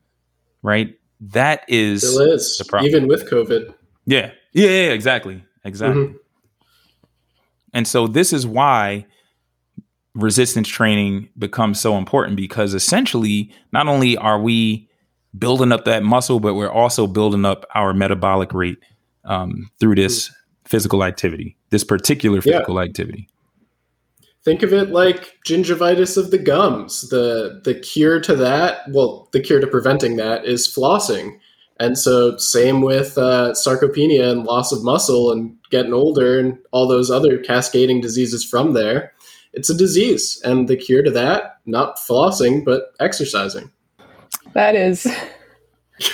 right? 0.63 0.95
That 1.21 1.65
is, 1.69 2.01
Still 2.01 2.33
is. 2.33 2.59
the 2.59 2.65
problem. 2.65 2.89
Even 2.89 3.09
with 3.09 3.31
COVID. 3.31 3.75
Yeah. 4.07 4.33
Yeah, 4.53 4.69
yeah 4.69 4.93
exactly. 4.93 5.45
Exactly. 5.65 6.07
Mm-hmm. 6.07 6.17
And 7.75 7.87
so 7.87 8.07
this 8.07 8.33
is 8.33 8.47
why 8.47 9.07
resistance 10.19 10.69
training 10.69 11.29
becomes 11.39 11.81
so 11.81 11.97
important 11.97 12.37
because 12.37 12.75
essentially, 12.75 13.53
not 13.73 13.89
only 13.89 14.17
are 14.17 14.41
we 14.41 14.89
building 15.37 15.73
up 15.73 15.85
that 15.85 16.03
muscle, 16.03 16.41
but 16.41 16.55
we're 16.55 16.71
also 16.71 17.07
building 17.07 17.45
up 17.45 17.65
our 17.75 17.95
metabolic 17.95 18.53
rate 18.53 18.79
um, 19.25 19.71
through 19.79 19.95
this 19.95 20.29
mm-hmm. 20.29 20.69
physical 20.69 21.05
activity, 21.05 21.57
this 21.71 21.85
particular 21.85 22.41
physical 22.41 22.77
yeah. 22.77 22.83
activity. 22.83 23.29
Think 24.45 24.63
of 24.63 24.73
it 24.73 24.91
like 24.91 25.37
gingivitis 25.47 26.17
of 26.17 26.31
the 26.31 26.39
gums. 26.39 27.09
The 27.11 27.61
the 27.65 27.75
cure 27.75 28.21
to 28.21 28.35
that, 28.37 28.89
well, 28.91 29.29
the 29.33 29.41
cure 29.41 29.61
to 29.61 29.67
preventing 29.67 30.17
that 30.17 30.45
is 30.45 30.73
flossing. 30.73 31.39
And 31.81 31.97
so, 31.97 32.37
same 32.39 32.81
with 32.81 33.17
uh, 33.19 33.53
sarcopenia 33.53 34.31
and 34.33 34.45
loss 34.45 34.73
of 34.73 34.83
muscle 34.83 35.31
and 35.31 35.55
getting 35.71 35.93
older 35.93 36.39
and 36.39 36.59
all 36.73 36.89
those 36.89 37.11
other 37.11 37.39
cascading 37.39 38.01
diseases 38.01 38.45
from 38.45 38.73
there. 38.73 39.13
It's 39.53 39.71
a 39.71 39.77
disease, 39.77 40.41
and 40.45 40.69
the 40.69 40.77
cure 40.77 41.03
to 41.03 41.11
that, 41.13 41.59
not 41.67 41.97
flossing, 41.99 42.65
but 42.65 42.93
exercising. 43.01 43.71
That 44.53 44.77
is, 44.77 45.05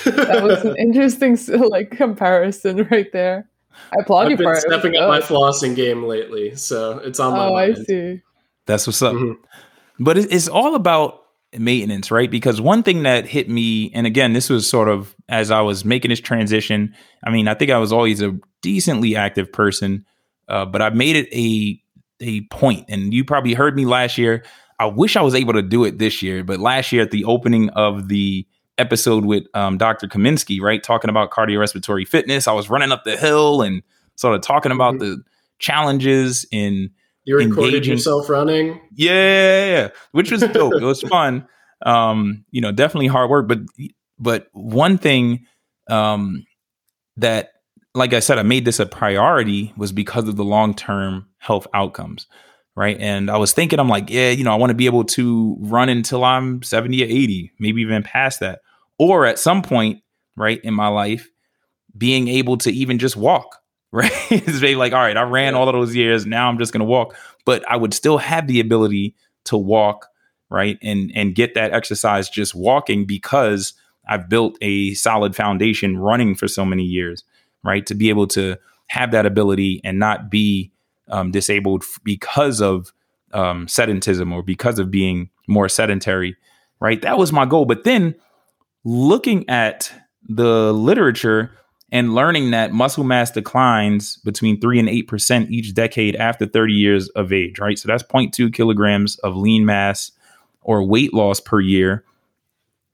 that 0.05 0.43
was 0.43 0.63
an 0.63 0.75
interesting 0.77 1.37
like 1.69 1.91
comparison 1.91 2.87
right 2.91 3.11
there. 3.11 3.49
I 3.91 4.01
applaud 4.01 4.25
I've 4.25 4.31
you 4.31 4.37
been 4.37 4.45
for 4.45 4.55
stepping 4.55 4.95
up 4.95 5.09
my 5.09 5.19
flossing 5.19 5.75
game 5.75 6.03
lately, 6.03 6.55
so 6.55 6.99
it's 6.99 7.19
on 7.19 7.33
my. 7.33 7.45
Oh, 7.45 7.53
mind. 7.53 7.77
I 7.79 7.83
see. 7.83 8.21
That's 8.65 8.87
what's 8.87 9.01
up. 9.01 9.13
Mm-hmm. 9.13 9.43
But 10.03 10.17
it's 10.17 10.47
all 10.47 10.75
about 10.75 11.23
maintenance, 11.57 12.11
right? 12.11 12.29
Because 12.29 12.59
one 12.59 12.83
thing 12.83 13.03
that 13.03 13.25
hit 13.25 13.49
me, 13.49 13.91
and 13.93 14.07
again, 14.07 14.33
this 14.33 14.49
was 14.49 14.69
sort 14.69 14.89
of 14.89 15.15
as 15.29 15.51
I 15.51 15.61
was 15.61 15.85
making 15.85 16.09
this 16.09 16.19
transition. 16.19 16.93
I 17.23 17.29
mean, 17.29 17.47
I 17.47 17.53
think 17.53 17.71
I 17.71 17.77
was 17.77 17.93
always 17.93 18.21
a 18.21 18.37
decently 18.61 19.15
active 19.15 19.51
person, 19.51 20.05
uh, 20.47 20.65
but 20.65 20.81
I 20.81 20.89
made 20.89 21.15
it 21.15 21.29
a 21.31 21.81
a 22.19 22.41
point, 22.47 22.85
and 22.89 23.13
you 23.13 23.23
probably 23.23 23.53
heard 23.53 23.75
me 23.75 23.85
last 23.85 24.17
year. 24.17 24.43
I 24.79 24.85
wish 24.85 25.15
I 25.15 25.21
was 25.21 25.35
able 25.35 25.53
to 25.53 25.61
do 25.61 25.85
it 25.85 25.99
this 25.99 26.21
year, 26.21 26.43
but 26.43 26.59
last 26.59 26.91
year 26.91 27.01
at 27.01 27.11
the 27.11 27.23
opening 27.25 27.69
of 27.69 28.09
the 28.09 28.45
episode 28.77 29.25
with 29.25 29.43
um, 29.53 29.77
Dr. 29.77 30.07
Kaminsky, 30.07 30.59
right, 30.61 30.83
talking 30.83 31.09
about 31.09 31.31
cardiorespiratory 31.31 32.07
fitness, 32.07 32.47
I 32.47 32.53
was 32.53 32.69
running 32.69 32.91
up 32.91 33.03
the 33.05 33.15
hill 33.15 33.61
and 33.61 33.83
sort 34.15 34.35
of 34.35 34.41
talking 34.41 34.71
about 34.71 34.95
mm-hmm. 34.95 35.05
the 35.05 35.23
challenges 35.59 36.45
in 36.51 36.89
you 37.23 37.37
recorded 37.37 37.75
engaging. 37.75 37.93
yourself 37.93 38.29
running. 38.29 38.79
Yeah, 38.93 39.89
which 40.11 40.31
was 40.31 40.41
dope. 40.41 40.75
it 40.75 40.83
was 40.83 41.01
fun. 41.09 41.47
Um, 41.85 42.45
you 42.51 42.61
know, 42.61 42.71
definitely 42.71 43.07
hard 43.07 43.29
work, 43.29 43.47
but 43.47 43.59
but 44.19 44.47
one 44.53 44.97
thing 44.97 45.45
um, 45.89 46.45
that, 47.17 47.49
like 47.95 48.13
I 48.13 48.19
said, 48.19 48.37
I 48.37 48.43
made 48.43 48.65
this 48.65 48.79
a 48.79 48.85
priority 48.85 49.73
was 49.77 49.91
because 49.91 50.27
of 50.27 50.35
the 50.35 50.43
long 50.43 50.73
term 50.73 51.27
health 51.37 51.65
outcomes, 51.73 52.27
right? 52.75 52.97
And 52.99 53.31
I 53.31 53.37
was 53.37 53.53
thinking, 53.53 53.79
I'm 53.79 53.89
like, 53.89 54.09
yeah, 54.09 54.29
you 54.31 54.43
know, 54.43 54.51
I 54.51 54.55
want 54.55 54.69
to 54.71 54.75
be 54.75 54.85
able 54.85 55.05
to 55.05 55.57
run 55.59 55.89
until 55.89 56.23
I'm 56.23 56.61
70 56.61 57.01
or 57.01 57.05
80, 57.05 57.51
maybe 57.59 57.81
even 57.81 58.03
past 58.03 58.41
that, 58.41 58.59
or 58.99 59.25
at 59.25 59.39
some 59.39 59.61
point, 59.61 60.01
right, 60.35 60.59
in 60.63 60.73
my 60.73 60.87
life, 60.87 61.29
being 61.97 62.27
able 62.27 62.57
to 62.59 62.71
even 62.71 62.99
just 62.99 63.15
walk 63.15 63.61
right? 63.95 64.11
it's 64.29 64.61
like, 64.61 64.91
all 64.91 64.99
right, 64.99 65.15
I 65.15 65.21
ran 65.21 65.55
all 65.55 65.69
of 65.69 65.73
those 65.73 65.95
years. 65.95 66.25
Now 66.25 66.49
I'm 66.49 66.57
just 66.57 66.73
going 66.73 66.81
to 66.81 66.85
walk, 66.85 67.15
but 67.45 67.63
I 67.71 67.77
would 67.77 67.93
still 67.93 68.17
have 68.17 68.45
the 68.45 68.59
ability 68.59 69.15
to 69.45 69.55
walk, 69.55 70.07
right? 70.49 70.77
And, 70.81 71.13
and 71.15 71.33
get 71.33 71.53
that 71.53 71.71
exercise 71.71 72.29
just 72.29 72.53
walking 72.53 73.05
because 73.05 73.73
I've 74.05 74.27
built 74.27 74.57
a 74.61 74.95
solid 74.95 75.33
foundation 75.33 75.97
running 75.97 76.35
for 76.35 76.49
so 76.49 76.65
many 76.65 76.83
years, 76.83 77.23
right? 77.65 77.85
To 77.87 77.95
be 77.95 78.09
able 78.09 78.27
to 78.27 78.57
have 78.87 79.11
that 79.11 79.25
ability 79.25 79.81
and 79.83 79.99
not 79.99 80.29
be 80.29 80.71
um, 81.09 81.31
disabled 81.31 81.83
because 82.03 82.61
of 82.61 82.93
um, 83.33 83.67
sedentism 83.67 84.31
or 84.33 84.43
because 84.43 84.79
of 84.79 84.91
being 84.91 85.29
more 85.47 85.67
sedentary, 85.67 86.35
right? 86.79 87.01
That 87.01 87.17
was 87.17 87.31
my 87.31 87.45
goal. 87.45 87.65
But 87.65 87.83
then 87.83 88.15
looking 88.83 89.47
at 89.49 89.91
the 90.27 90.73
literature, 90.73 91.51
and 91.91 92.15
learning 92.15 92.51
that 92.51 92.73
muscle 92.73 93.03
mass 93.03 93.31
declines 93.31 94.17
between 94.17 94.59
3 94.59 94.79
and 94.79 94.89
8% 94.89 95.49
each 95.49 95.73
decade 95.73 96.15
after 96.15 96.45
30 96.45 96.73
years 96.73 97.09
of 97.09 97.31
age, 97.31 97.59
right? 97.59 97.77
So 97.77 97.87
that's 97.87 98.03
0.2 98.03 98.53
kilograms 98.53 99.17
of 99.19 99.37
lean 99.37 99.65
mass 99.65 100.11
or 100.61 100.83
weight 100.83 101.13
loss 101.13 101.39
per 101.39 101.59
year. 101.59 102.03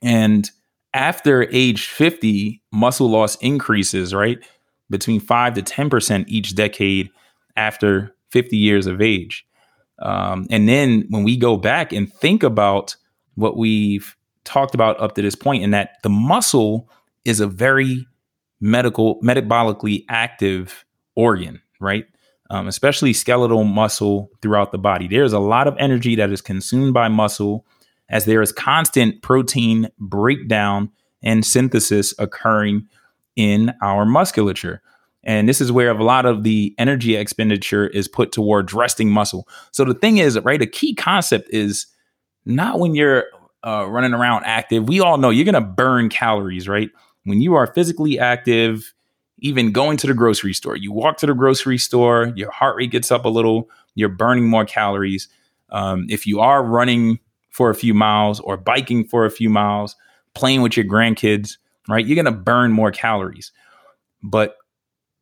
And 0.02 0.50
after 0.94 1.48
age 1.52 1.88
50, 1.88 2.62
muscle 2.72 3.10
loss 3.10 3.38
increases, 3.38 4.14
right? 4.14 4.40
Between 4.92 5.20
5 5.20 5.56
to 5.56 5.62
10% 5.64 6.26
each 6.28 6.54
decade 6.54 7.10
after 7.56 8.16
50 8.30 8.58
years 8.58 8.86
of 8.86 9.02
age. 9.02 9.46
Um, 10.00 10.48
and 10.50 10.68
then 10.68 11.06
when 11.10 11.24
we 11.24 11.38
go 11.38 11.58
back 11.58 11.92
and 11.94 12.12
think 12.12 12.44
about 12.44 12.96
what 13.36 13.58
we've 13.58 14.16
talked 14.44 14.76
about 14.76 15.00
up 15.00 15.16
to 15.16 15.22
this 15.22 15.36
point, 15.36 15.64
in 15.64 15.72
that 15.72 15.98
the 16.04 16.10
muscle 16.10 16.90
is 17.26 17.40
a 17.40 17.48
very 17.48 18.08
medical, 18.60 19.20
metabolically 19.22 20.06
active 20.10 20.86
organ, 21.16 21.62
right? 21.80 22.06
Um, 22.50 22.68
especially 22.68 23.14
skeletal 23.14 23.64
muscle 23.64 24.30
throughout 24.42 24.72
the 24.72 24.78
body. 24.78 25.08
There's 25.08 25.34
a 25.34 25.40
lot 25.40 25.68
of 25.68 25.76
energy 25.80 26.16
that 26.16 26.32
is 26.32 26.42
consumed 26.42 26.94
by 26.94 27.08
muscle 27.08 27.66
as 28.10 28.26
there 28.26 28.42
is 28.42 28.52
constant 28.52 29.22
protein 29.22 29.90
breakdown 29.98 30.92
and 31.24 31.46
synthesis 31.46 32.14
occurring 32.20 32.88
in 33.42 33.74
our 33.82 34.06
musculature. 34.06 34.82
And 35.24 35.50
this 35.50 35.62
is 35.62 35.72
where 35.72 35.90
a 35.90 36.04
lot 36.04 36.26
of 36.26 36.44
the 36.44 36.76
energy 36.78 37.16
expenditure 37.16 37.88
is 37.88 38.08
put 38.08 38.32
towards 38.32 38.74
resting 38.74 39.10
muscle. 39.10 39.48
So 39.72 39.84
the 39.84 39.96
thing 39.96 40.18
is, 40.18 40.40
right, 40.40 40.62
a 40.62 40.68
key 40.68 40.94
concept 40.94 41.50
is 41.52 41.88
not 42.46 42.80
when 42.80 42.94
you're 42.94 43.26
uh, 43.66 43.88
running 43.88 44.14
around 44.14 44.44
active. 44.46 44.88
We 44.88 45.00
all 45.00 45.18
know 45.18 45.32
you're 45.32 45.46
going 45.46 45.56
to 45.56 45.62
burn 45.62 46.10
calories, 46.10 46.68
right? 46.68 46.90
When 47.24 47.42
you 47.42 47.56
are 47.56 47.68
physically 47.68 48.20
active, 48.20 48.94
even 49.40 49.72
going 49.72 49.98
to 49.98 50.08
the 50.08 50.14
grocery 50.14 50.54
store, 50.54 50.76
you 50.76 50.92
walk 50.92 51.18
to 51.18 51.26
the 51.26 51.34
grocery 51.34 51.78
store, 51.78 52.32
your 52.36 52.52
heart 52.52 52.76
rate 52.76 52.92
gets 52.92 53.12
up 53.12 53.26
a 53.26 53.30
little, 53.30 53.70
you're 53.96 54.10
burning 54.10 54.48
more 54.48 54.66
calories. 54.66 55.28
Um, 55.70 56.06
if 56.10 56.28
you 56.28 56.40
are 56.40 56.64
running 56.64 57.20
for 57.50 57.70
a 57.70 57.76
few 57.76 57.94
miles 57.94 58.40
or 58.40 58.56
biking 58.58 59.08
for 59.08 59.26
a 59.26 59.32
few 59.32 59.50
miles, 59.50 59.96
playing 60.34 60.62
with 60.62 60.78
your 60.78 60.86
grandkids, 60.86 61.58
right, 61.88 62.06
you're 62.06 62.22
going 62.22 62.26
to 62.26 62.40
burn 62.40 62.72
more 62.72 62.92
calories. 62.92 63.52
But 64.24 64.56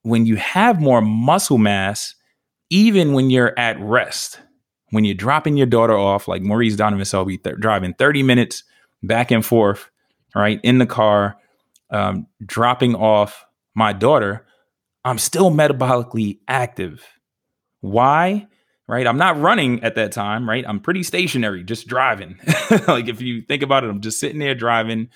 when 0.04 0.26
you 0.26 0.36
have 0.38 0.82
more 0.82 1.02
muscle 1.02 1.58
mass, 1.58 2.16
even 2.70 3.14
when 3.14 3.30
you're 3.30 3.58
at 3.58 3.80
rest, 3.80 4.40
when 4.92 5.06
you're 5.06 5.16
dropping 5.16 5.58
your 5.58 5.68
daughter 5.68 5.98
off, 5.98 6.28
like 6.28 6.42
Maurice 6.42 6.76
Donovan 6.76 7.06
Selby, 7.06 7.38
th- 7.38 7.58
driving 7.58 7.94
30 7.94 8.24
minutes 8.24 8.64
back 9.04 9.32
and 9.32 9.46
forth, 9.46 9.90
right, 10.36 10.60
in 10.64 10.78
the 10.78 10.86
car, 10.86 11.38
um, 11.92 12.28
dropping 12.46 12.96
off 12.96 13.46
my 13.76 13.94
daughter, 13.94 14.46
I'm 15.06 15.18
still 15.18 15.52
metabolically 15.52 16.40
active. 16.48 17.06
Why? 17.82 18.48
Right? 18.88 19.06
I'm 19.06 19.18
not 19.18 19.40
running 19.40 19.84
at 19.84 19.96
that 19.96 20.12
time, 20.12 20.50
right? 20.50 20.66
I'm 20.68 20.80
pretty 20.80 21.04
stationary, 21.04 21.64
just 21.64 21.88
driving. 21.88 22.40
like 22.88 23.08
if 23.08 23.22
you 23.22 23.42
think 23.44 23.62
about 23.62 23.84
it, 23.84 23.90
I'm 23.90 24.02
just 24.02 24.20
sitting 24.20 24.40
there 24.40 24.56
driving, 24.56 25.10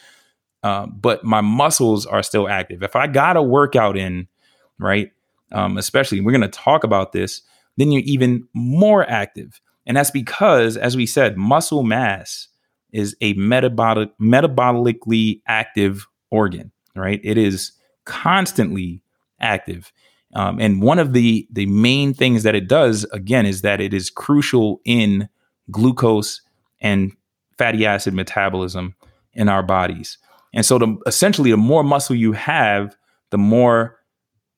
uh, 0.63 0.87
but 0.87 1.23
my 1.23 1.41
muscles 1.41 2.05
are 2.05 2.23
still 2.23 2.47
active. 2.47 2.83
If 2.83 2.95
I 2.95 3.07
got 3.07 3.37
a 3.37 3.41
workout 3.41 3.97
in, 3.97 4.27
right? 4.79 5.11
Um, 5.51 5.77
especially 5.77 6.21
we're 6.21 6.31
going 6.31 6.41
to 6.41 6.47
talk 6.47 6.83
about 6.83 7.11
this, 7.11 7.41
then 7.77 7.91
you're 7.91 8.03
even 8.05 8.47
more 8.53 9.07
active. 9.09 9.59
And 9.85 9.97
that's 9.97 10.11
because, 10.11 10.77
as 10.77 10.95
we 10.95 11.05
said, 11.05 11.37
muscle 11.37 11.83
mass 11.83 12.47
is 12.91 13.15
a 13.21 13.33
metabolic, 13.33 14.09
metabolically 14.19 15.41
active 15.47 16.07
organ, 16.31 16.71
right? 16.95 17.19
It 17.23 17.37
is 17.37 17.73
constantly 18.05 19.01
active. 19.39 19.91
Um, 20.35 20.59
and 20.59 20.81
one 20.81 20.99
of 20.99 21.13
the 21.13 21.47
the 21.51 21.65
main 21.67 22.13
things 22.13 22.43
that 22.43 22.55
it 22.55 22.67
does, 22.67 23.03
again, 23.05 23.45
is 23.45 23.61
that 23.61 23.81
it 23.81 23.93
is 23.93 24.09
crucial 24.09 24.81
in 24.85 25.29
glucose 25.69 26.41
and 26.81 27.11
fatty 27.57 27.85
acid 27.85 28.13
metabolism 28.13 28.95
in 29.33 29.49
our 29.49 29.63
bodies. 29.63 30.17
And 30.53 30.65
so, 30.65 30.77
the, 30.77 30.97
essentially, 31.07 31.51
the 31.51 31.57
more 31.57 31.83
muscle 31.83 32.15
you 32.15 32.31
have, 32.33 32.95
the 33.31 33.37
more 33.37 33.97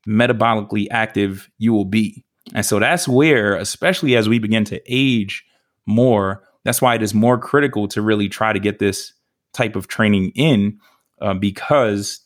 metabolically 0.08 0.88
active 0.92 1.50
you 1.58 1.74
will 1.74 1.86
be. 1.86 2.26
And 2.54 2.66
so 2.66 2.80
that's 2.80 3.08
where, 3.08 3.56
especially 3.56 4.16
as 4.16 4.30
we 4.30 4.40
begin 4.40 4.66
to 4.66 4.82
age 4.88 5.44
more, 5.86 6.44
that's 6.64 6.82
why 6.82 6.96
it 6.96 7.02
is 7.02 7.14
more 7.14 7.38
critical 7.38 7.88
to 7.90 8.02
really 8.02 8.30
try 8.30 8.54
to 8.54 8.60
get 8.60 8.80
this 8.80 9.14
type 9.54 9.76
of 9.76 9.88
training 9.88 10.32
in 10.36 10.80
uh, 11.22 11.34
because 11.34 12.20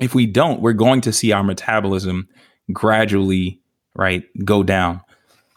if 0.00 0.14
we 0.14 0.26
don't, 0.26 0.60
we're 0.60 0.72
going 0.72 1.00
to 1.02 1.12
see 1.12 1.32
our 1.32 1.44
metabolism 1.44 2.28
gradually, 2.72 3.60
right, 3.94 4.24
go 4.44 4.62
down 4.62 5.00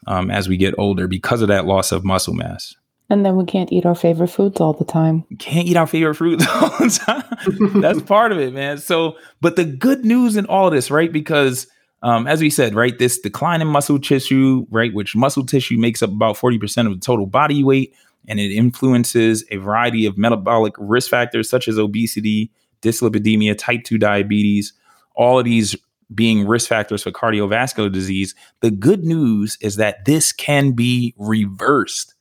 um, 0.07 0.29
as 0.29 0.47
we 0.47 0.57
get 0.57 0.75
older 0.77 1.07
because 1.07 1.41
of 1.41 1.47
that 1.47 1.65
loss 1.65 1.91
of 1.91 2.05
muscle 2.05 2.33
mass. 2.33 2.75
And 3.09 3.25
then 3.25 3.35
we 3.35 3.45
can't 3.45 3.71
eat 3.71 3.85
our 3.85 3.93
favorite 3.93 4.29
foods 4.29 4.59
all 4.59 4.73
the 4.73 4.85
time. 4.85 5.25
Can't 5.37 5.67
eat 5.67 5.77
our 5.77 5.85
favorite 5.85 6.15
fruits 6.15 6.45
all 6.49 6.69
the 6.69 6.89
time. 6.89 7.81
That's 7.81 8.01
part 8.01 8.31
of 8.31 8.39
it, 8.39 8.53
man. 8.53 8.79
So, 8.79 9.17
but 9.41 9.55
the 9.55 9.65
good 9.65 10.03
news 10.03 10.35
in 10.37 10.45
all 10.47 10.69
this, 10.71 10.89
right? 10.89 11.11
Because 11.11 11.67
um, 12.01 12.27
as 12.27 12.41
we 12.41 12.49
said, 12.49 12.75
right, 12.75 12.97
this 12.97 13.19
decline 13.19 13.61
in 13.61 13.67
muscle 13.67 13.99
tissue, 13.99 14.65
right, 14.69 14.93
which 14.93 15.15
muscle 15.15 15.45
tissue 15.45 15.77
makes 15.77 16.01
up 16.03 16.11
about 16.11 16.35
40% 16.35 16.87
of 16.87 16.93
the 16.93 16.99
total 16.99 17.25
body 17.25 17.63
weight, 17.63 17.93
and 18.27 18.39
it 18.39 18.51
influences 18.51 19.43
a 19.51 19.57
variety 19.57 20.05
of 20.05 20.17
metabolic 20.17 20.73
risk 20.77 21.09
factors 21.09 21.49
such 21.49 21.67
as 21.67 21.77
obesity, 21.77 22.51
dyslipidemia, 22.81 23.57
type 23.57 23.83
2 23.83 23.97
diabetes, 23.97 24.73
all 25.15 25.39
of 25.39 25.45
these 25.45 25.75
being 26.13 26.47
risk 26.47 26.69
factors 26.69 27.03
for 27.03 27.11
cardiovascular 27.11 27.91
disease. 27.91 28.35
The 28.61 28.71
good 28.71 29.03
news 29.03 29.57
is 29.61 29.77
that 29.77 30.05
this 30.05 30.31
can 30.31 30.71
be 30.71 31.15
reversed 31.17 32.14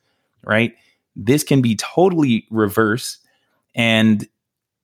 right? 0.47 0.73
This 1.17 1.45
can 1.45 1.63
be 1.63 1.77
totally 1.77 2.47
reversed, 2.51 3.19
and 3.75 4.27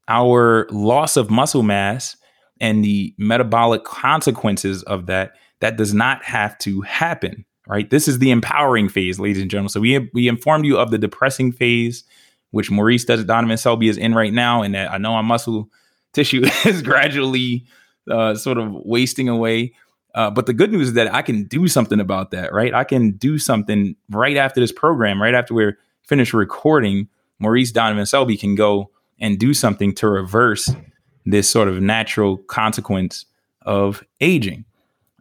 our 0.09 0.67
loss 0.71 1.17
of 1.17 1.31
muscle 1.31 1.63
mass 1.63 2.17
and 2.61 2.85
the 2.85 3.15
metabolic 3.17 3.85
consequences 3.85 4.83
of 4.85 5.07
that 5.07 5.33
that 5.61 5.77
does 5.77 5.95
not 5.95 6.25
have 6.25 6.57
to 6.59 6.81
happen 6.83 7.45
right? 7.69 7.89
This 7.89 8.09
is 8.09 8.19
the 8.19 8.33
empowering 8.33 8.89
phase 8.89 9.21
ladies 9.21 9.41
and 9.41 9.49
gentlemen. 9.49 9.69
So 9.69 9.79
we 9.79 10.11
we 10.13 10.27
informed 10.27 10.67
you 10.67 10.77
of 10.77 10.91
the 10.91 10.99
depressing 10.99 11.53
phase 11.53 12.03
which 12.51 12.71
maurice 12.71 13.05
does 13.05 13.25
donovan 13.25 13.57
selby 13.57 13.89
is 13.89 13.97
in 13.97 14.15
right 14.15 14.33
now 14.33 14.63
and 14.63 14.75
that 14.75 14.91
i 14.91 14.99
know 14.99 15.13
our 15.13 15.23
muscle 15.23 15.69
tissue 16.13 16.43
is 16.65 16.83
gradually 16.83 17.65
uh, 18.11 18.35
sort 18.35 18.59
of 18.59 18.73
wasting 18.85 19.29
away 19.29 19.73
uh, 20.15 20.31
but 20.31 20.47
the 20.47 20.53
good 20.53 20.73
news 20.73 20.89
is 20.89 20.95
that 20.95 21.13
I 21.13 21.23
can 21.23 21.45
do 21.45 21.69
something 21.69 22.01
about 22.01 22.31
that, 22.31 22.53
right? 22.53 22.75
I 22.75 22.85
can 22.85 23.13
do 23.13 23.39
something 23.39 23.97
right 24.11 24.37
after 24.37 24.61
this 24.61 24.73
program, 24.73 25.21
right 25.21 25.35
after 25.35 25.55
we're 25.55 25.79
finished 26.07 26.35
recording. 26.35 27.09
Maurice 27.39 27.73
Donovan 27.73 28.07
Selby 28.07 28.37
can 28.37 28.55
go 28.55 28.91
and 29.19 29.39
do 29.39 29.55
something 29.55 29.95
to 29.95 30.09
reverse 30.09 30.69
this 31.27 31.49
sort 31.49 31.69
of 31.69 31.81
natural 31.81 32.39
consequence 32.39 33.27
of 33.63 34.03
aging. 34.21 34.65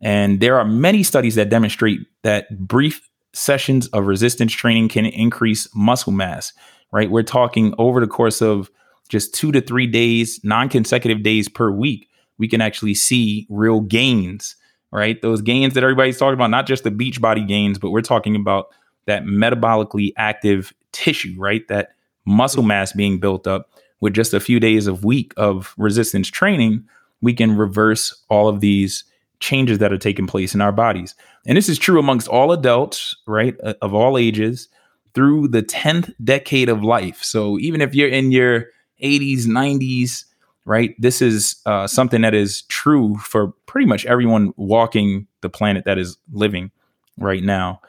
And 0.02 0.40
there 0.40 0.58
are 0.58 0.66
many 0.66 1.04
studies 1.04 1.36
that 1.36 1.50
demonstrate 1.50 2.00
that 2.24 2.58
brief 2.58 3.10
sessions 3.34 3.88
of 3.90 4.08
resistance 4.08 4.54
training 4.54 4.90
can 4.90 5.06
increase 5.06 5.68
muscle 5.76 6.14
mass, 6.14 6.54
right? 6.92 7.12
We're 7.12 7.24
talking 7.24 7.74
over 7.78 8.00
the 8.00 8.08
course 8.08 8.42
of 8.42 8.72
just 9.10 9.34
two 9.34 9.52
to 9.52 9.62
three 9.62 9.88
days, 9.88 10.40
non 10.44 10.70
consecutive 10.70 11.24
days 11.24 11.50
per 11.50 11.70
week, 11.70 12.10
we 12.40 12.48
can 12.48 12.62
actually 12.62 12.96
see 12.96 13.46
real 13.50 13.82
gains 13.82 14.56
right? 14.92 15.22
Those 15.22 15.42
gains 15.42 15.74
that 15.74 15.84
everybody's 15.84 16.18
talking 16.18 16.34
about, 16.34 16.50
not 16.50 16.68
just 16.68 16.84
the 16.84 16.92
beach 16.92 17.22
body 17.22 17.44
gains, 17.44 17.78
but 17.78 17.92
we're 17.92 18.02
talking 18.02 18.36
about 18.36 18.68
that 19.06 19.24
metabolically 19.24 20.12
active 20.18 20.74
tissue, 20.92 21.36
right? 21.38 21.68
That 21.68 21.90
muscle 22.26 22.64
mass 22.64 22.94
being 22.94 23.20
built 23.20 23.48
up 23.48 23.70
with 24.02 24.14
just 24.14 24.34
a 24.34 24.40
few 24.40 24.60
days 24.60 24.88
of 24.88 25.04
week 25.04 25.34
of 25.38 25.74
resistance 25.78 26.28
training, 26.28 26.86
we 27.22 27.34
can 27.34 27.58
reverse 27.58 28.24
all 28.30 28.48
of 28.48 28.62
these 28.62 29.04
changes 29.40 29.80
that 29.80 29.92
are 29.92 29.98
taking 29.98 30.28
place 30.28 30.54
in 30.54 30.62
our 30.62 30.72
bodies. 30.72 31.16
And 31.46 31.58
this 31.58 31.70
is 31.70 31.78
true 31.78 32.00
amongst 32.00 32.28
all 32.28 32.52
adults, 32.52 33.16
right? 33.26 33.56
Uh, 33.64 33.74
of 33.82 33.94
all 33.94 34.18
ages 34.18 34.68
through 35.14 35.48
the 35.50 35.64
10th 35.64 36.14
decade 36.24 36.70
of 36.70 36.84
life. 36.84 37.24
So 37.24 37.58
even 37.60 37.82
if 37.82 37.96
you're 37.96 38.10
in 38.10 38.32
your 38.32 38.68
80s, 39.02 39.46
90s, 39.46 40.26
right? 40.70 40.94
This 41.00 41.20
is 41.20 41.56
uh, 41.66 41.88
something 41.88 42.22
that 42.22 42.36
is 42.36 42.62
true 42.64 43.18
for 43.18 43.48
pretty 43.66 43.88
much 43.88 44.06
everyone 44.06 44.54
walking 44.56 45.26
the 45.42 45.50
planet 45.50 45.84
that 45.86 45.98
is 45.98 46.16
living 46.32 46.70
right 47.18 47.42
now. 47.42 47.82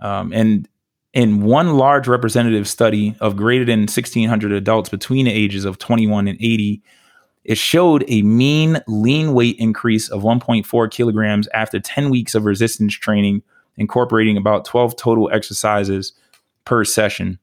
Um, 0.00 0.32
and 0.32 0.68
in 1.12 1.42
one 1.42 1.74
large 1.74 2.08
representative 2.08 2.66
study 2.66 3.14
of 3.20 3.36
greater 3.36 3.64
than 3.64 3.82
1,600 3.82 4.50
adults 4.50 4.88
between 4.88 5.26
the 5.26 5.32
ages 5.32 5.64
of 5.64 5.78
21 5.78 6.26
and 6.26 6.36
80, 6.40 6.82
it 7.44 7.56
showed 7.56 8.04
a 8.08 8.22
mean 8.22 8.80
lean 8.88 9.32
weight 9.32 9.54
increase 9.60 10.08
of 10.08 10.22
1.4 10.22 10.90
kilograms 10.90 11.46
after 11.54 11.78
10 11.78 12.10
weeks 12.10 12.34
of 12.34 12.46
resistance 12.46 12.94
training, 12.94 13.44
incorporating 13.76 14.36
about 14.36 14.64
12 14.64 14.96
total 14.96 15.30
exercises 15.32 16.12
per 16.64 16.84
session. 16.84 17.38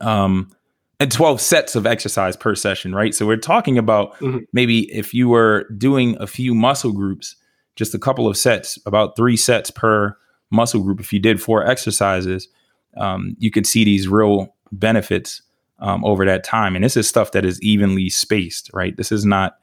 Um, 0.00 0.52
and 0.98 1.12
12 1.12 1.40
sets 1.40 1.76
of 1.76 1.86
exercise 1.86 2.36
per 2.36 2.54
session, 2.54 2.94
right? 2.94 3.14
So 3.14 3.26
we're 3.26 3.36
talking 3.36 3.76
about 3.76 4.14
mm-hmm. 4.14 4.38
maybe 4.52 4.90
if 4.92 5.12
you 5.12 5.28
were 5.28 5.68
doing 5.76 6.16
a 6.20 6.26
few 6.26 6.54
muscle 6.54 6.92
groups, 6.92 7.36
just 7.74 7.94
a 7.94 7.98
couple 7.98 8.26
of 8.26 8.36
sets, 8.36 8.78
about 8.86 9.16
three 9.16 9.36
sets 9.36 9.70
per 9.70 10.16
muscle 10.50 10.82
group. 10.82 11.00
If 11.00 11.12
you 11.12 11.18
did 11.18 11.42
four 11.42 11.66
exercises, 11.66 12.48
um, 12.96 13.36
you 13.38 13.50
could 13.50 13.66
see 13.66 13.84
these 13.84 14.08
real 14.08 14.54
benefits 14.72 15.42
um, 15.80 16.04
over 16.04 16.24
that 16.24 16.44
time. 16.44 16.74
And 16.74 16.84
this 16.84 16.96
is 16.96 17.08
stuff 17.08 17.32
that 17.32 17.44
is 17.44 17.60
evenly 17.60 18.08
spaced, 18.08 18.70
right? 18.72 18.96
This 18.96 19.12
is 19.12 19.26
not 19.26 19.58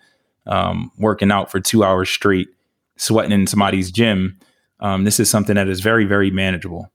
um, 0.45 0.91
working 0.97 1.31
out 1.31 1.49
for 1.49 1.59
two 1.59 1.83
hours 1.83 2.09
straight, 2.09 2.49
sweating 2.97 3.31
in 3.31 3.47
somebody's 3.47 3.91
gym. 3.91 4.37
Um, 4.79 5.03
this 5.03 5.19
is 5.19 5.29
something 5.29 5.55
that 5.55 5.67
is 5.67 5.79
very, 5.79 6.05
very 6.05 6.29
manageable. 6.29 6.91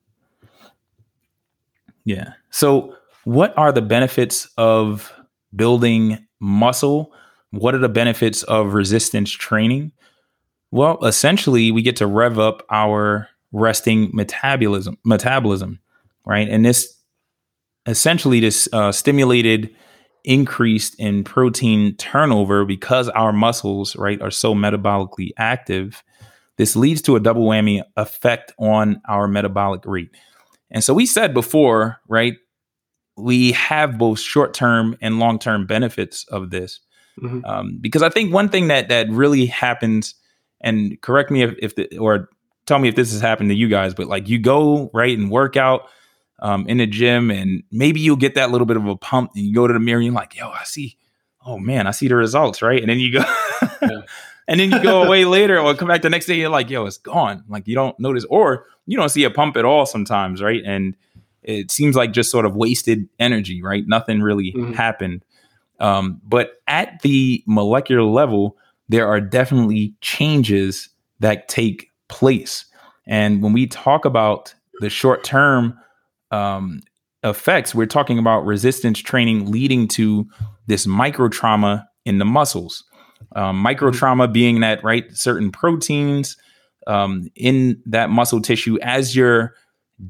Yeah. 2.04 2.34
So, 2.50 2.94
what 3.24 3.56
are 3.56 3.72
the 3.72 3.82
benefits 3.82 4.48
of 4.56 5.12
building 5.54 6.26
muscle? 6.40 7.12
What 7.50 7.74
are 7.74 7.78
the 7.78 7.88
benefits 7.88 8.42
of 8.44 8.74
resistance 8.74 9.30
training? 9.30 9.92
Well, 10.70 11.04
essentially, 11.04 11.70
we 11.70 11.82
get 11.82 11.96
to 11.96 12.06
rev 12.06 12.38
up 12.38 12.62
our 12.70 13.28
resting 13.52 14.10
metabolism, 14.12 14.98
metabolism, 15.04 15.80
right? 16.26 16.48
And 16.48 16.64
this 16.64 16.94
essentially 17.86 18.40
this 18.40 18.68
uh, 18.72 18.92
stimulated 18.92 19.74
increased 20.24 20.94
in 20.98 21.24
protein 21.24 21.96
turnover 21.96 22.64
because 22.66 23.08
our 23.10 23.32
muscles, 23.32 23.96
right, 23.96 24.20
are 24.20 24.30
so 24.30 24.54
metabolically 24.54 25.30
active. 25.38 26.02
This 26.58 26.76
leads 26.76 27.00
to 27.02 27.16
a 27.16 27.20
double 27.20 27.46
whammy 27.46 27.82
effect 27.96 28.52
on 28.58 29.00
our 29.08 29.26
metabolic 29.26 29.86
rate. 29.86 30.10
And 30.70 30.84
so 30.84 30.92
we 30.92 31.06
said 31.06 31.32
before, 31.32 31.98
right, 32.08 32.34
we 33.18 33.52
have 33.52 33.98
both 33.98 34.20
short 34.20 34.54
term 34.54 34.96
and 35.00 35.18
long 35.18 35.38
term 35.38 35.66
benefits 35.66 36.24
of 36.28 36.50
this. 36.50 36.80
Mm-hmm. 37.20 37.44
Um, 37.44 37.78
because 37.80 38.02
I 38.02 38.10
think 38.10 38.32
one 38.32 38.48
thing 38.48 38.68
that 38.68 38.88
that 38.88 39.10
really 39.10 39.46
happens, 39.46 40.14
and 40.60 41.00
correct 41.00 41.30
me 41.30 41.42
if, 41.42 41.54
if 41.58 41.74
the, 41.74 41.98
or 41.98 42.28
tell 42.66 42.78
me 42.78 42.88
if 42.88 42.94
this 42.94 43.12
has 43.12 43.20
happened 43.20 43.50
to 43.50 43.56
you 43.56 43.68
guys, 43.68 43.94
but 43.94 44.06
like 44.06 44.28
you 44.28 44.38
go 44.38 44.90
right 44.94 45.16
and 45.16 45.30
work 45.30 45.56
out 45.56 45.88
um, 46.38 46.66
in 46.68 46.78
the 46.78 46.86
gym, 46.86 47.30
and 47.30 47.64
maybe 47.72 48.00
you'll 48.00 48.16
get 48.16 48.36
that 48.36 48.50
little 48.50 48.66
bit 48.66 48.76
of 48.76 48.86
a 48.86 48.96
pump, 48.96 49.32
and 49.34 49.44
you 49.44 49.54
go 49.54 49.66
to 49.66 49.72
the 49.72 49.80
mirror, 49.80 49.98
and 49.98 50.06
you're 50.06 50.14
like, 50.14 50.36
"Yo, 50.36 50.48
I 50.48 50.62
see, 50.64 50.96
oh 51.44 51.58
man, 51.58 51.86
I 51.86 51.90
see 51.90 52.06
the 52.06 52.16
results, 52.16 52.62
right?" 52.62 52.80
And 52.80 52.88
then 52.88 53.00
you 53.00 53.12
go, 53.14 53.24
yeah. 53.82 54.02
and 54.48 54.60
then 54.60 54.70
you 54.70 54.80
go 54.80 55.02
away 55.02 55.24
later, 55.24 55.58
or 55.58 55.74
come 55.74 55.88
back 55.88 56.02
the 56.02 56.10
next 56.10 56.26
day, 56.26 56.34
you're 56.34 56.50
like, 56.50 56.70
"Yo, 56.70 56.86
it's 56.86 56.98
gone." 56.98 57.42
Like 57.48 57.66
you 57.66 57.74
don't 57.74 57.98
notice, 57.98 58.24
or 58.30 58.66
you 58.86 58.96
don't 58.96 59.08
see 59.08 59.24
a 59.24 59.30
pump 59.30 59.56
at 59.56 59.64
all 59.64 59.86
sometimes, 59.86 60.40
right? 60.40 60.62
And 60.64 60.94
it 61.48 61.70
seems 61.70 61.96
like 61.96 62.12
just 62.12 62.30
sort 62.30 62.44
of 62.44 62.54
wasted 62.54 63.08
energy, 63.18 63.62
right? 63.62 63.84
Nothing 63.86 64.20
really 64.20 64.52
mm-hmm. 64.52 64.74
happened. 64.74 65.24
Um, 65.80 66.20
but 66.22 66.60
at 66.66 67.00
the 67.02 67.42
molecular 67.46 68.02
level, 68.02 68.56
there 68.88 69.08
are 69.08 69.20
definitely 69.20 69.94
changes 70.02 70.90
that 71.20 71.48
take 71.48 71.90
place. 72.08 72.66
And 73.06 73.42
when 73.42 73.54
we 73.54 73.66
talk 73.66 74.04
about 74.04 74.54
the 74.80 74.90
short 74.90 75.24
term 75.24 75.78
um, 76.30 76.82
effects, 77.24 77.74
we're 77.74 77.86
talking 77.86 78.18
about 78.18 78.44
resistance 78.44 78.98
training 78.98 79.50
leading 79.50 79.88
to 79.88 80.26
this 80.66 80.86
micro 80.86 81.28
trauma 81.28 81.88
in 82.04 82.18
the 82.18 82.26
muscles. 82.26 82.84
Um, 83.34 83.58
micro 83.58 83.90
trauma 83.90 84.28
being 84.28 84.60
that, 84.60 84.84
right, 84.84 85.04
certain 85.16 85.50
proteins 85.50 86.36
um, 86.86 87.28
in 87.34 87.80
that 87.86 88.10
muscle 88.10 88.42
tissue 88.42 88.78
as 88.82 89.16
you're 89.16 89.54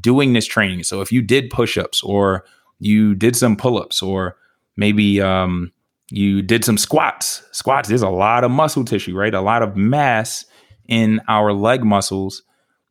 doing 0.01 0.32
this 0.32 0.47
training. 0.47 0.84
So 0.84 1.01
if 1.01 1.12
you 1.12 1.22
did 1.22 1.51
push 1.51 1.78
ups 1.78 2.03
or 2.03 2.45
you 2.78 3.14
did 3.14 3.36
some 3.36 3.57
pull 3.57 3.78
ups 3.78 4.03
or 4.03 4.36
maybe 4.76 5.20
um, 5.20 5.72
you 6.11 6.43
did 6.43 6.64
some 6.64 6.78
squats, 6.78 7.43
squats, 7.53 7.89
there's 7.89 8.03
a 8.03 8.09
lot 8.09 8.45
of 8.45 8.51
muscle 8.51 8.84
tissue, 8.84 9.16
right? 9.16 9.34
A 9.34 9.41
lot 9.41 9.62
of 9.62 9.76
mass 9.76 10.45
in 10.86 11.20
our 11.28 11.53
leg 11.53 11.84
muscles. 11.84 12.43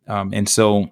Um, 0.08 0.32
and 0.34 0.48
so 0.48 0.88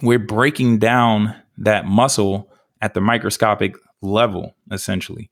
we're 0.00 0.18
breaking 0.18 0.78
down 0.78 1.34
that 1.58 1.86
muscle 1.86 2.50
at 2.80 2.94
the 2.94 3.00
microscopic 3.00 3.76
level, 4.00 4.54
essentially. 4.70 5.30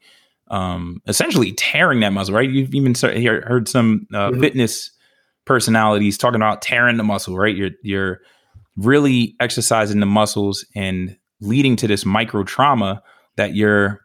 Um, 0.48 1.00
essentially 1.06 1.52
tearing 1.52 2.00
that 2.00 2.12
muscle, 2.12 2.34
right? 2.34 2.50
You've 2.50 2.74
even 2.74 2.94
heard 2.94 3.68
some 3.68 4.06
uh, 4.12 4.30
mm-hmm. 4.30 4.40
fitness 4.40 4.90
personalities 5.44 6.18
talking 6.18 6.36
about 6.36 6.60
tearing 6.60 6.96
the 6.96 7.04
muscle, 7.04 7.36
right? 7.36 7.54
You're 7.54 7.70
you're 7.82 8.20
really 8.76 9.34
exercising 9.40 10.00
the 10.00 10.06
muscles 10.06 10.64
and 10.74 11.16
leading 11.40 11.76
to 11.76 11.86
this 11.86 12.04
micro 12.04 12.44
trauma 12.44 13.02
that 13.36 13.54
your 13.54 14.00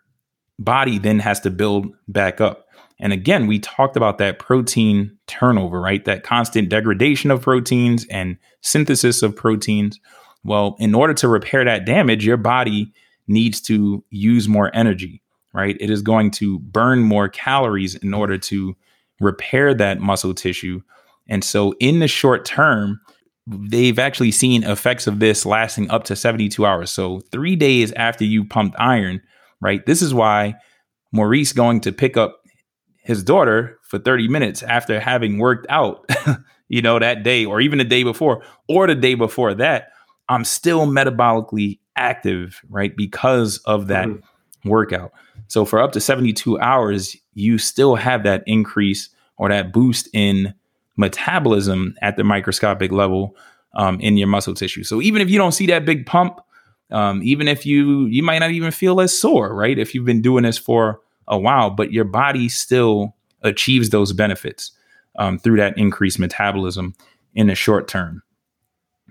body 0.59 0.97
then 0.97 1.20
has 1.20 1.39
to 1.41 1.49
build 1.49 1.88
back 2.07 2.39
up. 2.39 2.66
And 2.99 3.11
again, 3.11 3.47
we 3.47 3.59
talked 3.59 3.97
about 3.97 4.20
that 4.20 4.39
protein 4.39 5.18
turnover, 5.28 5.82
right? 5.82 6.03
That 6.05 6.24
constant 6.24 6.70
degradation 6.70 7.30
of 7.30 7.41
proteins 7.41 8.05
and 8.05 8.38
synthesis 8.61 9.22
of 9.22 9.36
proteins. 9.36 9.99
Well, 10.43 10.76
in 10.80 10.95
order 10.95 11.13
to 11.16 11.28
repair 11.28 11.66
that 11.66 11.86
damage, 11.86 12.26
your 12.26 12.38
body 12.38 12.93
needs 13.28 13.59
to 13.61 14.03
use 14.09 14.47
more 14.47 14.72
energy, 14.74 15.22
right? 15.53 15.76
It 15.80 15.89
is 15.89 16.01
going 16.01 16.32
to 16.32 16.59
burn 16.59 17.01
more 17.01 17.28
calories 17.28 17.95
in 17.95 18.13
order 18.13 18.38
to 18.38 18.76
repair 19.20 19.74
that 19.74 19.99
muscle 19.99 20.34
tissue. 20.34 20.82
And 21.28 21.43
so, 21.43 21.74
in 21.80 21.99
the 21.99 22.07
short 22.07 22.45
term, 22.45 23.01
they've 23.47 23.99
actually 23.99 24.31
seen 24.31 24.63
effects 24.63 25.07
of 25.07 25.19
this 25.19 25.45
lasting 25.45 25.89
up 25.91 26.03
to 26.05 26.15
72 26.15 26.65
hours. 26.65 26.91
So, 26.91 27.21
three 27.31 27.55
days 27.55 27.91
after 27.93 28.23
you 28.23 28.45
pumped 28.45 28.75
iron, 28.79 29.21
right? 29.61 29.85
This 29.85 30.01
is 30.01 30.13
why 30.13 30.55
Maurice 31.11 31.53
going 31.53 31.81
to 31.81 31.91
pick 31.91 32.17
up 32.17 32.41
his 32.97 33.23
daughter 33.23 33.79
for 33.83 33.99
30 33.99 34.27
minutes 34.27 34.63
after 34.63 34.99
having 34.99 35.37
worked 35.37 35.67
out, 35.69 36.09
you 36.69 36.81
know, 36.81 36.97
that 36.99 37.23
day 37.23 37.45
or 37.45 37.61
even 37.61 37.77
the 37.77 37.85
day 37.85 38.03
before 38.03 38.43
or 38.67 38.87
the 38.87 38.95
day 38.95 39.13
before 39.13 39.53
that, 39.53 39.89
I'm 40.27 40.43
still 40.43 40.87
metabolically 40.87 41.79
active, 41.95 42.61
right? 42.67 42.95
Because 42.95 43.59
of 43.59 43.87
that 43.87 44.07
mm-hmm. 44.07 44.69
workout. 44.69 45.11
So 45.47 45.65
for 45.65 45.79
up 45.79 45.91
to 45.91 46.01
72 46.01 46.59
hours, 46.59 47.15
you 47.35 47.59
still 47.59 47.95
have 47.95 48.23
that 48.23 48.43
increase 48.47 49.09
or 49.37 49.49
that 49.49 49.71
boost 49.71 50.09
in 50.13 50.55
metabolism 50.97 51.95
at 52.01 52.17
the 52.17 52.23
microscopic 52.23 52.91
level 52.91 53.35
um, 53.75 53.99
in 53.99 54.17
your 54.17 54.27
muscle 54.27 54.53
tissue. 54.53 54.83
So 54.83 55.01
even 55.01 55.21
if 55.21 55.29
you 55.29 55.37
don't 55.37 55.51
see 55.51 55.65
that 55.67 55.85
big 55.85 56.05
pump, 56.05 56.39
um, 56.91 57.21
even 57.23 57.47
if 57.47 57.65
you 57.65 58.05
you 58.05 58.23
might 58.23 58.39
not 58.39 58.51
even 58.51 58.71
feel 58.71 59.01
as 59.01 59.17
sore, 59.17 59.53
right? 59.53 59.77
If 59.77 59.93
you've 59.93 60.05
been 60.05 60.21
doing 60.21 60.43
this 60.43 60.57
for 60.57 61.01
a 61.27 61.37
while, 61.37 61.69
but 61.71 61.91
your 61.91 62.05
body 62.05 62.47
still 62.47 63.15
achieves 63.41 63.89
those 63.89 64.13
benefits 64.13 64.71
um, 65.17 65.39
through 65.39 65.57
that 65.57 65.77
increased 65.77 66.19
metabolism 66.19 66.93
in 67.33 67.47
the 67.47 67.55
short 67.55 67.87
term. 67.87 68.21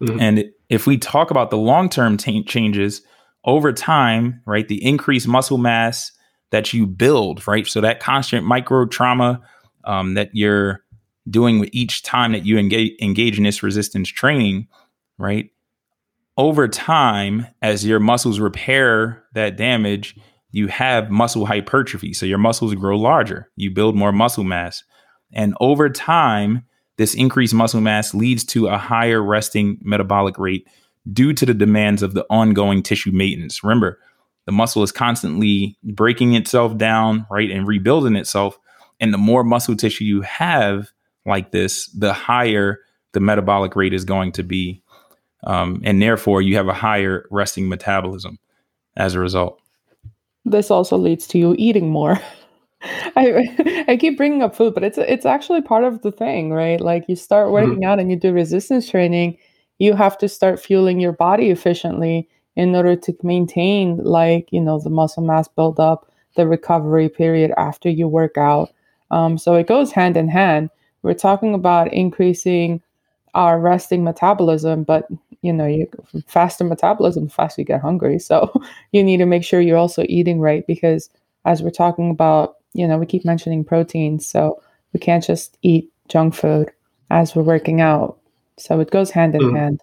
Mm-hmm. 0.01 0.20
And 0.20 0.45
if 0.68 0.87
we 0.87 0.99
talk 0.99 1.30
about 1.30 1.51
the 1.51 1.59
long 1.59 1.89
term 1.89 2.16
t- 2.16 2.45
changes 2.45 3.03
over 3.45 3.72
time, 3.72 4.41
right, 4.47 4.66
the 4.66 4.85
increased 4.85 5.28
muscle 5.28 5.59
mass 5.59 6.12
that 6.51 6.72
you 6.72 6.87
build, 6.87 7.47
right, 7.47 7.66
so 7.66 7.80
that 7.80 8.01
constant 8.01 8.47
micro 8.47 8.87
trauma 8.87 9.43
um, 9.85 10.14
that 10.14 10.30
you're 10.32 10.84
doing 11.29 11.59
with 11.59 11.70
each 11.72 12.03
time 12.03 12.33
that 12.33 12.45
you 12.45 12.59
engage, 12.59 12.93
engage 13.01 13.39
in 13.39 13.45
this 13.45 13.62
resistance 13.62 14.09
training, 14.09 14.68
right, 15.18 15.51
over 16.37 16.66
time, 16.66 17.47
as 17.62 17.87
your 17.87 18.01
muscles 18.01 18.41
repair 18.41 19.25
that 19.35 19.57
damage, 19.57 20.16
you 20.51 20.66
have 20.68 21.11
muscle 21.11 21.47
hypertrophy. 21.47 22.12
So 22.12 22.27
your 22.27 22.39
muscles 22.39 22.75
grow 22.75 22.99
larger, 22.99 23.51
you 23.57 23.70
build 23.70 23.97
more 23.97 24.12
muscle 24.12 24.45
mass. 24.45 24.83
And 25.33 25.55
over 25.61 25.89
time, 25.89 26.64
this 26.97 27.14
increased 27.14 27.55
muscle 27.55 27.81
mass 27.81 28.14
leads 28.14 28.45
to 28.45 28.68
a 28.68 28.79
higher 28.79 29.22
resting 29.22 29.79
metabolic 29.83 30.39
rate 30.39 30.68
due 31.12 31.33
to 31.33 31.45
the 31.45 31.55
demands 31.55 32.03
of 32.03 32.14
the 32.14 32.25
ongoing 32.31 32.83
tissue 32.83 33.12
maintenance. 33.12 33.62
Remember, 33.64 33.99
the 34.47 34.53
muscle 34.53 34.83
is 34.83 34.93
constantly 34.93 35.77
breaking 35.83 36.35
itself 36.35 36.77
down, 36.77 37.27
right, 37.31 37.51
and 37.51 37.66
rebuilding 37.66 38.16
itself. 38.16 38.59
And 39.01 39.12
the 39.12 39.18
more 39.18 39.43
muscle 39.43 39.77
tissue 39.77 40.05
you 40.05 40.22
have 40.22 40.93
like 41.27 41.51
this, 41.51 41.87
the 41.89 42.12
higher 42.12 42.81
the 43.12 43.20
metabolic 43.20 43.77
rate 43.77 43.95
is 43.95 44.05
going 44.05 44.33
to 44.33 44.43
be. 44.43 44.83
Um, 45.45 45.81
and 45.85 46.01
therefore, 46.03 46.43
you 46.43 46.57
have 46.57 46.68
a 46.68 46.75
higher 46.75 47.27
resting 47.31 47.68
metabolism 47.68 48.39
as 48.97 49.14
a 49.14 49.20
result. 49.20 49.61
This 50.45 50.70
also 50.70 50.97
leads 50.97 51.27
to 51.29 51.39
you 51.39 51.55
eating 51.59 51.91
more. 51.91 52.20
I 53.16 53.85
I 53.89 53.97
keep 53.97 54.16
bringing 54.16 54.43
up 54.43 54.55
food, 54.55 54.75
but 54.75 54.85
it's 54.85 54.99
it's 54.99 55.27
actually 55.27 55.62
part 55.62 55.85
of 55.85 56.03
the 56.03 56.12
thing, 56.12 56.53
right? 56.53 56.81
Like 56.81 57.05
you 57.09 57.16
start 57.16 57.47
mm-hmm. 57.47 57.55
working 57.55 57.75
mm-hmm. 57.75 57.85
out 57.85 58.01
and 58.01 58.11
you 58.11 58.16
do 58.16 58.33
resistance 58.33 58.89
training, 58.89 59.39
you 59.79 59.95
have 59.95 60.18
to 60.18 60.29
start 60.29 60.61
fueling 60.61 61.01
your 61.01 61.12
body 61.12 61.51
efficiently 61.51 62.29
in 62.57 62.75
order 62.75 62.95
to 62.95 63.16
maintain 63.22 63.99
like 63.99 64.49
you 64.53 64.61
know 64.61 64.79
the 64.79 64.91
muscle 64.91 65.22
mass 65.22 65.49
buildup, 65.49 66.11
the 66.37 66.47
recovery 66.47 67.09
period 67.09 67.53
after 67.57 67.89
you 67.89 68.07
work 68.07 68.37
out. 68.37 68.70
Um, 69.11 69.39
so 69.39 69.55
it 69.55 69.66
goes 69.66 69.93
hand 69.93 70.16
in 70.16 70.29
hand. 70.29 70.70
We're 71.05 71.15
talking 71.15 71.55
about 71.55 71.93
increasing 71.93 72.83
our 73.35 73.61
resting 73.61 74.03
metabolism, 74.03 74.83
but 74.83 75.07
you 75.43 75.53
know, 75.53 75.67
you 75.67 75.87
faster 76.27 76.65
metabolism, 76.65 77.29
faster 77.29 77.61
you 77.61 77.67
get 77.67 77.81
hungry. 77.81 78.19
So 78.19 78.53
you 78.93 79.05
need 79.05 79.19
to 79.19 79.27
make 79.27 79.45
sure 79.45 79.61
you're 79.61 79.77
also 79.77 80.05
eating 80.09 80.41
right 80.41 80.67
because 80.67 81.11
as 81.45 81.63
we're 81.63 81.71
talking 81.71 82.11
about 82.11 82.57
you 82.75 82.89
know, 82.89 82.99
we 82.99 83.07
keep 83.07 83.25
mentioning 83.25 83.65
protein, 83.65 84.19
so 84.19 84.61
we 84.93 85.01
can't 85.01 85.25
just 85.25 85.57
eat 85.63 85.91
junk 86.09 86.35
food 86.35 86.71
as 87.11 87.35
we're 87.35 87.43
working 87.43 87.81
out. 87.81 88.19
So 88.57 88.81
it 88.81 88.91
goes 88.91 89.11
hand 89.11 89.35
in 89.35 89.41
mm. 89.41 89.57
hand. 89.57 89.81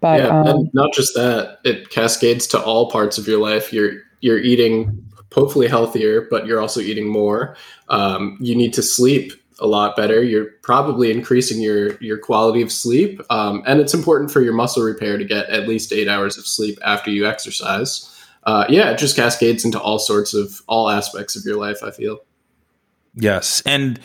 But 0.00 0.20
yeah, 0.20 0.40
um, 0.40 0.46
and 0.46 0.74
not 0.74 0.92
just 0.92 1.14
that, 1.14 1.58
it 1.64 1.90
cascades 1.90 2.46
to 2.48 2.60
all 2.60 2.90
parts 2.90 3.16
of 3.16 3.28
your 3.28 3.38
life. 3.38 3.72
You're 3.72 4.00
you're 4.20 4.38
eating 4.38 5.06
hopefully 5.32 5.68
healthier, 5.68 6.26
but 6.30 6.46
you're 6.46 6.60
also 6.60 6.80
eating 6.80 7.06
more. 7.06 7.56
Um, 7.88 8.36
you 8.40 8.56
need 8.56 8.72
to 8.74 8.82
sleep 8.82 9.32
a 9.60 9.66
lot 9.66 9.96
better. 9.96 10.22
You're 10.22 10.46
probably 10.62 11.10
increasing 11.10 11.60
your 11.60 11.96
your 11.98 12.18
quality 12.18 12.62
of 12.62 12.72
sleep, 12.72 13.20
um, 13.30 13.62
and 13.66 13.80
it's 13.80 13.94
important 13.94 14.30
for 14.30 14.40
your 14.40 14.54
muscle 14.54 14.82
repair 14.82 15.18
to 15.18 15.24
get 15.24 15.48
at 15.50 15.68
least 15.68 15.92
eight 15.92 16.08
hours 16.08 16.38
of 16.38 16.46
sleep 16.46 16.78
after 16.84 17.10
you 17.10 17.26
exercise. 17.26 18.06
uh, 18.44 18.64
yeah, 18.68 18.90
it 18.90 18.98
just 18.98 19.16
cascades 19.16 19.64
into 19.64 19.80
all 19.80 19.98
sorts 19.98 20.34
of 20.34 20.62
all 20.66 20.88
aspects 20.88 21.36
of 21.36 21.44
your 21.44 21.56
life. 21.56 21.82
I 21.82 21.90
feel. 21.90 22.20
Yes, 23.14 23.62
and 23.66 24.00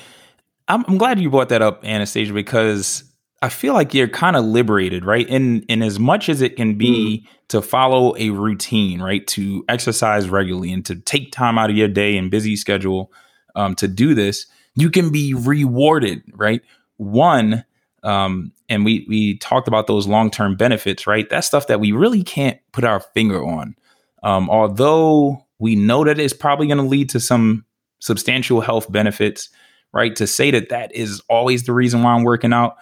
I'm, 0.67 0.83
I'm 0.87 0.97
glad 0.97 1.19
you 1.19 1.29
brought 1.29 1.49
that 1.49 1.61
up, 1.61 1.85
Anastasia, 1.85 2.33
because 2.33 3.03
I 3.41 3.49
feel 3.49 3.73
like 3.73 3.93
you're 3.93 4.07
kind 4.07 4.35
of 4.35 4.43
liberated, 4.45 5.05
right? 5.05 5.27
In 5.27 5.61
in 5.63 5.81
as 5.81 5.99
much 5.99 6.29
as 6.29 6.41
it 6.41 6.55
can 6.55 6.77
be 6.77 7.25
mm. 7.25 7.47
to 7.49 7.61
follow 7.61 8.15
a 8.17 8.31
routine, 8.31 9.01
right? 9.01 9.25
To 9.27 9.63
exercise 9.69 10.29
regularly 10.29 10.73
and 10.73 10.85
to 10.85 10.95
take 10.95 11.31
time 11.31 11.57
out 11.57 11.69
of 11.69 11.75
your 11.75 11.87
day 11.87 12.17
and 12.17 12.31
busy 12.31 12.55
schedule 12.55 13.11
um, 13.55 13.75
to 13.75 13.87
do 13.87 14.13
this, 14.13 14.47
you 14.75 14.89
can 14.89 15.11
be 15.11 15.33
rewarded, 15.33 16.23
right? 16.33 16.61
One, 16.97 17.63
um, 18.03 18.51
and 18.69 18.85
we 18.85 19.05
we 19.09 19.37
talked 19.37 19.67
about 19.67 19.87
those 19.87 20.07
long 20.07 20.29
term 20.29 20.55
benefits, 20.55 21.07
right? 21.07 21.29
That's 21.29 21.47
stuff 21.47 21.67
that 21.67 21.79
we 21.79 21.91
really 21.91 22.23
can't 22.23 22.59
put 22.71 22.83
our 22.83 22.99
finger 22.99 23.43
on. 23.43 23.75
Um, 24.23 24.49
although 24.49 25.45
we 25.59 25.75
know 25.75 26.03
that 26.03 26.19
it's 26.19 26.33
probably 26.33 26.67
going 26.67 26.77
to 26.77 26.83
lead 26.83 27.09
to 27.09 27.19
some 27.19 27.65
substantial 27.99 28.61
health 28.61 28.91
benefits, 28.91 29.49
right? 29.93 30.15
To 30.15 30.27
say 30.27 30.51
that 30.51 30.69
that 30.69 30.93
is 30.93 31.21
always 31.29 31.63
the 31.63 31.73
reason 31.73 32.03
why 32.03 32.13
I'm 32.13 32.23
working 32.23 32.53
out, 32.53 32.75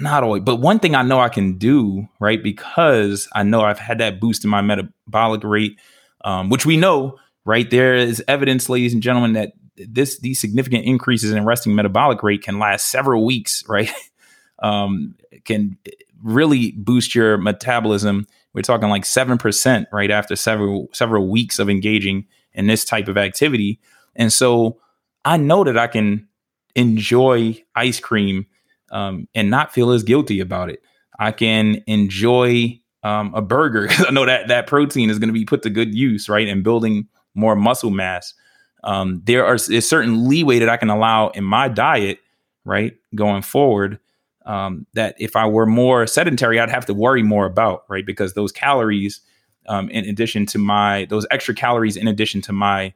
not 0.00 0.22
always. 0.22 0.42
But 0.42 0.56
one 0.56 0.78
thing 0.78 0.94
I 0.94 1.02
know 1.02 1.20
I 1.20 1.28
can 1.28 1.58
do, 1.58 2.08
right? 2.20 2.42
Because 2.42 3.28
I 3.34 3.42
know 3.42 3.62
I've 3.62 3.78
had 3.78 3.98
that 3.98 4.20
boost 4.20 4.44
in 4.44 4.50
my 4.50 4.62
metabolic 4.62 5.44
rate, 5.44 5.78
um, 6.24 6.48
which 6.48 6.64
we 6.64 6.76
know, 6.76 7.18
right? 7.44 7.68
There 7.68 7.94
is 7.94 8.22
evidence, 8.28 8.68
ladies 8.68 8.94
and 8.94 9.02
gentlemen, 9.02 9.34
that 9.34 9.52
this 9.76 10.18
these 10.20 10.40
significant 10.40 10.84
increases 10.84 11.32
in 11.32 11.44
resting 11.44 11.74
metabolic 11.74 12.22
rate 12.22 12.42
can 12.42 12.58
last 12.58 12.90
several 12.90 13.24
weeks, 13.24 13.64
right? 13.68 13.90
um, 14.60 15.14
can 15.44 15.76
really 16.22 16.72
boost 16.72 17.14
your 17.14 17.38
metabolism 17.38 18.26
we're 18.52 18.62
talking 18.62 18.88
like 18.88 19.04
7% 19.04 19.86
right 19.92 20.10
after 20.10 20.36
several 20.36 20.88
several 20.92 21.28
weeks 21.28 21.58
of 21.58 21.70
engaging 21.70 22.26
in 22.52 22.66
this 22.66 22.84
type 22.84 23.08
of 23.08 23.16
activity. 23.16 23.80
And 24.16 24.32
so 24.32 24.80
I 25.24 25.36
know 25.36 25.64
that 25.64 25.78
I 25.78 25.86
can 25.86 26.28
enjoy 26.74 27.62
ice 27.74 28.00
cream 28.00 28.46
um, 28.90 29.28
and 29.34 29.50
not 29.50 29.72
feel 29.72 29.90
as 29.90 30.02
guilty 30.02 30.40
about 30.40 30.70
it. 30.70 30.82
I 31.18 31.32
can 31.32 31.82
enjoy 31.86 32.80
um, 33.02 33.32
a 33.34 33.42
burger 33.42 33.82
because 33.88 34.06
I 34.06 34.10
know 34.10 34.26
that 34.26 34.48
that 34.48 34.66
protein 34.66 35.10
is 35.10 35.18
going 35.18 35.28
to 35.28 35.34
be 35.34 35.44
put 35.44 35.62
to 35.62 35.70
good 35.70 35.94
use, 35.94 36.28
right? 36.28 36.48
And 36.48 36.64
building 36.64 37.06
more 37.34 37.54
muscle 37.54 37.90
mass. 37.90 38.34
Um, 38.82 39.22
there 39.24 39.44
are 39.44 39.54
a 39.54 39.80
certain 39.80 40.28
leeway 40.28 40.58
that 40.60 40.68
I 40.68 40.76
can 40.76 40.90
allow 40.90 41.28
in 41.28 41.44
my 41.44 41.68
diet, 41.68 42.18
right, 42.64 42.96
going 43.14 43.42
forward 43.42 43.98
um, 44.46 44.86
that 44.94 45.14
if 45.18 45.36
I 45.36 45.46
were 45.46 45.66
more 45.66 46.06
sedentary, 46.06 46.58
I'd 46.58 46.70
have 46.70 46.86
to 46.86 46.94
worry 46.94 47.22
more 47.22 47.46
about, 47.46 47.84
right? 47.88 48.04
Because 48.04 48.34
those 48.34 48.52
calories, 48.52 49.20
um, 49.68 49.90
in 49.90 50.04
addition 50.06 50.46
to 50.46 50.58
my, 50.58 51.06
those 51.10 51.26
extra 51.30 51.54
calories, 51.54 51.96
in 51.96 52.08
addition 52.08 52.40
to 52.42 52.52
my 52.52 52.94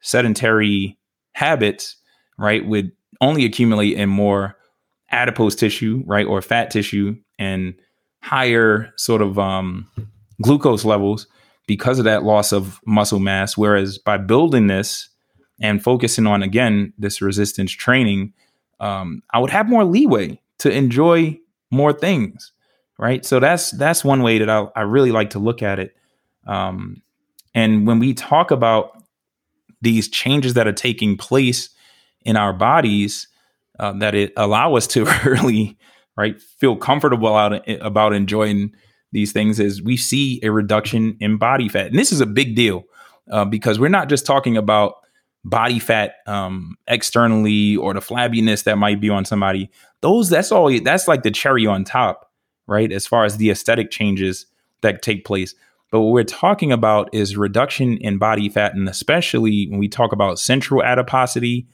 sedentary 0.00 0.96
habits, 1.32 1.96
right, 2.38 2.64
would 2.66 2.92
only 3.20 3.44
accumulate 3.44 3.96
in 3.96 4.08
more 4.08 4.56
adipose 5.10 5.54
tissue, 5.54 6.02
right, 6.06 6.26
or 6.26 6.40
fat 6.40 6.70
tissue 6.70 7.16
and 7.38 7.74
higher 8.22 8.92
sort 8.96 9.20
of 9.20 9.38
um, 9.38 9.88
glucose 10.42 10.84
levels 10.84 11.26
because 11.66 11.98
of 11.98 12.04
that 12.04 12.22
loss 12.22 12.52
of 12.52 12.80
muscle 12.86 13.18
mass. 13.18 13.56
Whereas 13.56 13.98
by 13.98 14.16
building 14.16 14.66
this 14.66 15.08
and 15.60 15.82
focusing 15.82 16.26
on, 16.26 16.42
again, 16.42 16.92
this 16.98 17.22
resistance 17.22 17.72
training, 17.72 18.32
um, 18.80 19.22
I 19.32 19.38
would 19.38 19.50
have 19.50 19.68
more 19.68 19.84
leeway 19.84 20.40
to 20.58 20.70
enjoy 20.70 21.38
more 21.70 21.92
things 21.92 22.52
right? 22.98 23.24
So 23.24 23.40
that's 23.40 23.70
that's 23.72 24.04
one 24.04 24.22
way 24.22 24.38
that 24.38 24.50
i, 24.50 24.66
I 24.76 24.82
really 24.82 25.12
like 25.12 25.30
to 25.30 25.38
look 25.38 25.62
at 25.62 25.78
it. 25.78 25.96
Um, 26.46 27.02
and 27.54 27.86
when 27.86 27.98
we 27.98 28.14
talk 28.14 28.50
about 28.50 29.02
these 29.80 30.08
changes 30.08 30.54
that 30.54 30.66
are 30.66 30.72
taking 30.72 31.16
place 31.16 31.70
in 32.22 32.36
our 32.36 32.52
bodies 32.52 33.28
uh, 33.78 33.92
that 33.92 34.14
it 34.14 34.32
allow 34.36 34.74
us 34.76 34.86
to 34.88 35.04
really 35.24 35.76
right 36.16 36.40
feel 36.40 36.76
comfortable 36.76 37.34
out, 37.34 37.68
about 37.80 38.12
enjoying 38.12 38.72
these 39.12 39.32
things 39.32 39.60
is 39.60 39.82
we 39.82 39.96
see 39.96 40.40
a 40.42 40.50
reduction 40.50 41.16
in 41.20 41.36
body 41.38 41.68
fat. 41.68 41.86
And 41.86 41.98
this 41.98 42.12
is 42.12 42.20
a 42.20 42.26
big 42.26 42.56
deal 42.56 42.84
uh, 43.30 43.44
because 43.44 43.78
we're 43.78 43.88
not 43.88 44.08
just 44.08 44.26
talking 44.26 44.56
about 44.56 44.94
body 45.44 45.78
fat 45.78 46.16
um, 46.26 46.76
externally 46.86 47.76
or 47.76 47.92
the 47.92 48.00
flabbiness 48.00 48.64
that 48.64 48.78
might 48.78 49.00
be 49.00 49.10
on 49.10 49.24
somebody 49.24 49.70
those 50.00 50.28
that's 50.28 50.52
all 50.52 50.70
that's 50.80 51.08
like 51.08 51.22
the 51.22 51.30
cherry 51.30 51.66
on 51.66 51.84
top 51.84 52.30
right 52.66 52.92
as 52.92 53.06
far 53.06 53.24
as 53.24 53.36
the 53.36 53.50
aesthetic 53.50 53.90
changes 53.90 54.46
that 54.82 55.02
take 55.02 55.24
place. 55.24 55.54
But 55.90 56.00
what 56.00 56.12
we're 56.12 56.24
talking 56.24 56.72
about 56.72 57.08
is 57.14 57.36
reduction 57.36 57.96
in 57.98 58.18
body 58.18 58.48
fat 58.48 58.74
and 58.74 58.88
especially 58.88 59.68
when 59.68 59.78
we 59.78 59.88
talk 59.88 60.12
about 60.12 60.38
central 60.38 60.82
adiposity 60.82 61.66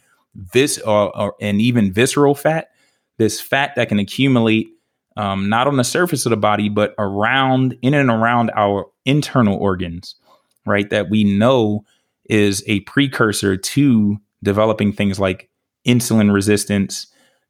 this 0.53 0.81
uh, 0.87 1.07
or, 1.07 1.35
and 1.41 1.61
even 1.61 1.93
visceral 1.93 2.35
fat 2.35 2.69
this 3.19 3.41
fat 3.41 3.75
that 3.77 3.89
can 3.89 3.99
accumulate 3.99 4.69
um, 5.17 5.49
not 5.49 5.67
on 5.67 5.77
the 5.77 5.85
surface 5.85 6.25
of 6.25 6.31
the 6.31 6.37
body 6.37 6.69
but 6.69 6.95
around 6.99 7.77
in 7.83 7.95
and 7.95 8.11
around 8.11 8.53
our 8.55 8.87
internal 9.05 9.57
organs 9.57 10.15
right 10.67 10.91
that 10.91 11.11
we 11.11 11.25
know 11.25 11.85
is 12.31 12.63
a 12.67 12.81
precursor 12.81 13.57
to 13.57 14.19
developing 14.43 14.93
things 14.93 15.19
like 15.19 15.51
insulin 15.87 16.33
resistance, 16.33 17.09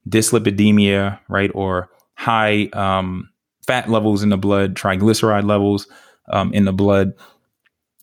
dyslipidemia, 0.09 1.20
right, 1.28 1.51
or 1.55 1.91
high 2.14 2.68
um, 2.72 3.28
fat 3.66 3.91
levels 3.91 4.22
in 4.22 4.31
the 4.31 4.39
blood, 4.39 4.74
triglyceride 4.74 5.47
levels 5.47 5.87
um, 6.33 6.53
in 6.55 6.64
the 6.64 6.72
blood, 6.72 7.12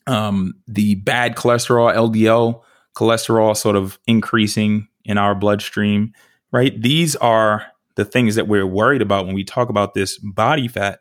um, 0.06 0.54
the 0.68 0.94
bad 0.96 1.34
cholesterol, 1.34 1.94
LDL 1.94 2.62
cholesterol, 2.96 3.56
sort 3.56 3.76
of 3.76 3.98
increasing 4.06 4.86
in 5.04 5.18
our 5.18 5.34
bloodstream, 5.34 6.12
right? 6.52 6.80
These 6.80 7.16
are 7.16 7.66
the 7.96 8.04
things 8.04 8.36
that 8.36 8.46
we're 8.46 8.66
worried 8.66 9.02
about 9.02 9.26
when 9.26 9.34
we 9.34 9.44
talk 9.44 9.68
about 9.68 9.94
this 9.94 10.16
body 10.18 10.68
fat. 10.68 11.00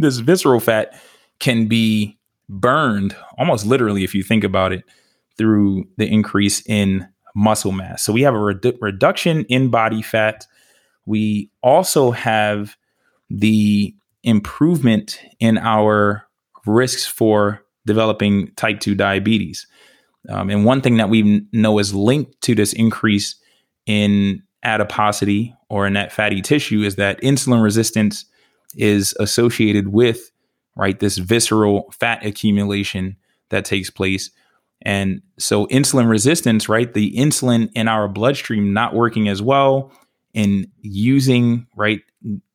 This 0.00 0.18
visceral 0.18 0.60
fat 0.60 1.00
can 1.38 1.68
be 1.68 2.17
burned 2.48 3.16
almost 3.36 3.66
literally 3.66 4.04
if 4.04 4.14
you 4.14 4.22
think 4.22 4.44
about 4.44 4.72
it 4.72 4.84
through 5.36 5.86
the 5.96 6.06
increase 6.06 6.62
in 6.66 7.06
muscle 7.34 7.72
mass. 7.72 8.02
So 8.02 8.12
we 8.12 8.22
have 8.22 8.34
a 8.34 8.38
redu- 8.38 8.76
reduction 8.80 9.44
in 9.44 9.70
body 9.70 10.02
fat. 10.02 10.46
We 11.06 11.50
also 11.62 12.10
have 12.10 12.76
the 13.30 13.94
improvement 14.24 15.20
in 15.38 15.58
our 15.58 16.26
risks 16.66 17.06
for 17.06 17.62
developing 17.86 18.52
type 18.56 18.80
2 18.80 18.94
diabetes. 18.94 19.66
Um, 20.28 20.50
and 20.50 20.64
one 20.64 20.80
thing 20.80 20.96
that 20.96 21.08
we 21.08 21.46
know 21.52 21.78
is 21.78 21.94
linked 21.94 22.40
to 22.42 22.54
this 22.54 22.72
increase 22.72 23.36
in 23.86 24.42
adiposity 24.62 25.54
or 25.70 25.86
in 25.86 25.94
that 25.94 26.12
fatty 26.12 26.42
tissue 26.42 26.82
is 26.82 26.96
that 26.96 27.20
insulin 27.22 27.62
resistance 27.62 28.24
is 28.76 29.14
associated 29.20 29.88
with 29.88 30.30
right? 30.78 30.98
This 30.98 31.18
visceral 31.18 31.92
fat 31.92 32.24
accumulation 32.24 33.16
that 33.50 33.66
takes 33.66 33.90
place. 33.90 34.30
And 34.80 35.20
so 35.38 35.66
insulin 35.66 36.08
resistance, 36.08 36.68
right? 36.68 36.94
The 36.94 37.14
insulin 37.16 37.68
in 37.74 37.88
our 37.88 38.06
bloodstream 38.08 38.72
not 38.72 38.94
working 38.94 39.28
as 39.28 39.42
well 39.42 39.92
in 40.32 40.70
using, 40.80 41.66
right, 41.76 42.00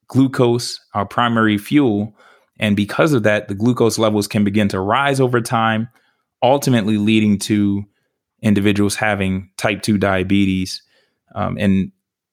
glucose, 0.07 0.79
our 0.93 1.05
primary 1.05 1.57
fuel. 1.57 2.15
And 2.59 2.77
because 2.77 3.11
of 3.11 3.23
that, 3.23 3.49
the 3.49 3.55
glucose 3.55 3.97
levels 3.97 4.27
can 4.27 4.45
begin 4.45 4.69
to 4.69 4.79
rise 4.79 5.19
over 5.19 5.41
time, 5.41 5.89
ultimately 6.41 6.97
leading 6.97 7.37
to 7.39 7.83
individuals 8.41 8.95
having 8.95 9.49
type 9.57 9.81
2 9.81 9.97
diabetes 9.97 10.81
um, 11.35 11.57
and 11.59 11.91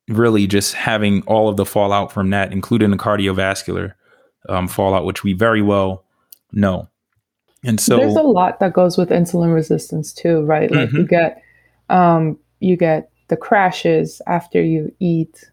really 0.08 0.46
just 0.46 0.74
having 0.74 1.22
all 1.22 1.48
of 1.48 1.56
the 1.56 1.66
fallout 1.66 2.12
from 2.12 2.30
that, 2.30 2.52
including 2.52 2.90
the 2.90 2.96
cardiovascular 2.96 3.94
um, 4.48 4.68
fallout, 4.68 5.04
which 5.04 5.24
we 5.24 5.32
very 5.32 5.62
well 5.62 6.04
know. 6.52 6.88
And 7.62 7.78
so 7.78 7.96
there's 7.96 8.16
a 8.16 8.22
lot 8.22 8.60
that 8.60 8.72
goes 8.72 8.96
with 8.96 9.10
insulin 9.10 9.54
resistance 9.54 10.12
too, 10.12 10.42
right? 10.42 10.70
Like 10.70 10.88
mm-hmm. 10.88 10.96
you 10.98 11.06
get 11.06 11.42
um, 11.90 12.38
you 12.60 12.76
get 12.76 13.10
the 13.28 13.36
crashes 13.36 14.22
after 14.26 14.62
you 14.62 14.94
eat, 14.98 15.50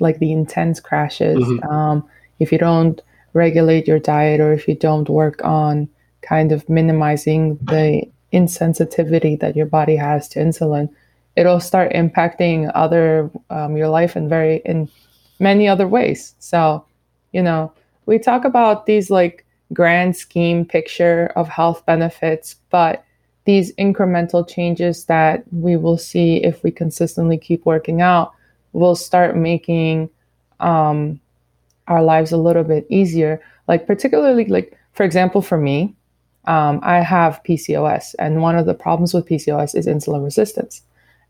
like 0.00 0.18
the 0.18 0.32
intense 0.32 0.80
crashes. 0.80 1.38
Mm-hmm. 1.38 1.68
Um, 1.68 2.08
if 2.38 2.52
you 2.52 2.58
don't 2.58 3.00
regulate 3.32 3.86
your 3.86 3.98
diet 3.98 4.40
or 4.40 4.52
if 4.52 4.68
you 4.68 4.74
don't 4.74 5.08
work 5.08 5.42
on 5.44 5.88
kind 6.22 6.52
of 6.52 6.68
minimizing 6.68 7.56
the 7.62 8.02
insensitivity 8.32 9.38
that 9.40 9.56
your 9.56 9.66
body 9.66 9.96
has 9.96 10.28
to 10.28 10.40
insulin, 10.40 10.88
it'll 11.36 11.60
start 11.60 11.92
impacting 11.92 12.70
other 12.74 13.30
um, 13.50 13.76
your 13.76 13.88
life 13.88 14.16
in 14.16 14.28
very 14.28 14.60
in 14.64 14.90
many 15.38 15.68
other 15.68 15.88
ways. 15.88 16.34
So, 16.38 16.84
you 17.32 17.42
know, 17.42 17.72
we 18.06 18.18
talk 18.18 18.44
about 18.44 18.86
these 18.86 19.10
like 19.10 19.44
grand 19.72 20.16
scheme 20.16 20.64
picture 20.64 21.32
of 21.36 21.48
health 21.48 21.84
benefits, 21.86 22.56
but 22.70 23.04
these 23.44 23.72
incremental 23.74 24.48
changes 24.48 25.04
that 25.04 25.44
we 25.52 25.76
will 25.76 25.98
see 25.98 26.36
if 26.38 26.62
we 26.62 26.70
consistently 26.70 27.38
keep 27.38 27.64
working 27.64 28.00
out 28.00 28.32
will 28.72 28.96
start 28.96 29.36
making 29.36 30.10
um, 30.60 31.20
our 31.88 32.02
lives 32.02 32.32
a 32.32 32.36
little 32.36 32.64
bit 32.64 32.86
easier. 32.90 33.40
Like, 33.68 33.86
particularly, 33.86 34.44
like, 34.46 34.76
for 34.92 35.04
example, 35.04 35.42
for 35.42 35.58
me, 35.58 35.94
um, 36.46 36.80
I 36.82 37.00
have 37.00 37.42
PCOS, 37.44 38.14
and 38.18 38.42
one 38.42 38.56
of 38.56 38.66
the 38.66 38.74
problems 38.74 39.12
with 39.12 39.26
PCOS 39.26 39.74
is 39.74 39.86
insulin 39.86 40.24
resistance. 40.24 40.82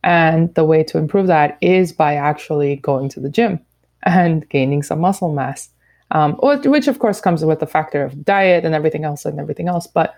And 0.04 0.54
the 0.54 0.64
way 0.64 0.84
to 0.84 0.98
improve 0.98 1.26
that 1.26 1.58
is 1.60 1.92
by 1.92 2.14
actually 2.14 2.76
going 2.76 3.08
to 3.10 3.20
the 3.20 3.30
gym 3.30 3.60
and 4.02 4.48
gaining 4.48 4.82
some 4.82 5.00
muscle 5.00 5.32
mass, 5.32 5.70
um, 6.10 6.34
which 6.42 6.88
of 6.88 6.98
course 6.98 7.20
comes 7.20 7.44
with 7.44 7.60
the 7.60 7.66
factor 7.66 8.02
of 8.04 8.24
diet 8.24 8.64
and 8.64 8.74
everything 8.74 9.04
else 9.04 9.24
and 9.24 9.40
everything 9.40 9.68
else. 9.68 9.86
But 9.86 10.14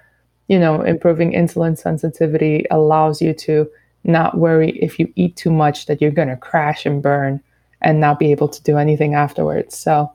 you 0.49 0.59
know, 0.59 0.80
improving 0.80 1.32
insulin 1.32 1.76
sensitivity 1.76 2.64
allows 2.70 3.20
you 3.20 3.34
to 3.34 3.70
not 4.05 4.39
worry 4.39 4.70
if 4.78 4.99
you 4.99 5.12
eat 5.14 5.36
too 5.36 5.51
much 5.51 5.86
that 5.86 6.01
you're 6.01 6.11
going 6.11 6.28
to 6.28 6.36
crash 6.36 6.86
and 6.86 7.03
burn 7.03 7.41
and 7.82 8.01
not 8.01 8.18
be 8.18 8.30
able 8.32 8.49
to 8.49 8.62
do 8.62 8.78
anything 8.78 9.14
afterwards. 9.14 9.76
So, 9.76 10.11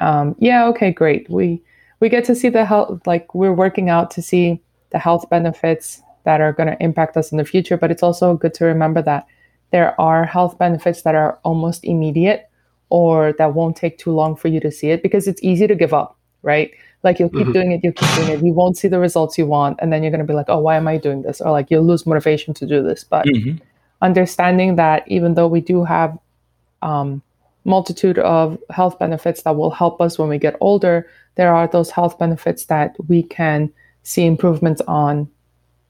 um, 0.00 0.36
yeah, 0.38 0.66
okay, 0.68 0.92
great. 0.92 1.28
We 1.28 1.62
we 2.00 2.08
get 2.08 2.24
to 2.24 2.34
see 2.34 2.48
the 2.48 2.64
health, 2.64 3.06
like 3.06 3.34
we're 3.34 3.52
working 3.52 3.88
out 3.88 4.10
to 4.12 4.22
see 4.22 4.60
the 4.90 4.98
health 4.98 5.28
benefits 5.30 6.02
that 6.24 6.40
are 6.40 6.52
going 6.52 6.68
to 6.68 6.82
impact 6.82 7.16
us 7.16 7.32
in 7.32 7.38
the 7.38 7.44
future. 7.44 7.76
But 7.76 7.90
it's 7.90 8.02
also 8.02 8.36
good 8.36 8.54
to 8.54 8.64
remember 8.64 9.02
that 9.02 9.26
there 9.70 10.00
are 10.00 10.24
health 10.24 10.58
benefits 10.58 11.02
that 11.02 11.14
are 11.14 11.38
almost 11.44 11.84
immediate 11.84 12.48
or 12.92 13.32
that 13.38 13.54
won't 13.54 13.74
take 13.74 13.96
too 13.96 14.12
long 14.12 14.36
for 14.36 14.48
you 14.48 14.60
to 14.60 14.70
see 14.70 14.90
it 14.90 15.02
because 15.02 15.26
it's 15.26 15.42
easy 15.42 15.66
to 15.66 15.74
give 15.74 15.94
up, 15.94 16.14
right? 16.42 16.70
Like 17.02 17.18
you'll 17.18 17.30
keep 17.30 17.44
mm-hmm. 17.44 17.52
doing 17.52 17.72
it, 17.72 17.80
you'll 17.82 17.94
keep 17.94 18.14
doing 18.16 18.28
it. 18.28 18.44
You 18.44 18.52
won't 18.52 18.76
see 18.76 18.86
the 18.86 18.98
results 18.98 19.38
you 19.38 19.46
want, 19.46 19.78
and 19.80 19.90
then 19.90 20.02
you're 20.02 20.12
gonna 20.12 20.24
be 20.24 20.34
like, 20.34 20.50
"Oh, 20.50 20.58
why 20.58 20.76
am 20.76 20.86
I 20.86 20.98
doing 20.98 21.22
this?" 21.22 21.40
Or 21.40 21.50
like 21.50 21.70
you'll 21.70 21.86
lose 21.86 22.06
motivation 22.06 22.52
to 22.52 22.66
do 22.66 22.82
this. 22.82 23.02
But 23.02 23.24
mm-hmm. 23.24 23.56
understanding 24.02 24.76
that 24.76 25.04
even 25.06 25.32
though 25.32 25.48
we 25.48 25.62
do 25.62 25.84
have 25.84 26.18
um, 26.82 27.22
multitude 27.64 28.18
of 28.18 28.58
health 28.68 28.98
benefits 28.98 29.42
that 29.42 29.56
will 29.56 29.70
help 29.70 29.98
us 30.02 30.18
when 30.18 30.28
we 30.28 30.36
get 30.36 30.54
older, 30.60 31.08
there 31.36 31.54
are 31.54 31.66
those 31.66 31.90
health 31.90 32.18
benefits 32.18 32.66
that 32.66 32.94
we 33.08 33.22
can 33.22 33.72
see 34.02 34.26
improvements 34.26 34.82
on 34.86 35.30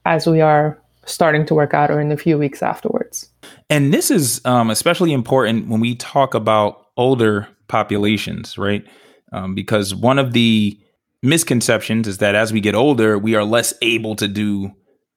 as 0.05 0.25
we 0.25 0.39
are 0.39 0.79
starting 1.05 1.45
to 1.47 1.53
work 1.53 1.73
out 1.73 1.91
or 1.91 1.99
in 1.99 2.13
a 2.13 2.17
few 2.17 2.37
weeks 2.37 2.63
afterwards. 2.63 3.29
And 3.69 3.93
this 3.93 4.09
is 4.09 4.39
um, 4.45 4.69
especially 4.69 5.11
important 5.11 5.67
when 5.67 5.81
we 5.81 5.95
talk 5.95 6.33
about 6.33 6.82
older 6.97 7.47
populations, 7.67 8.57
right? 8.57 8.85
Um, 9.31 9.55
because 9.55 9.95
one 9.95 10.19
of 10.19 10.33
the 10.33 10.79
misconceptions 11.21 12.07
is 12.07 12.19
that 12.19 12.35
as 12.35 12.53
we 12.53 12.61
get 12.61 12.75
older, 12.75 13.17
we 13.17 13.35
are 13.35 13.43
less 13.43 13.73
able 13.81 14.15
to 14.17 14.27
do 14.27 14.71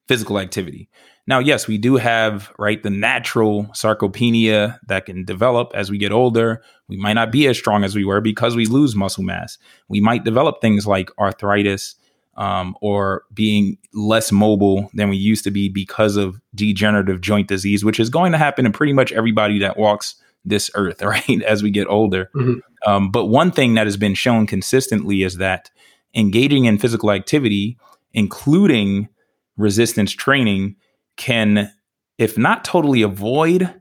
physical 0.09 0.39
activity. 0.39 0.89
Now, 1.29 1.41
yes, 1.41 1.66
we 1.66 1.77
do 1.77 1.97
have, 1.97 2.53
right, 2.57 2.81
the 2.81 2.91
natural 2.91 3.64
sarcopenia 3.74 4.79
that 4.87 5.07
can 5.07 5.24
develop 5.24 5.72
as 5.74 5.91
we 5.91 5.99
get 5.99 6.12
older. 6.12 6.62
We 6.89 6.97
might 6.97 7.14
not 7.14 7.33
be 7.33 7.49
as 7.49 7.59
strong 7.59 7.83
as 7.83 7.97
we 7.97 8.05
were 8.05 8.20
because 8.20 8.55
we 8.55 8.66
lose 8.66 8.95
muscle 8.95 9.24
mass. 9.24 9.59
We 9.89 10.01
might 10.01 10.22
develop 10.22 10.61
things 10.61 10.87
like 10.87 11.11
arthritis 11.18 11.97
um, 12.37 12.77
or 12.81 13.24
being 13.35 13.77
less 13.93 14.31
mobile 14.31 14.89
than 14.95 15.09
we 15.09 15.16
used 15.16 15.43
to 15.45 15.51
be 15.51 15.68
because 15.68 16.16
of 16.16 16.41
degenerative 16.55 17.20
joint 17.20 17.49
disease, 17.49 17.85
which 17.85 17.99
is 17.99 18.09
going 18.09 18.31
to 18.31 18.39
happen 18.39 18.64
in 18.64 18.72
pretty 18.72 18.93
much 18.93 19.11
everybody 19.11 19.59
that 19.59 19.77
walks 19.77 20.14
this 20.47 20.70
earth, 20.74 21.03
right, 21.03 21.42
as 21.42 21.62
we 21.62 21.70
get 21.70 21.88
older. 21.88 22.30
Mm-hmm. 22.34 22.90
Um, 22.90 23.11
but 23.11 23.26
one 23.26 23.51
thing 23.51 23.74
that 23.74 23.86
has 23.86 23.97
been 23.97 24.14
shown 24.14 24.47
consistently 24.47 25.22
is 25.22 25.36
that 25.36 25.70
engaging 26.14 26.64
in 26.64 26.78
physical 26.78 27.11
activity, 27.11 27.76
including 28.12 29.09
resistance 29.57 30.12
training, 30.12 30.76
can, 31.16 31.70
if 32.18 32.38
not 32.38 32.64
totally 32.64 33.03
avoid 33.03 33.74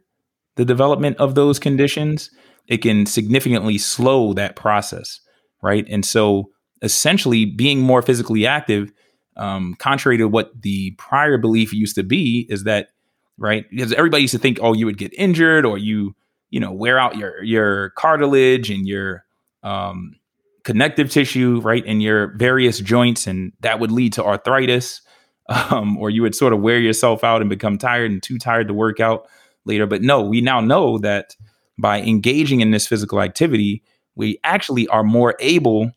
the 0.56 0.66
development 0.66 1.18
of 1.18 1.36
those 1.36 1.60
conditions, 1.60 2.30
it 2.68 2.78
can 2.78 3.06
significantly 3.06 3.78
slow 3.78 4.34
that 4.34 4.56
process, 4.56 5.20
right? 5.62 5.86
And 5.90 6.06
so, 6.06 6.52
essentially, 6.82 7.46
being 7.46 7.80
more 7.80 8.02
physically 8.02 8.46
active, 8.46 8.92
um, 9.38 9.76
contrary 9.80 10.18
to 10.18 10.28
what 10.28 10.62
the 10.62 10.92
prior 10.98 11.38
belief 11.38 11.74
used 11.74 11.96
to 11.96 12.04
be, 12.04 12.48
is 12.50 12.64
that 12.64 12.90
right 13.38 13.70
because 13.70 13.92
everybody 13.94 14.22
used 14.22 14.34
to 14.34 14.40
think, 14.40 14.60
oh, 14.62 14.74
you 14.74 14.86
would 14.86 14.98
get 14.98 15.14
injured 15.14 15.66
or 15.66 15.78
you, 15.78 16.16
you 16.56 16.62
know, 16.62 16.72
wear 16.72 16.98
out 16.98 17.18
your 17.18 17.44
your 17.44 17.90
cartilage 17.98 18.70
and 18.70 18.88
your 18.88 19.26
um, 19.64 20.16
connective 20.64 21.10
tissue, 21.10 21.60
right, 21.60 21.86
in 21.86 22.00
your 22.00 22.28
various 22.38 22.80
joints, 22.80 23.28
and 23.28 23.52
that 23.60 23.82
would 23.82 23.92
lead 23.92 24.14
to 24.14 24.24
arthritis, 24.24 25.02
um, 25.50 25.98
or 25.98 26.10
you 26.10 26.22
would 26.22 26.34
sort 26.34 26.54
of 26.54 26.62
wear 26.62 26.80
yourself 26.80 27.26
out 27.26 27.42
and 27.42 27.50
become 27.50 27.78
tired 27.78 28.10
and 28.10 28.24
too 28.24 28.38
tired 28.38 28.70
to 28.70 28.74
work 28.74 29.02
out 29.02 29.28
later. 29.66 29.86
But 29.86 30.02
no, 30.02 30.22
we 30.22 30.40
now 30.40 30.62
know 30.62 30.98
that 31.00 31.36
by 31.78 32.00
engaging 32.00 32.62
in 32.62 32.72
this 32.72 32.88
physical 32.88 33.22
activity, 33.22 33.84
we 34.16 34.40
actually 34.46 34.88
are 34.88 35.04
more 35.04 35.36
able 35.42 35.92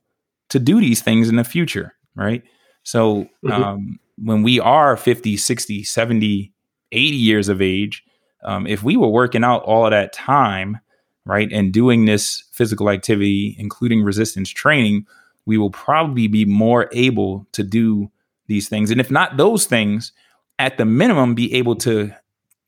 to 0.48 0.58
do 0.58 0.80
these 0.80 1.00
things 1.00 1.28
in 1.28 1.36
the 1.36 1.44
future, 1.44 1.94
right? 2.16 2.42
So 2.82 3.28
mm-hmm. 3.46 3.52
um, 3.52 4.00
when 4.16 4.42
we 4.42 4.58
are 4.58 4.96
50, 4.96 5.36
60, 5.36 5.84
70, 5.84 6.52
80 6.90 7.16
years 7.16 7.48
of 7.48 7.62
age, 7.62 8.02
um, 8.42 8.66
if 8.66 8.82
we 8.82 8.96
were 8.96 9.08
working 9.08 9.44
out 9.44 9.62
all 9.64 9.84
of 9.84 9.90
that 9.90 10.12
time, 10.12 10.78
right? 11.24 11.50
And 11.52 11.72
doing 11.72 12.04
this 12.04 12.44
physical 12.52 12.90
activity, 12.90 13.56
including 13.58 14.02
resistance 14.02 14.48
training, 14.50 15.06
we 15.46 15.58
will 15.58 15.70
probably 15.70 16.28
be 16.28 16.44
more 16.44 16.88
able 16.92 17.46
to 17.52 17.62
do 17.62 18.10
these 18.46 18.68
things. 18.68 18.90
And 18.90 19.00
if 19.00 19.10
not 19.10 19.36
those 19.36 19.66
things, 19.66 20.12
at 20.58 20.76
the 20.76 20.84
minimum, 20.84 21.34
be 21.34 21.54
able 21.54 21.76
to 21.76 22.12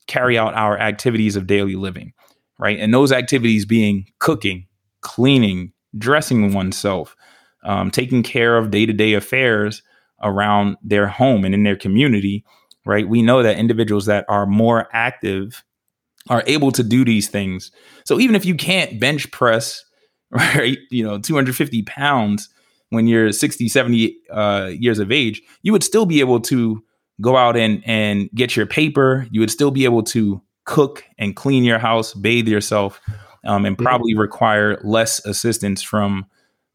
carry 0.06 0.38
out 0.38 0.54
our 0.54 0.78
activities 0.78 1.36
of 1.36 1.46
daily 1.46 1.74
living, 1.74 2.12
right? 2.58 2.78
And 2.78 2.92
those 2.92 3.12
activities 3.12 3.64
being 3.64 4.06
cooking, 4.18 4.66
cleaning, 5.00 5.72
dressing 5.96 6.52
oneself, 6.52 7.16
um, 7.64 7.90
taking 7.90 8.22
care 8.22 8.56
of 8.56 8.70
day 8.70 8.86
to 8.86 8.92
day 8.92 9.14
affairs 9.14 9.82
around 10.22 10.76
their 10.82 11.06
home 11.06 11.44
and 11.44 11.54
in 11.54 11.62
their 11.62 11.76
community, 11.76 12.44
right? 12.84 13.08
We 13.08 13.22
know 13.22 13.42
that 13.42 13.58
individuals 13.58 14.06
that 14.06 14.24
are 14.28 14.46
more 14.46 14.88
active 14.92 15.64
are 16.28 16.42
able 16.46 16.72
to 16.72 16.82
do 16.82 17.04
these 17.04 17.28
things. 17.28 17.70
So 18.04 18.20
even 18.20 18.36
if 18.36 18.44
you 18.44 18.54
can't 18.54 19.00
bench 19.00 19.30
press, 19.30 19.84
right, 20.30 20.78
you 20.90 21.02
know, 21.02 21.18
250 21.18 21.82
pounds 21.82 22.48
when 22.90 23.06
you're 23.06 23.32
60, 23.32 23.68
70 23.68 24.16
uh, 24.30 24.70
years 24.72 24.98
of 24.98 25.10
age, 25.12 25.42
you 25.62 25.72
would 25.72 25.84
still 25.84 26.06
be 26.06 26.20
able 26.20 26.40
to 26.40 26.82
go 27.20 27.36
out 27.36 27.56
and, 27.56 27.82
and 27.86 28.28
get 28.34 28.56
your 28.56 28.66
paper. 28.66 29.26
You 29.30 29.40
would 29.40 29.50
still 29.50 29.70
be 29.70 29.84
able 29.84 30.02
to 30.04 30.42
cook 30.64 31.04
and 31.18 31.36
clean 31.36 31.64
your 31.64 31.78
house, 31.78 32.14
bathe 32.14 32.48
yourself, 32.48 33.00
um, 33.44 33.64
and 33.64 33.76
mm-hmm. 33.76 33.84
probably 33.84 34.14
require 34.14 34.80
less 34.82 35.24
assistance 35.24 35.82
from 35.82 36.26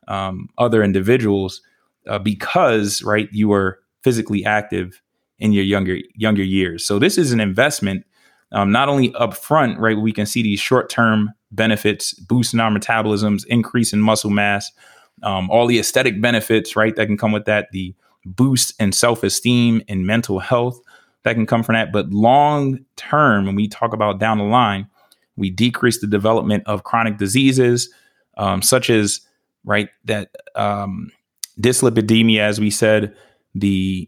um, 0.07 0.49
other 0.57 0.83
individuals 0.83 1.61
uh, 2.07 2.19
because, 2.19 3.03
right, 3.03 3.29
you 3.31 3.47
were 3.49 3.79
physically 4.03 4.45
active 4.45 5.01
in 5.39 5.51
your 5.51 5.63
younger 5.63 5.97
younger 6.15 6.43
years. 6.43 6.85
So 6.85 6.99
this 6.99 7.17
is 7.17 7.31
an 7.31 7.39
investment 7.39 8.05
um, 8.51 8.71
not 8.71 8.89
only 8.89 9.09
upfront, 9.11 9.77
right, 9.79 9.97
we 9.97 10.11
can 10.13 10.25
see 10.25 10.41
these 10.41 10.59
short 10.59 10.89
term 10.89 11.31
benefits, 11.51 12.13
boosting 12.13 12.59
our 12.59 12.71
metabolisms, 12.71 13.45
increase 13.47 13.91
in 13.93 13.99
muscle 13.99 14.29
mass, 14.29 14.71
um, 15.23 15.49
all 15.49 15.67
the 15.67 15.79
aesthetic 15.79 16.21
benefits, 16.21 16.75
right, 16.75 16.95
that 16.95 17.07
can 17.07 17.17
come 17.17 17.31
with 17.31 17.45
that, 17.45 17.71
the 17.71 17.93
boost 18.25 18.79
in 18.79 18.91
self 18.91 19.23
esteem 19.23 19.81
and 19.87 20.05
mental 20.05 20.39
health 20.39 20.79
that 21.23 21.33
can 21.33 21.45
come 21.45 21.63
from 21.63 21.73
that. 21.73 21.91
But 21.91 22.11
long 22.11 22.79
term, 22.95 23.45
when 23.45 23.55
we 23.55 23.67
talk 23.67 23.93
about 23.93 24.19
down 24.19 24.37
the 24.37 24.43
line, 24.43 24.87
we 25.35 25.49
decrease 25.49 25.99
the 25.99 26.07
development 26.07 26.63
of 26.65 26.83
chronic 26.83 27.17
diseases, 27.17 27.89
um, 28.37 28.61
such 28.61 28.89
as, 28.89 29.21
right, 29.65 29.89
that 30.05 30.29
um, 30.55 31.11
dyslipidemia, 31.59 32.39
as 32.39 32.59
we 32.59 32.69
said, 32.69 33.13
the 33.53 34.07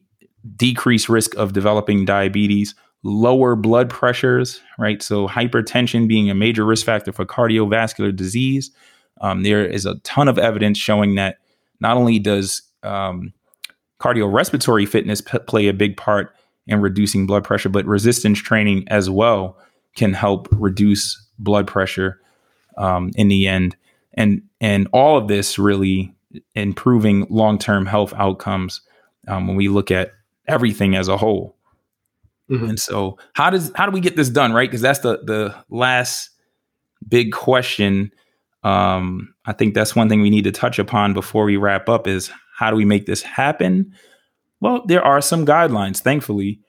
decreased 0.55 1.09
risk 1.09 1.35
of 1.35 1.53
developing 1.53 2.05
diabetes 2.05 2.75
lower 3.03 3.55
blood 3.55 3.89
pressures, 3.89 4.61
right? 4.77 5.01
So, 5.01 5.27
hypertension 5.27 6.07
being 6.07 6.29
a 6.29 6.35
major 6.35 6.65
risk 6.65 6.85
factor 6.85 7.11
for 7.11 7.25
cardiovascular 7.25 8.15
disease. 8.15 8.71
Um, 9.21 9.43
there 9.43 9.65
is 9.65 9.85
a 9.85 9.95
ton 9.99 10.27
of 10.27 10.37
evidence 10.37 10.77
showing 10.77 11.15
that 11.15 11.37
not 11.79 11.97
only 11.97 12.19
does 12.19 12.61
um, 12.83 13.33
cardiorespiratory 13.99 14.87
fitness 14.87 15.21
p- 15.21 15.39
play 15.39 15.67
a 15.67 15.73
big 15.73 15.97
part 15.97 16.35
in 16.67 16.81
reducing 16.81 17.25
blood 17.25 17.43
pressure, 17.43 17.69
but 17.69 17.85
resistance 17.85 18.39
training 18.39 18.87
as 18.89 19.09
well 19.09 19.57
can 19.95 20.13
help 20.13 20.47
reduce 20.51 21.19
blood 21.39 21.65
pressure 21.65 22.19
um, 22.77 23.11
in 23.15 23.27
the 23.27 23.47
end. 23.47 23.75
And 24.13 24.41
and 24.59 24.87
all 24.91 25.17
of 25.17 25.27
this 25.27 25.57
really 25.57 26.13
improving 26.55 27.25
long 27.29 27.57
term 27.57 27.85
health 27.85 28.13
outcomes 28.15 28.81
um, 29.27 29.47
when 29.47 29.55
we 29.55 29.69
look 29.69 29.91
at 29.91 30.11
everything 30.47 30.95
as 30.95 31.07
a 31.07 31.17
whole. 31.17 31.55
Mm-hmm. 32.49 32.69
And 32.69 32.79
so 32.79 33.17
how 33.33 33.49
does 33.49 33.71
how 33.75 33.85
do 33.85 33.91
we 33.91 33.99
get 33.99 34.15
this 34.15 34.29
done, 34.29 34.53
right? 34.53 34.69
Because 34.69 34.81
that's 34.81 34.99
the 34.99 35.17
the 35.23 35.55
last 35.69 36.29
big 37.07 37.31
question. 37.31 38.11
Um, 38.63 39.33
I 39.45 39.53
think 39.53 39.73
that's 39.73 39.95
one 39.95 40.09
thing 40.09 40.21
we 40.21 40.29
need 40.29 40.45
to 40.45 40.51
touch 40.51 40.79
upon 40.79 41.13
before 41.13 41.45
we 41.45 41.57
wrap 41.57 41.89
up 41.89 42.07
is 42.07 42.31
how 42.55 42.71
do 42.71 42.75
we 42.75 42.85
make 42.85 43.05
this 43.05 43.21
happen? 43.21 43.93
Well, 44.59 44.83
there 44.87 45.03
are 45.03 45.21
some 45.21 45.45
guidelines, 45.45 45.99
thankfully. 45.99 46.59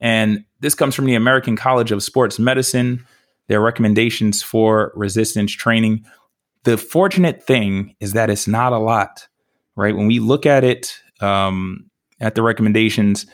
And 0.00 0.44
this 0.60 0.74
comes 0.74 0.94
from 0.94 1.06
the 1.06 1.14
American 1.14 1.56
College 1.56 1.90
of 1.90 2.02
Sports 2.02 2.38
Medicine, 2.38 3.04
their 3.48 3.60
recommendations 3.60 4.42
for 4.42 4.92
resistance 4.94 5.52
training. 5.52 6.04
The 6.64 6.76
fortunate 6.76 7.42
thing 7.42 7.94
is 8.00 8.12
that 8.12 8.30
it's 8.30 8.46
not 8.46 8.72
a 8.72 8.78
lot, 8.78 9.26
right? 9.74 9.96
When 9.96 10.06
we 10.06 10.20
look 10.20 10.46
at 10.46 10.64
it, 10.64 11.00
um, 11.20 11.87
at 12.20 12.34
the 12.34 12.42
recommendations 12.42 13.26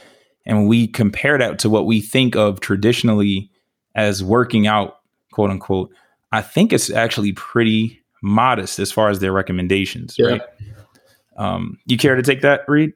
and 0.46 0.68
we 0.68 0.86
compare 0.86 1.38
that 1.38 1.58
to 1.60 1.70
what 1.70 1.86
we 1.86 2.00
think 2.00 2.36
of 2.36 2.60
traditionally 2.60 3.50
as 3.94 4.22
working 4.22 4.66
out, 4.66 4.98
quote 5.32 5.50
unquote, 5.50 5.90
I 6.32 6.42
think 6.42 6.72
it's 6.72 6.90
actually 6.90 7.32
pretty 7.32 8.00
modest 8.22 8.78
as 8.78 8.90
far 8.90 9.08
as 9.08 9.20
their 9.20 9.32
recommendations. 9.32 10.16
Yeah. 10.18 10.26
Right? 10.26 10.42
Um, 11.36 11.78
you 11.86 11.96
care 11.96 12.16
to 12.16 12.22
take 12.22 12.42
that, 12.42 12.62
Reed? 12.68 12.92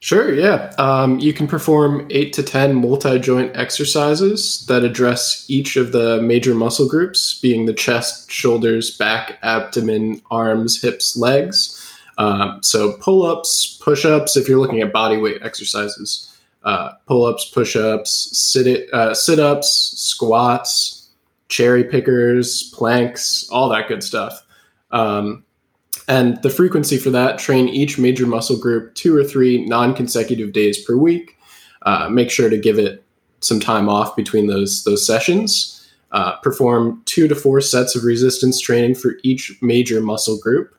Sure, 0.00 0.32
yeah. 0.32 0.72
Um, 0.78 1.18
you 1.18 1.32
can 1.32 1.46
perform 1.46 2.06
eight 2.10 2.32
to 2.34 2.42
10 2.42 2.74
multi 2.74 3.18
joint 3.18 3.56
exercises 3.56 4.64
that 4.66 4.84
address 4.84 5.44
each 5.48 5.76
of 5.76 5.92
the 5.92 6.20
major 6.20 6.54
muscle 6.54 6.86
groups, 6.86 7.40
being 7.40 7.66
the 7.66 7.72
chest, 7.72 8.30
shoulders, 8.30 8.96
back, 8.96 9.38
abdomen, 9.42 10.20
arms, 10.30 10.80
hips, 10.80 11.16
legs. 11.16 11.82
Um, 12.18 12.62
so, 12.62 12.94
pull 12.94 13.24
ups, 13.24 13.78
push 13.82 14.04
ups, 14.04 14.36
if 14.36 14.48
you're 14.48 14.58
looking 14.58 14.80
at 14.80 14.92
body 14.92 15.18
weight 15.18 15.42
exercises, 15.42 16.34
uh, 16.64 16.92
pull 17.06 17.24
ups, 17.24 17.44
push 17.50 17.76
ups, 17.76 18.30
sit, 18.36 18.92
uh, 18.92 19.14
sit 19.14 19.38
ups, 19.38 19.94
squats, 19.96 21.10
cherry 21.48 21.84
pickers, 21.84 22.70
planks, 22.74 23.48
all 23.50 23.68
that 23.68 23.88
good 23.88 24.02
stuff. 24.02 24.44
Um, 24.90 25.44
and 26.08 26.40
the 26.42 26.50
frequency 26.50 26.98
for 26.98 27.10
that, 27.10 27.38
train 27.38 27.68
each 27.68 27.98
major 27.98 28.26
muscle 28.26 28.58
group 28.58 28.94
two 28.94 29.16
or 29.16 29.24
three 29.24 29.64
non 29.66 29.94
consecutive 29.94 30.52
days 30.52 30.82
per 30.84 30.96
week. 30.96 31.36
Uh, 31.82 32.08
make 32.08 32.30
sure 32.30 32.48
to 32.48 32.58
give 32.58 32.78
it 32.78 33.04
some 33.40 33.60
time 33.60 33.88
off 33.88 34.16
between 34.16 34.46
those, 34.46 34.84
those 34.84 35.06
sessions. 35.06 35.72
Uh, 36.12 36.36
perform 36.36 37.02
two 37.04 37.28
to 37.28 37.34
four 37.34 37.60
sets 37.60 37.96
of 37.96 38.04
resistance 38.04 38.60
training 38.60 38.94
for 38.94 39.16
each 39.22 39.58
major 39.60 40.00
muscle 40.00 40.38
group. 40.38 40.74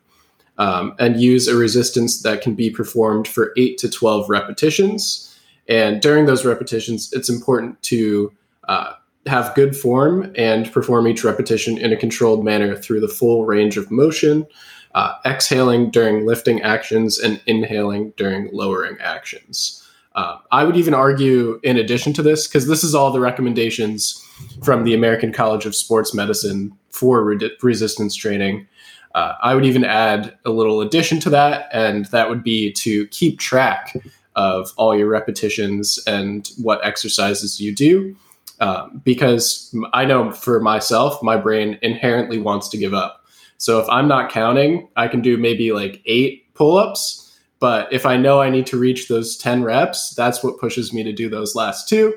Um, 0.58 0.94
and 0.98 1.20
use 1.20 1.46
a 1.46 1.56
resistance 1.56 2.22
that 2.22 2.42
can 2.42 2.56
be 2.56 2.68
performed 2.68 3.28
for 3.28 3.52
8 3.56 3.78
to 3.78 3.88
12 3.88 4.28
repetitions. 4.28 5.38
And 5.68 6.02
during 6.02 6.26
those 6.26 6.44
repetitions, 6.44 7.12
it's 7.12 7.28
important 7.28 7.80
to 7.84 8.32
uh, 8.66 8.94
have 9.26 9.54
good 9.54 9.76
form 9.76 10.32
and 10.34 10.72
perform 10.72 11.06
each 11.06 11.22
repetition 11.22 11.78
in 11.78 11.92
a 11.92 11.96
controlled 11.96 12.44
manner 12.44 12.74
through 12.74 12.98
the 12.98 13.06
full 13.06 13.44
range 13.44 13.76
of 13.76 13.88
motion 13.92 14.48
uh, 14.94 15.14
exhaling 15.24 15.90
during 15.90 16.26
lifting 16.26 16.62
actions 16.62 17.18
and 17.18 17.40
inhaling 17.46 18.12
during 18.16 18.48
lowering 18.52 18.96
actions. 19.00 19.84
Uh, 20.14 20.38
I 20.50 20.64
would 20.64 20.76
even 20.76 20.94
argue, 20.94 21.60
in 21.62 21.76
addition 21.76 22.12
to 22.14 22.22
this, 22.22 22.48
because 22.48 22.66
this 22.66 22.82
is 22.82 22.94
all 22.94 23.12
the 23.12 23.20
recommendations 23.20 24.20
from 24.64 24.84
the 24.84 24.94
American 24.94 25.32
College 25.32 25.66
of 25.66 25.76
Sports 25.76 26.14
Medicine 26.14 26.76
for 26.90 27.22
re- 27.22 27.50
resistance 27.62 28.16
training. 28.16 28.66
Uh, 29.14 29.34
I 29.42 29.54
would 29.54 29.64
even 29.64 29.84
add 29.84 30.36
a 30.44 30.50
little 30.50 30.80
addition 30.80 31.20
to 31.20 31.30
that, 31.30 31.68
and 31.72 32.06
that 32.06 32.28
would 32.28 32.42
be 32.42 32.72
to 32.72 33.06
keep 33.08 33.38
track 33.38 33.96
of 34.36 34.72
all 34.76 34.96
your 34.96 35.08
repetitions 35.08 35.98
and 36.06 36.50
what 36.62 36.84
exercises 36.84 37.60
you 37.60 37.74
do. 37.74 38.16
Um, 38.60 39.00
because 39.04 39.74
I 39.92 40.04
know 40.04 40.32
for 40.32 40.60
myself, 40.60 41.22
my 41.22 41.36
brain 41.36 41.78
inherently 41.82 42.38
wants 42.38 42.68
to 42.68 42.76
give 42.76 42.94
up. 42.94 43.24
So 43.56 43.80
if 43.80 43.88
I'm 43.88 44.08
not 44.08 44.30
counting, 44.30 44.88
I 44.96 45.08
can 45.08 45.20
do 45.20 45.36
maybe 45.36 45.72
like 45.72 46.00
eight 46.06 46.52
pull 46.54 46.76
ups. 46.76 47.24
But 47.60 47.92
if 47.92 48.06
I 48.06 48.16
know 48.16 48.40
I 48.40 48.50
need 48.50 48.66
to 48.66 48.78
reach 48.78 49.08
those 49.08 49.36
10 49.36 49.64
reps, 49.64 50.14
that's 50.14 50.44
what 50.44 50.60
pushes 50.60 50.92
me 50.92 51.02
to 51.02 51.12
do 51.12 51.28
those 51.28 51.56
last 51.56 51.88
two. 51.88 52.14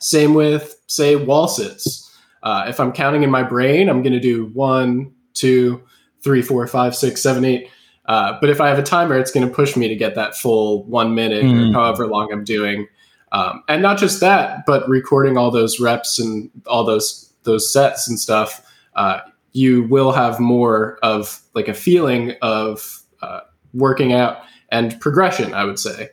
Same 0.00 0.34
with, 0.34 0.80
say, 0.86 1.16
wall 1.16 1.46
sits. 1.48 2.04
Uh, 2.42 2.64
if 2.68 2.80
I'm 2.80 2.92
counting 2.92 3.22
in 3.22 3.30
my 3.30 3.42
brain, 3.42 3.88
I'm 3.88 4.02
going 4.02 4.12
to 4.12 4.20
do 4.20 4.46
one, 4.46 5.12
two, 5.34 5.82
three, 6.22 6.42
four, 6.42 6.66
five, 6.66 6.94
six, 6.94 7.22
seven, 7.22 7.44
eight. 7.44 7.70
Uh, 8.06 8.38
but 8.40 8.48
if 8.48 8.60
I 8.60 8.68
have 8.68 8.78
a 8.78 8.82
timer, 8.82 9.18
it's 9.18 9.30
going 9.30 9.46
to 9.46 9.54
push 9.54 9.76
me 9.76 9.86
to 9.88 9.94
get 9.94 10.14
that 10.14 10.34
full 10.34 10.84
one 10.84 11.14
minute 11.14 11.44
mm. 11.44 11.70
or 11.70 11.72
however 11.72 12.06
long 12.06 12.32
I'm 12.32 12.44
doing. 12.44 12.88
Um, 13.32 13.62
and 13.68 13.82
not 13.82 13.98
just 13.98 14.20
that, 14.20 14.64
but 14.66 14.88
recording 14.88 15.36
all 15.36 15.50
those 15.50 15.78
reps 15.78 16.18
and 16.18 16.50
all 16.66 16.84
those 16.84 17.30
those 17.42 17.70
sets 17.70 18.08
and 18.08 18.18
stuff. 18.18 18.64
Uh, 18.94 19.20
you 19.52 19.84
will 19.84 20.12
have 20.12 20.40
more 20.40 20.98
of 21.02 21.40
like 21.54 21.68
a 21.68 21.74
feeling 21.74 22.34
of 22.42 23.02
uh, 23.22 23.40
working 23.74 24.12
out 24.12 24.38
and 24.70 24.98
progression 25.00 25.54
i 25.54 25.64
would 25.64 25.78
say 25.78 26.08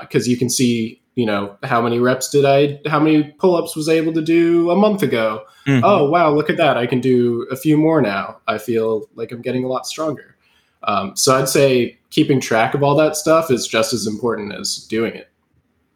because 0.00 0.26
uh, 0.26 0.30
you 0.30 0.36
can 0.36 0.48
see 0.48 1.00
you 1.18 1.26
know 1.26 1.56
how 1.64 1.82
many 1.82 1.98
reps 1.98 2.28
did 2.30 2.44
i 2.44 2.78
how 2.88 3.00
many 3.00 3.24
pull-ups 3.40 3.74
was 3.74 3.88
I 3.88 3.94
able 3.94 4.12
to 4.12 4.22
do 4.22 4.70
a 4.70 4.76
month 4.76 5.02
ago 5.02 5.44
mm-hmm. 5.66 5.84
oh 5.84 6.08
wow 6.08 6.30
look 6.30 6.48
at 6.48 6.56
that 6.58 6.76
i 6.76 6.86
can 6.86 7.00
do 7.00 7.42
a 7.50 7.56
few 7.56 7.76
more 7.76 8.00
now 8.00 8.38
i 8.46 8.56
feel 8.56 9.08
like 9.16 9.32
i'm 9.32 9.42
getting 9.42 9.64
a 9.64 9.66
lot 9.66 9.84
stronger 9.84 10.36
um, 10.84 11.16
so 11.16 11.36
i'd 11.36 11.48
say 11.48 11.98
keeping 12.10 12.40
track 12.40 12.72
of 12.72 12.84
all 12.84 12.94
that 12.94 13.16
stuff 13.16 13.50
is 13.50 13.66
just 13.66 13.92
as 13.92 14.06
important 14.06 14.54
as 14.54 14.76
doing 14.88 15.12
it 15.12 15.28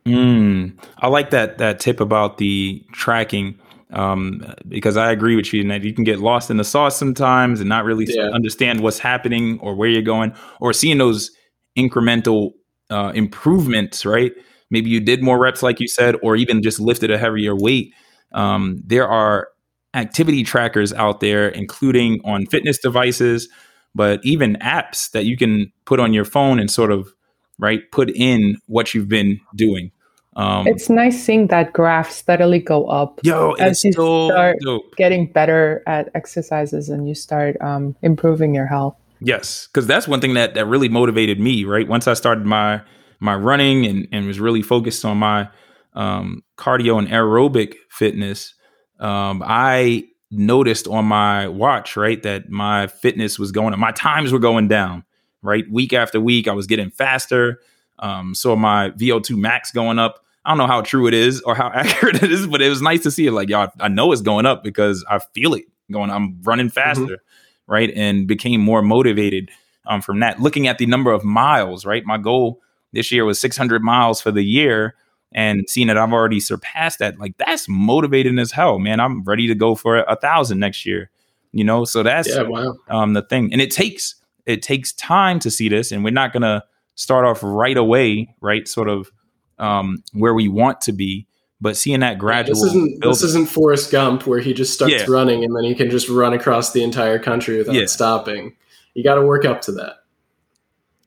mm, 0.04 0.72
i 0.98 1.06
like 1.06 1.30
that 1.30 1.56
that 1.58 1.78
tip 1.78 2.00
about 2.00 2.38
the 2.38 2.84
tracking 2.92 3.56
um, 3.92 4.54
because 4.68 4.96
I 4.96 5.12
agree 5.12 5.36
with 5.36 5.52
you 5.52 5.60
in 5.60 5.68
that 5.68 5.84
you 5.84 5.92
can 5.92 6.02
get 6.02 6.18
lost 6.18 6.50
in 6.50 6.56
the 6.56 6.64
sauce 6.64 6.96
sometimes 6.96 7.60
and 7.60 7.68
not 7.68 7.84
really 7.84 8.06
yeah. 8.08 8.30
understand 8.30 8.80
what's 8.80 8.98
happening 8.98 9.58
or 9.60 9.74
where 9.74 9.90
you're 9.90 10.00
going 10.00 10.32
or 10.60 10.72
seeing 10.72 10.96
those 10.96 11.30
incremental 11.76 12.52
uh, 12.88 13.12
improvements, 13.14 14.06
right? 14.06 14.32
Maybe 14.72 14.88
you 14.88 15.00
did 15.00 15.22
more 15.22 15.38
reps, 15.38 15.62
like 15.62 15.80
you 15.80 15.86
said, 15.86 16.16
or 16.22 16.34
even 16.34 16.62
just 16.62 16.80
lifted 16.80 17.10
a 17.10 17.18
heavier 17.18 17.54
weight. 17.54 17.92
Um, 18.32 18.82
there 18.86 19.06
are 19.06 19.48
activity 19.92 20.42
trackers 20.44 20.94
out 20.94 21.20
there, 21.20 21.48
including 21.48 22.22
on 22.24 22.46
fitness 22.46 22.78
devices, 22.78 23.50
but 23.94 24.18
even 24.24 24.56
apps 24.56 25.10
that 25.10 25.26
you 25.26 25.36
can 25.36 25.70
put 25.84 26.00
on 26.00 26.14
your 26.14 26.24
phone 26.24 26.58
and 26.58 26.70
sort 26.70 26.90
of 26.90 27.12
right 27.58 27.82
put 27.92 28.10
in 28.10 28.56
what 28.66 28.94
you've 28.94 29.10
been 29.10 29.38
doing. 29.54 29.92
Um, 30.36 30.66
it's 30.66 30.88
nice 30.88 31.22
seeing 31.22 31.48
that 31.48 31.74
graph 31.74 32.10
steadily 32.10 32.58
go 32.58 32.86
up. 32.86 33.20
Yo, 33.22 33.52
as 33.52 33.84
you 33.84 33.92
so 33.92 34.30
start 34.30 34.56
dope. 34.64 34.96
getting 34.96 35.30
better 35.30 35.82
at 35.86 36.08
exercises 36.14 36.88
and 36.88 37.06
you 37.06 37.14
start 37.14 37.60
um, 37.60 37.94
improving 38.00 38.54
your 38.54 38.66
health. 38.66 38.96
Yes, 39.20 39.66
because 39.66 39.86
that's 39.86 40.08
one 40.08 40.22
thing 40.22 40.32
that 40.32 40.54
that 40.54 40.64
really 40.64 40.88
motivated 40.88 41.38
me. 41.38 41.64
Right, 41.64 41.86
once 41.86 42.08
I 42.08 42.14
started 42.14 42.46
my 42.46 42.80
my 43.22 43.36
running 43.36 43.86
and 43.86 44.08
and 44.10 44.26
was 44.26 44.40
really 44.40 44.62
focused 44.62 45.04
on 45.04 45.16
my 45.16 45.48
um, 45.94 46.42
cardio 46.58 46.98
and 46.98 47.08
aerobic 47.08 47.74
fitness, 47.88 48.54
um, 48.98 49.42
I 49.46 50.04
noticed 50.30 50.88
on 50.88 51.04
my 51.04 51.46
watch 51.48 51.96
right 51.96 52.22
that 52.22 52.50
my 52.50 52.88
fitness 52.88 53.38
was 53.38 53.52
going, 53.52 53.72
up, 53.72 53.78
my 53.78 53.92
times 53.92 54.32
were 54.32 54.38
going 54.38 54.68
down. 54.68 55.04
Right, 55.44 55.64
week 55.68 55.92
after 55.92 56.20
week, 56.20 56.46
I 56.46 56.52
was 56.52 56.68
getting 56.68 56.90
faster. 56.90 57.60
Um, 57.98 58.32
so 58.32 58.54
my 58.54 58.90
VO2 58.90 59.36
max 59.36 59.72
going 59.72 59.98
up. 59.98 60.24
I 60.44 60.50
don't 60.50 60.58
know 60.58 60.68
how 60.68 60.82
true 60.82 61.08
it 61.08 61.14
is 61.14 61.40
or 61.42 61.56
how 61.56 61.68
accurate 61.74 62.22
it 62.22 62.30
is, 62.30 62.46
but 62.46 62.62
it 62.62 62.68
was 62.68 62.80
nice 62.80 63.02
to 63.02 63.10
see 63.10 63.26
it. 63.26 63.32
Like, 63.32 63.48
y'all, 63.48 63.72
I 63.80 63.88
know 63.88 64.12
it's 64.12 64.22
going 64.22 64.46
up 64.46 64.62
because 64.62 65.04
I 65.10 65.18
feel 65.18 65.54
it 65.54 65.64
going. 65.90 66.10
I'm 66.10 66.40
running 66.42 66.66
mm-hmm. 66.66 66.74
faster, 66.74 67.02
mm-hmm. 67.02 67.72
right? 67.72 67.90
And 67.94 68.28
became 68.28 68.60
more 68.60 68.82
motivated 68.82 69.50
um, 69.86 70.00
from 70.00 70.20
that. 70.20 70.40
Looking 70.40 70.68
at 70.68 70.78
the 70.78 70.86
number 70.86 71.10
of 71.10 71.24
miles, 71.24 71.84
right? 71.84 72.04
My 72.04 72.18
goal 72.18 72.60
this 72.92 73.12
year 73.12 73.24
was 73.24 73.40
600 73.40 73.82
miles 73.82 74.20
for 74.20 74.30
the 74.30 74.42
year, 74.42 74.94
and 75.32 75.68
seeing 75.68 75.86
that 75.86 75.96
I've 75.96 76.12
already 76.12 76.40
surpassed 76.40 76.98
that, 76.98 77.18
like 77.18 77.36
that's 77.38 77.68
motivating 77.68 78.38
as 78.38 78.52
hell, 78.52 78.78
man. 78.78 79.00
I'm 79.00 79.24
ready 79.24 79.46
to 79.48 79.54
go 79.54 79.74
for 79.74 79.98
a 79.98 80.16
thousand 80.16 80.58
next 80.58 80.84
year. 80.84 81.10
You 81.52 81.64
know, 81.64 81.84
so 81.84 82.02
that's 82.02 82.28
yeah, 82.28 82.42
wow. 82.42 82.74
um, 82.88 83.12
the 83.12 83.22
thing, 83.22 83.52
and 83.52 83.60
it 83.60 83.70
takes 83.70 84.14
it 84.46 84.62
takes 84.62 84.92
time 84.92 85.38
to 85.40 85.50
see 85.50 85.68
this, 85.68 85.92
and 85.92 86.02
we're 86.02 86.10
not 86.10 86.32
gonna 86.32 86.64
start 86.94 87.26
off 87.26 87.40
right 87.42 87.76
away, 87.76 88.34
right? 88.40 88.66
Sort 88.66 88.88
of 88.88 89.10
um, 89.58 90.02
where 90.12 90.34
we 90.34 90.48
want 90.48 90.80
to 90.82 90.92
be, 90.92 91.26
but 91.60 91.76
seeing 91.76 92.00
that 92.00 92.18
gradual. 92.18 92.54
This 92.54 92.64
isn't 92.64 93.02
this 93.02 93.22
isn't 93.22 93.48
Forrest 93.48 93.90
Gump 93.90 94.26
where 94.26 94.40
he 94.40 94.52
just 94.52 94.74
starts 94.74 94.94
yeah. 94.94 95.06
running 95.08 95.44
and 95.44 95.54
then 95.54 95.64
he 95.64 95.74
can 95.74 95.90
just 95.90 96.08
run 96.08 96.32
across 96.32 96.72
the 96.72 96.82
entire 96.82 97.18
country 97.18 97.58
without 97.58 97.74
yeah. 97.74 97.86
stopping. 97.86 98.56
You 98.94 99.04
got 99.04 99.14
to 99.14 99.22
work 99.22 99.44
up 99.44 99.62
to 99.62 99.72
that. 99.72 99.96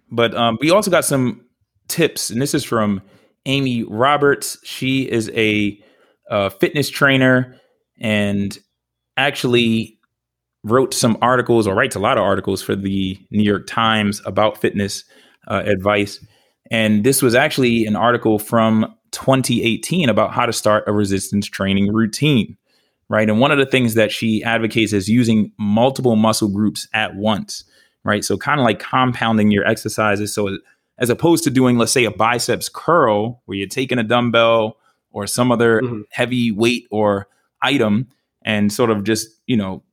But 0.10 0.36
um, 0.36 0.58
we 0.62 0.72
also 0.72 0.90
got 0.90 1.06
some 1.06 1.45
tips, 1.88 2.30
and 2.30 2.42
this 2.42 2.54
is 2.54 2.64
from 2.64 3.02
Amy 3.46 3.84
Roberts. 3.84 4.58
She 4.64 5.04
is 5.10 5.30
a 5.36 5.80
fitness 6.60 6.90
trainer 6.90 7.56
and 8.00 8.58
actually 9.18 9.98
wrote 10.64 10.94
some 10.94 11.18
articles 11.22 11.68
or 11.68 11.76
writes 11.76 11.96
a 11.96 12.00
lot 12.00 12.18
of 12.18 12.24
articles 12.24 12.62
for 12.62 12.76
the 12.76 13.18
New 13.30 13.44
York 13.44 13.68
Times 13.68 14.22
about 14.26 14.58
fitness 14.58 15.04
uh, 15.48 15.62
advice. 15.66 16.20
And 16.72 17.04
this 17.04 17.22
was 17.22 17.36
actually 17.36 17.86
an 17.86 17.96
article 17.96 18.40
from 18.40 18.94
2018 19.12 20.10
about 20.10 20.34
how 20.34 20.46
to 20.46 20.52
start 20.52 20.84
a 20.88 20.92
resistance 20.92 21.46
training 21.46 21.94
routine, 21.94 22.58
right? 23.10 23.30
And 23.30 23.40
one 23.40 23.52
of 23.52 23.60
the 23.60 23.66
things 23.66 23.94
that 23.94 24.12
she 24.12 24.44
advocates 24.44 24.92
is 24.92 25.08
using 25.08 25.52
multiple 25.60 26.16
muscle 26.16 26.50
groups 26.50 26.88
at 26.94 27.16
once, 27.16 27.64
right? 28.04 28.26
So 28.26 28.36
kind 28.36 28.60
of 28.60 28.64
like 28.66 28.80
compounding 28.80 29.52
your 29.52 29.66
exercises. 29.68 30.34
So 30.34 30.58
as 30.98 31.10
opposed 31.10 31.44
to 31.44 31.50
doing, 31.50 31.78
let's 31.78 31.92
say, 31.92 32.06
a 32.06 32.12
biceps 32.12 32.70
curl 32.70 33.42
where 33.46 33.58
you're 33.58 33.68
taking 33.68 34.00
a 34.00 34.04
dumbbell 34.04 34.78
or 35.12 35.28
some 35.28 35.52
other 35.52 35.82
mm-hmm. 35.82 36.02
heavy 36.12 36.52
weight 36.52 36.88
or 36.92 37.28
item 37.62 38.08
and 38.44 38.72
sort 38.72 38.90
of 38.90 39.04
just, 39.04 39.28
you 39.48 39.58
know, 39.58 39.84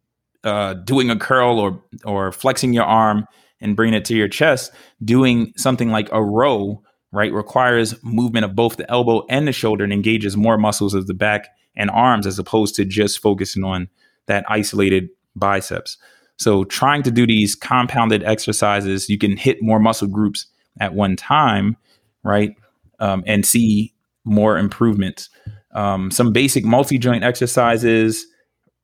uh, 0.45 0.75
doing 0.75 1.11
a 1.11 1.17
curl 1.17 1.59
or 1.59 1.83
or 2.05 2.33
flexing 2.33 2.73
your 2.73 2.85
arm 2.85 3.27
and 3.61 3.77
bringing 3.77 3.95
it 3.95 4.05
to 4.07 4.17
your 4.17 4.29
chest, 4.29 4.73
doing 5.05 5.53
something 5.57 5.91
like 5.91 6.09
a 6.13 6.23
row, 6.23 6.83
right, 7.13 7.33
requires 7.33 8.03
movement 8.03 8.45
of 8.45 8.57
both 8.57 8.77
the 8.77 8.91
elbow 8.91 9.25
and 9.29 9.47
the 9.47 9.53
shoulder 9.53 9.85
and 9.85 9.93
engages 9.93 10.37
more 10.37 10.59
muscles 10.59 10.95
of 10.95 11.07
the 11.07 11.15
back 11.15 11.49
and 11.77 11.91
arms 11.91 12.27
as 12.27 12.39
opposed 12.39 12.75
to 12.75 12.85
just 12.85 13.21
focusing 13.21 13.65
on 13.65 13.89
that 14.27 14.45
isolated 14.49 15.09
biceps. 15.37 15.97
So, 16.37 16.65
trying 16.65 17.05
to 17.05 17.11
do 17.11 17.27
these 17.27 17.55
compounded 17.55 18.25
exercises, 18.25 19.09
you 19.09 19.19
can 19.19 19.37
hit 19.37 19.63
more 19.63 19.79
muscle 19.79 20.09
groups 20.09 20.47
at 20.81 20.95
one 20.95 21.17
time, 21.17 21.77
right? 22.23 22.55
Um, 22.99 23.23
and 23.27 23.45
see 23.45 23.93
more 24.25 24.57
improvements. 24.59 25.29
Um, 25.75 26.11
some 26.11 26.33
basic 26.33 26.65
multi 26.65 26.99
joint 26.99 27.25
exercises, 27.25 28.27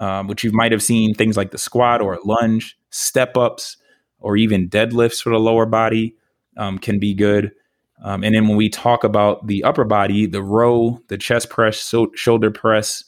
um, 0.00 0.26
which 0.26 0.44
you 0.44 0.52
might 0.52 0.72
have 0.72 0.82
seen 0.82 1.14
things 1.14 1.36
like 1.36 1.50
the 1.50 1.58
squat 1.58 2.00
or 2.00 2.18
lunge, 2.24 2.78
step 2.90 3.36
ups, 3.36 3.76
or 4.20 4.36
even 4.36 4.68
deadlifts 4.68 5.22
for 5.22 5.30
the 5.30 5.38
lower 5.38 5.66
body 5.66 6.14
um, 6.56 6.78
can 6.78 6.98
be 6.98 7.14
good. 7.14 7.52
Um, 8.02 8.22
and 8.22 8.34
then 8.34 8.48
when 8.48 8.56
we 8.56 8.68
talk 8.68 9.04
about 9.04 9.46
the 9.46 9.64
upper 9.64 9.84
body, 9.84 10.26
the 10.26 10.42
row, 10.42 11.00
the 11.08 11.18
chest 11.18 11.50
press, 11.50 11.78
so 11.80 12.10
shoulder 12.14 12.50
press, 12.50 13.04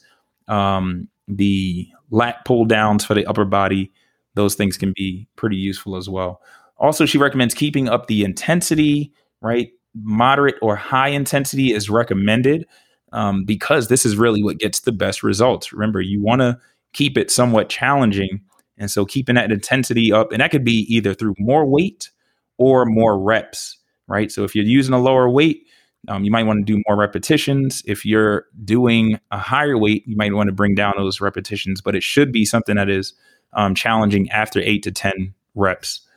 um, 0.47 1.07
the 1.27 1.87
lat 2.09 2.43
pull 2.45 2.65
downs 2.65 3.05
for 3.05 3.13
the 3.13 3.25
upper 3.25 3.45
body, 3.45 3.91
those 4.35 4.55
things 4.55 4.77
can 4.77 4.93
be 4.95 5.27
pretty 5.35 5.55
useful 5.55 5.95
as 5.95 6.09
well. 6.09 6.41
Also, 6.81 7.05
she 7.05 7.19
recommends 7.19 7.53
keeping 7.53 7.87
up 7.87 8.07
the 8.07 8.23
intensity, 8.23 9.13
right? 9.39 9.69
Moderate 9.93 10.55
or 10.63 10.75
high 10.75 11.09
intensity 11.09 11.71
is 11.71 11.91
recommended 11.91 12.65
um, 13.13 13.45
because 13.45 13.87
this 13.87 14.03
is 14.03 14.17
really 14.17 14.43
what 14.43 14.57
gets 14.57 14.79
the 14.79 14.91
best 14.91 15.21
results. 15.21 15.71
Remember, 15.71 16.01
you 16.01 16.21
want 16.21 16.41
to 16.41 16.59
keep 16.93 17.19
it 17.19 17.29
somewhat 17.29 17.69
challenging. 17.69 18.41
And 18.79 18.89
so 18.89 19.05
keeping 19.05 19.35
that 19.35 19.51
intensity 19.51 20.11
up, 20.11 20.31
and 20.31 20.41
that 20.41 20.49
could 20.49 20.65
be 20.65 20.85
either 20.93 21.13
through 21.13 21.35
more 21.37 21.67
weight 21.67 22.09
or 22.57 22.85
more 22.85 23.19
reps, 23.19 23.77
right? 24.07 24.31
So 24.31 24.43
if 24.43 24.55
you're 24.55 24.65
using 24.65 24.95
a 24.95 24.99
lower 24.99 25.29
weight, 25.29 25.67
um, 26.07 26.23
you 26.23 26.31
might 26.31 26.47
want 26.47 26.65
to 26.65 26.73
do 26.73 26.81
more 26.87 26.97
repetitions. 26.97 27.83
If 27.85 28.05
you're 28.05 28.45
doing 28.65 29.19
a 29.29 29.37
higher 29.37 29.77
weight, 29.77 30.03
you 30.07 30.15
might 30.15 30.33
want 30.33 30.47
to 30.47 30.53
bring 30.53 30.73
down 30.73 30.95
those 30.97 31.21
repetitions, 31.21 31.79
but 31.79 31.95
it 31.95 32.01
should 32.01 32.31
be 32.31 32.43
something 32.43 32.75
that 32.77 32.89
is 32.89 33.13
um, 33.53 33.75
challenging 33.75 34.31
after 34.31 34.59
eight 34.61 34.81
to 34.83 34.91
10 34.91 35.35
reps 35.53 36.07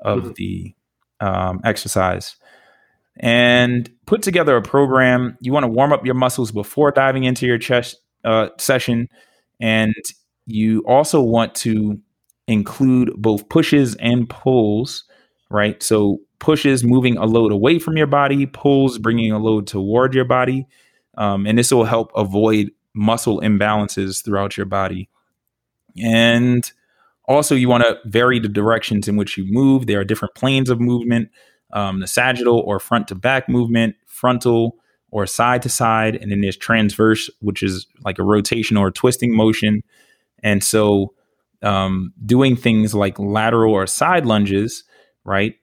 of 0.00 0.18
mm-hmm. 0.20 0.32
the 0.36 0.74
um, 1.20 1.60
exercise. 1.64 2.36
And 3.20 3.90
put 4.06 4.22
together 4.22 4.56
a 4.56 4.62
program. 4.62 5.36
You 5.40 5.52
want 5.52 5.64
to 5.64 5.68
warm 5.68 5.92
up 5.92 6.06
your 6.06 6.14
muscles 6.14 6.52
before 6.52 6.90
diving 6.92 7.24
into 7.24 7.46
your 7.46 7.58
chest 7.58 7.96
uh, 8.24 8.48
session. 8.58 9.08
And 9.60 9.94
you 10.46 10.84
also 10.86 11.20
want 11.20 11.54
to 11.56 11.98
include 12.46 13.12
both 13.16 13.48
pushes 13.48 13.96
and 13.96 14.28
pulls, 14.28 15.04
right? 15.50 15.82
So, 15.82 16.18
pushes 16.38 16.84
moving 16.84 17.16
a 17.16 17.24
load 17.24 17.50
away 17.50 17.80
from 17.80 17.96
your 17.96 18.06
body, 18.06 18.46
pulls 18.46 18.98
bringing 18.98 19.32
a 19.32 19.38
load 19.38 19.66
toward 19.66 20.14
your 20.14 20.24
body. 20.24 20.66
Um, 21.16 21.46
and 21.46 21.58
this 21.58 21.72
will 21.72 21.84
help 21.84 22.12
avoid 22.14 22.70
muscle 22.94 23.40
imbalances 23.40 24.24
throughout 24.24 24.56
your 24.56 24.66
body. 24.66 25.08
And 26.00 26.70
also, 27.28 27.54
you 27.54 27.68
want 27.68 27.84
to 27.84 27.98
vary 28.06 28.40
the 28.40 28.48
directions 28.48 29.06
in 29.06 29.16
which 29.16 29.36
you 29.36 29.44
move. 29.46 29.86
There 29.86 30.00
are 30.00 30.04
different 30.04 30.34
planes 30.34 30.70
of 30.70 30.80
movement 30.80 31.28
um, 31.72 32.00
the 32.00 32.06
sagittal 32.06 32.60
or 32.60 32.78
front 32.78 33.08
to 33.08 33.14
back 33.14 33.48
movement, 33.48 33.96
frontal 34.06 34.76
or 35.10 35.26
side 35.26 35.62
to 35.62 35.68
side. 35.68 36.16
And 36.16 36.30
then 36.30 36.40
there's 36.40 36.56
transverse, 36.56 37.30
which 37.40 37.62
is 37.62 37.86
like 38.04 38.18
a 38.18 38.22
rotation 38.24 38.76
or 38.76 38.88
a 38.88 38.92
twisting 38.92 39.34
motion. 39.34 39.82
And 40.42 40.62
so, 40.62 41.14
um, 41.62 42.12
doing 42.24 42.56
things 42.56 42.94
like 42.94 43.18
lateral 43.18 43.74
or 43.74 43.86
side 43.86 44.26
lunges, 44.26 44.84
right? 45.24 45.56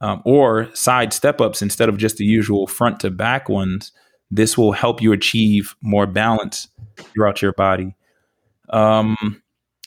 Um, 0.00 0.22
or 0.24 0.74
side 0.74 1.12
step 1.12 1.40
ups 1.40 1.62
instead 1.62 1.88
of 1.88 1.96
just 1.96 2.16
the 2.16 2.24
usual 2.24 2.66
front 2.66 3.00
to 3.00 3.10
back 3.10 3.48
ones, 3.48 3.92
this 4.30 4.56
will 4.56 4.72
help 4.72 5.02
you 5.02 5.12
achieve 5.12 5.76
more 5.82 6.06
balance 6.06 6.68
throughout 6.96 7.42
your 7.42 7.52
body. 7.52 7.94
Um, 8.70 9.41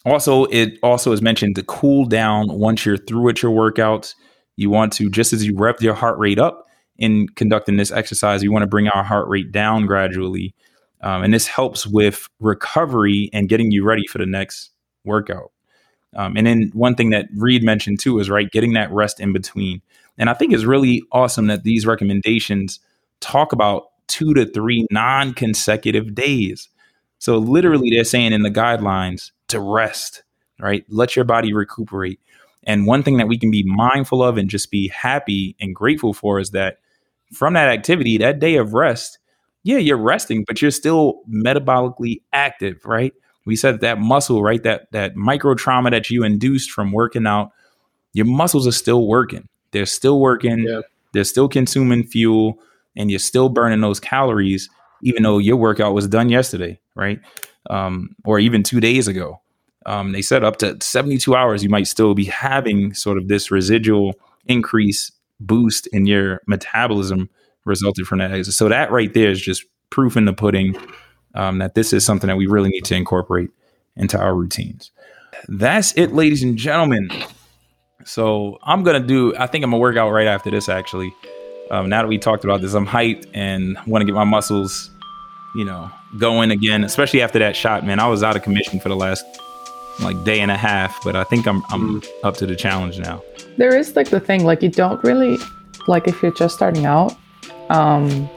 also, 0.05 0.45
it 0.45 0.77
also 0.83 1.11
is 1.11 1.21
mentioned 1.21 1.55
to 1.55 1.63
cool 1.63 2.05
down 2.05 2.47
once 2.47 2.85
you're 2.85 2.97
through 2.97 3.23
with 3.23 3.41
your 3.41 3.51
workouts. 3.51 4.15
You 4.55 4.69
want 4.69 4.93
to, 4.93 5.09
just 5.09 5.33
as 5.33 5.45
you 5.45 5.55
rev 5.55 5.81
your 5.81 5.93
heart 5.93 6.17
rate 6.17 6.39
up 6.39 6.67
in 6.97 7.27
conducting 7.29 7.77
this 7.77 7.91
exercise, 7.91 8.43
you 8.43 8.51
want 8.51 8.63
to 8.63 8.67
bring 8.67 8.87
our 8.87 9.03
heart 9.03 9.27
rate 9.27 9.51
down 9.51 9.85
gradually. 9.85 10.53
Um, 11.01 11.23
and 11.23 11.33
this 11.33 11.47
helps 11.47 11.85
with 11.85 12.29
recovery 12.39 13.29
and 13.33 13.49
getting 13.49 13.71
you 13.71 13.83
ready 13.83 14.07
for 14.07 14.17
the 14.17 14.25
next 14.25 14.71
workout. 15.03 15.51
Um, 16.15 16.37
and 16.37 16.47
then 16.47 16.71
one 16.73 16.95
thing 16.95 17.09
that 17.09 17.27
Reed 17.35 17.63
mentioned 17.63 17.99
too 17.99 18.19
is 18.19 18.29
right, 18.29 18.49
getting 18.49 18.73
that 18.73 18.91
rest 18.91 19.19
in 19.19 19.33
between. 19.33 19.81
And 20.17 20.29
I 20.29 20.33
think 20.33 20.53
it's 20.53 20.63
really 20.63 21.03
awesome 21.11 21.47
that 21.47 21.63
these 21.63 21.85
recommendations 21.85 22.79
talk 23.19 23.51
about 23.51 23.87
two 24.07 24.33
to 24.33 24.45
three 24.45 24.85
non 24.91 25.33
consecutive 25.33 26.15
days. 26.15 26.69
So 27.19 27.37
literally, 27.37 27.89
they're 27.89 28.03
saying 28.03 28.33
in 28.33 28.43
the 28.43 28.51
guidelines 28.51 29.31
to 29.49 29.59
rest, 29.59 30.23
right? 30.59 30.85
Let 30.89 31.15
your 31.15 31.25
body 31.25 31.53
recuperate. 31.53 32.19
And 32.63 32.87
one 32.87 33.03
thing 33.03 33.17
that 33.17 33.27
we 33.27 33.37
can 33.37 33.51
be 33.51 33.63
mindful 33.63 34.23
of 34.23 34.37
and 34.37 34.49
just 34.49 34.71
be 34.71 34.87
happy 34.87 35.55
and 35.59 35.75
grateful 35.75 36.13
for 36.13 36.39
is 36.39 36.51
that 36.51 36.79
from 37.33 37.53
that 37.53 37.69
activity, 37.69 38.17
that 38.17 38.39
day 38.39 38.55
of 38.55 38.73
rest, 38.73 39.19
yeah, 39.63 39.77
you're 39.77 39.97
resting, 39.97 40.43
but 40.45 40.61
you're 40.61 40.71
still 40.71 41.21
metabolically 41.29 42.21
active, 42.33 42.85
right? 42.85 43.13
We 43.45 43.55
said 43.55 43.81
that 43.81 43.99
muscle, 43.99 44.41
right? 44.41 44.61
That 44.63 44.91
that 44.91 45.15
micro 45.15 45.53
trauma 45.53 45.91
that 45.91 46.09
you 46.09 46.23
induced 46.23 46.71
from 46.71 46.91
working 46.91 47.27
out, 47.27 47.51
your 48.13 48.25
muscles 48.25 48.67
are 48.67 48.71
still 48.71 49.07
working. 49.07 49.47
They're 49.71 49.85
still 49.85 50.19
working. 50.19 50.59
Yeah. 50.59 50.81
They're 51.13 51.23
still 51.23 51.47
consuming 51.47 52.03
fuel, 52.03 52.59
and 52.95 53.09
you're 53.09 53.19
still 53.19 53.49
burning 53.49 53.81
those 53.81 53.99
calories, 53.99 54.69
even 55.01 55.23
though 55.23 55.37
your 55.37 55.57
workout 55.57 55.93
was 55.93 56.07
done 56.07 56.29
yesterday, 56.29 56.79
right? 56.95 57.19
Um, 57.69 58.15
or 58.23 58.39
even 58.39 58.63
two 58.63 58.79
days 58.79 59.07
ago. 59.07 59.41
Um, 59.87 60.11
they 60.11 60.21
said 60.21 60.43
up 60.43 60.57
to 60.57 60.77
72 60.81 61.35
hours, 61.35 61.63
you 61.63 61.69
might 61.69 61.87
still 61.87 62.13
be 62.13 62.25
having 62.25 62.93
sort 62.93 63.17
of 63.17 63.27
this 63.27 63.51
residual 63.51 64.13
increase 64.45 65.11
boost 65.39 65.87
in 65.87 66.05
your 66.05 66.41
metabolism 66.47 67.29
resulted 67.65 68.07
from 68.07 68.19
that. 68.19 68.45
So 68.45 68.69
that 68.69 68.91
right 68.91 69.13
there 69.13 69.29
is 69.29 69.41
just 69.41 69.65
proof 69.89 70.17
in 70.17 70.25
the 70.25 70.33
pudding 70.33 70.75
um, 71.35 71.59
that 71.59 71.75
this 71.75 71.93
is 71.93 72.05
something 72.05 72.27
that 72.27 72.37
we 72.37 72.47
really 72.47 72.69
need 72.69 72.85
to 72.85 72.95
incorporate 72.95 73.49
into 73.95 74.17
our 74.19 74.33
routines. 74.33 74.91
That's 75.47 75.93
it, 75.93 76.13
ladies 76.13 76.43
and 76.43 76.57
gentlemen. 76.57 77.09
So 78.05 78.59
I'm 78.63 78.83
gonna 78.83 78.99
do. 78.99 79.35
I 79.35 79.47
think 79.47 79.63
I'm 79.63 79.71
gonna 79.71 79.81
work 79.81 79.97
out 79.97 80.11
right 80.11 80.27
after 80.27 80.49
this. 80.49 80.69
Actually, 80.69 81.13
um, 81.71 81.89
now 81.89 82.01
that 82.01 82.07
we 82.07 82.17
talked 82.17 82.43
about 82.43 82.61
this, 82.61 82.73
I'm 82.73 82.87
hyped 82.87 83.27
and 83.33 83.77
want 83.85 84.01
to 84.01 84.05
get 84.05 84.15
my 84.15 84.23
muscles, 84.23 84.89
you 85.55 85.65
know, 85.65 85.89
going 86.17 86.51
again. 86.51 86.83
Especially 86.83 87.21
after 87.21 87.39
that 87.39 87.55
shot, 87.55 87.85
man. 87.85 87.99
I 87.99 88.07
was 88.07 88.23
out 88.23 88.35
of 88.35 88.43
commission 88.43 88.79
for 88.79 88.89
the 88.89 88.95
last 88.95 89.25
like 90.01 90.21
day 90.23 90.41
and 90.41 90.51
a 90.51 90.57
half, 90.57 91.01
but 91.03 91.15
I 91.15 91.23
think 91.23 91.47
I'm 91.47 91.63
I'm 91.69 92.01
mm. 92.01 92.07
up 92.23 92.35
to 92.37 92.45
the 92.45 92.55
challenge 92.55 92.99
now. 92.99 93.23
There 93.57 93.75
is 93.75 93.95
like 93.95 94.09
the 94.09 94.19
thing, 94.19 94.43
like 94.43 94.61
you 94.61 94.69
don't 94.69 95.01
really 95.03 95.37
like 95.87 96.07
if 96.07 96.21
you're 96.21 96.33
just 96.33 96.55
starting 96.55 96.85
out, 96.85 97.15
um, 97.69 98.29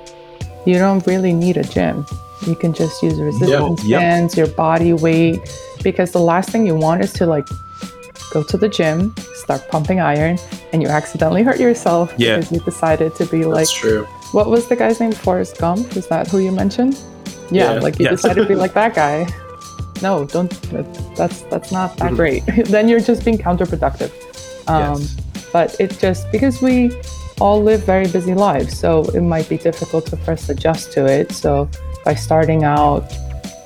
you 0.66 0.75
don't 0.75 1.07
really 1.07 1.33
need 1.33 1.57
a 1.57 1.64
gym. 1.64 2.07
You 2.47 2.55
can 2.55 2.73
just 2.73 3.03
use 3.03 3.21
resistance 3.21 3.85
yep, 3.85 4.01
bands, 4.01 4.37
yep. 4.37 4.47
your 4.47 4.57
body 4.57 4.93
weight, 4.93 5.41
because 5.83 6.12
the 6.12 6.21
last 6.21 6.51
thing 6.51 6.66
you 6.66 6.77
want 6.77 7.03
is 7.03 7.12
to 7.14 7.27
like 7.27 7.49
go 8.33 8.45
to 8.45 8.57
the 8.57 8.69
gym, 8.69 9.14
start 9.35 9.66
pumping 9.69 9.99
iron, 9.99 10.39
and 10.73 10.83
you 10.83 10.89
accidentally 10.89 11.43
hurt 11.43 11.59
yourself 11.59 12.14
yeah. 12.16 12.37
because 12.37 12.53
you 12.53 12.61
decided 12.61 13.14
to 13.16 13.27
be 13.27 13.45
like. 13.45 13.66
What 14.33 14.51
was 14.51 14.68
the 14.68 14.76
guy's 14.76 15.01
name? 15.01 15.12
Forrest 15.12 15.59
Gump? 15.59 15.97
Is 15.97 16.07
that 16.09 16.29
who 16.29 16.39
you 16.39 16.53
mentioned? 16.53 17.01
Yeah, 17.51 17.74
yeah. 17.74 17.81
like 17.81 17.99
you 17.99 18.09
decided 18.09 18.43
to 18.43 18.49
be 18.49 18.55
like 18.64 18.74
that 18.74 18.95
guy 18.95 19.26
no 20.03 20.24
don't 20.26 20.51
that's 21.16 21.43
that's 21.43 21.72
not 21.72 21.97
that 21.97 22.07
mm-hmm. 22.07 22.16
great 22.16 22.47
then 22.66 22.89
you're 22.89 23.01
just 23.01 23.24
being 23.24 23.39
counterproductive 23.39 24.11
um, 24.68 25.01
yes. 25.01 25.47
but 25.53 25.81
it 25.81 25.99
just 25.99 26.31
because 26.33 26.61
we 26.61 26.91
all 27.41 27.62
live 27.62 27.85
very 27.85 28.07
busy 28.09 28.35
lives 28.35 28.79
so 28.79 29.05
it 29.11 29.20
might 29.20 29.49
be 29.49 29.57
difficult 29.57 30.07
to 30.07 30.16
first 30.16 30.49
adjust 30.49 30.93
to 30.93 31.07
it 31.07 31.33
so 31.33 31.68
by 32.05 32.14
starting 32.14 32.64
out 32.64 33.11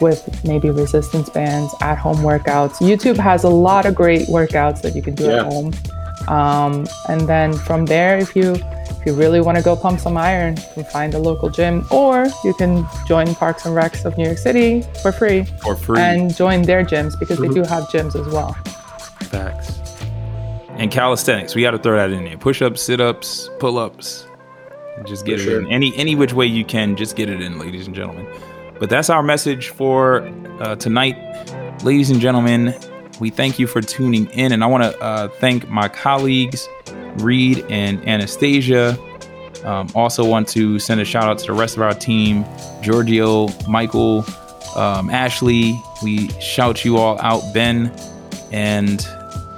with 0.00 0.44
maybe 0.44 0.68
resistance 0.70 1.30
bands 1.30 1.74
at 1.80 1.96
home 1.96 2.18
workouts 2.18 2.76
youtube 2.76 3.16
has 3.16 3.44
a 3.44 3.48
lot 3.48 3.86
of 3.86 3.94
great 3.94 4.28
workouts 4.28 4.82
that 4.82 4.94
you 4.94 5.02
can 5.02 5.14
do 5.14 5.24
yeah. 5.24 5.38
at 5.38 5.46
home 5.46 5.72
um, 6.28 6.86
and 7.08 7.22
then 7.22 7.52
from 7.52 7.86
there 7.86 8.18
if 8.18 8.36
you 8.36 8.54
if 9.00 9.06
you 9.06 9.14
really 9.14 9.40
want 9.40 9.58
to 9.58 9.64
go 9.64 9.74
pump 9.74 10.00
some 10.00 10.16
iron, 10.16 10.56
you 10.56 10.62
can 10.74 10.84
find 10.84 11.14
a 11.14 11.18
local 11.18 11.50
gym, 11.50 11.86
or 11.90 12.26
you 12.44 12.54
can 12.54 12.86
join 13.06 13.34
Parks 13.34 13.66
and 13.66 13.76
Recs 13.76 14.04
of 14.04 14.16
New 14.16 14.24
York 14.24 14.38
City 14.38 14.82
for 15.02 15.12
free. 15.12 15.44
For 15.62 15.74
free. 15.74 16.00
And 16.00 16.34
join 16.34 16.62
their 16.62 16.84
gyms 16.84 17.18
because 17.18 17.38
they 17.38 17.48
do 17.48 17.62
have 17.62 17.84
gyms 17.84 18.14
as 18.14 18.32
well. 18.32 18.52
Facts. 19.30 19.80
And 20.70 20.90
calisthenics, 20.90 21.54
we 21.54 21.62
got 21.62 21.72
to 21.72 21.78
throw 21.78 21.96
that 21.96 22.10
in 22.10 22.24
there. 22.24 22.38
Push 22.38 22.62
ups, 22.62 22.82
sit 22.82 23.00
ups, 23.00 23.50
pull 23.58 23.78
ups. 23.78 24.26
Just 25.04 25.24
get 25.24 25.38
for 25.38 25.42
it 25.42 25.44
sure. 25.44 25.60
in. 25.60 25.66
Any 25.68 25.96
any 25.96 26.14
which 26.14 26.32
way 26.32 26.46
you 26.46 26.64
can, 26.64 26.96
just 26.96 27.16
get 27.16 27.28
it 27.28 27.40
in, 27.40 27.58
ladies 27.58 27.86
and 27.86 27.96
gentlemen. 27.96 28.26
But 28.78 28.90
that's 28.90 29.10
our 29.10 29.22
message 29.22 29.68
for 29.68 30.22
uh, 30.60 30.76
tonight, 30.76 31.16
ladies 31.82 32.10
and 32.10 32.20
gentlemen. 32.20 32.74
We 33.20 33.30
thank 33.30 33.58
you 33.58 33.66
for 33.66 33.80
tuning 33.80 34.26
in, 34.30 34.52
and 34.52 34.62
I 34.62 34.66
want 34.66 34.84
to 34.84 34.98
uh, 35.00 35.28
thank 35.40 35.68
my 35.68 35.88
colleagues 35.88 36.68
Reed 37.16 37.64
and 37.68 38.06
Anastasia 38.08 38.98
Um, 39.64 39.88
also, 39.94 40.24
want 40.24 40.48
to 40.48 40.78
send 40.78 41.00
a 41.00 41.04
shout 41.04 41.24
out 41.24 41.38
to 41.38 41.46
the 41.46 41.52
rest 41.52 41.76
of 41.76 41.82
our 41.82 41.94
team 41.94 42.44
Giorgio, 42.82 43.48
Michael, 43.68 44.24
um, 44.74 45.08
Ashley. 45.08 45.80
We 46.02 46.28
shout 46.40 46.84
you 46.84 46.96
all 46.96 47.20
out, 47.20 47.42
Ben. 47.54 47.92
And 48.50 49.06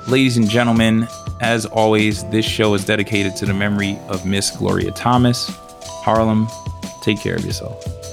ladies 0.07 0.37
and 0.37 0.49
gentlemen, 0.49 1.09
as 1.41 1.65
always, 1.67 2.23
this 2.29 2.45
show 2.45 2.75
is 2.75 2.85
dedicated 2.85 3.35
to 3.37 3.47
the 3.47 3.55
memory 3.55 3.99
of 4.09 4.27
Miss 4.27 4.51
Gloria 4.51 4.91
Thomas. 4.91 5.51
Harlem, 6.05 6.49
take 7.03 7.19
care 7.21 7.37
of 7.37 7.45
yourself. 7.45 8.04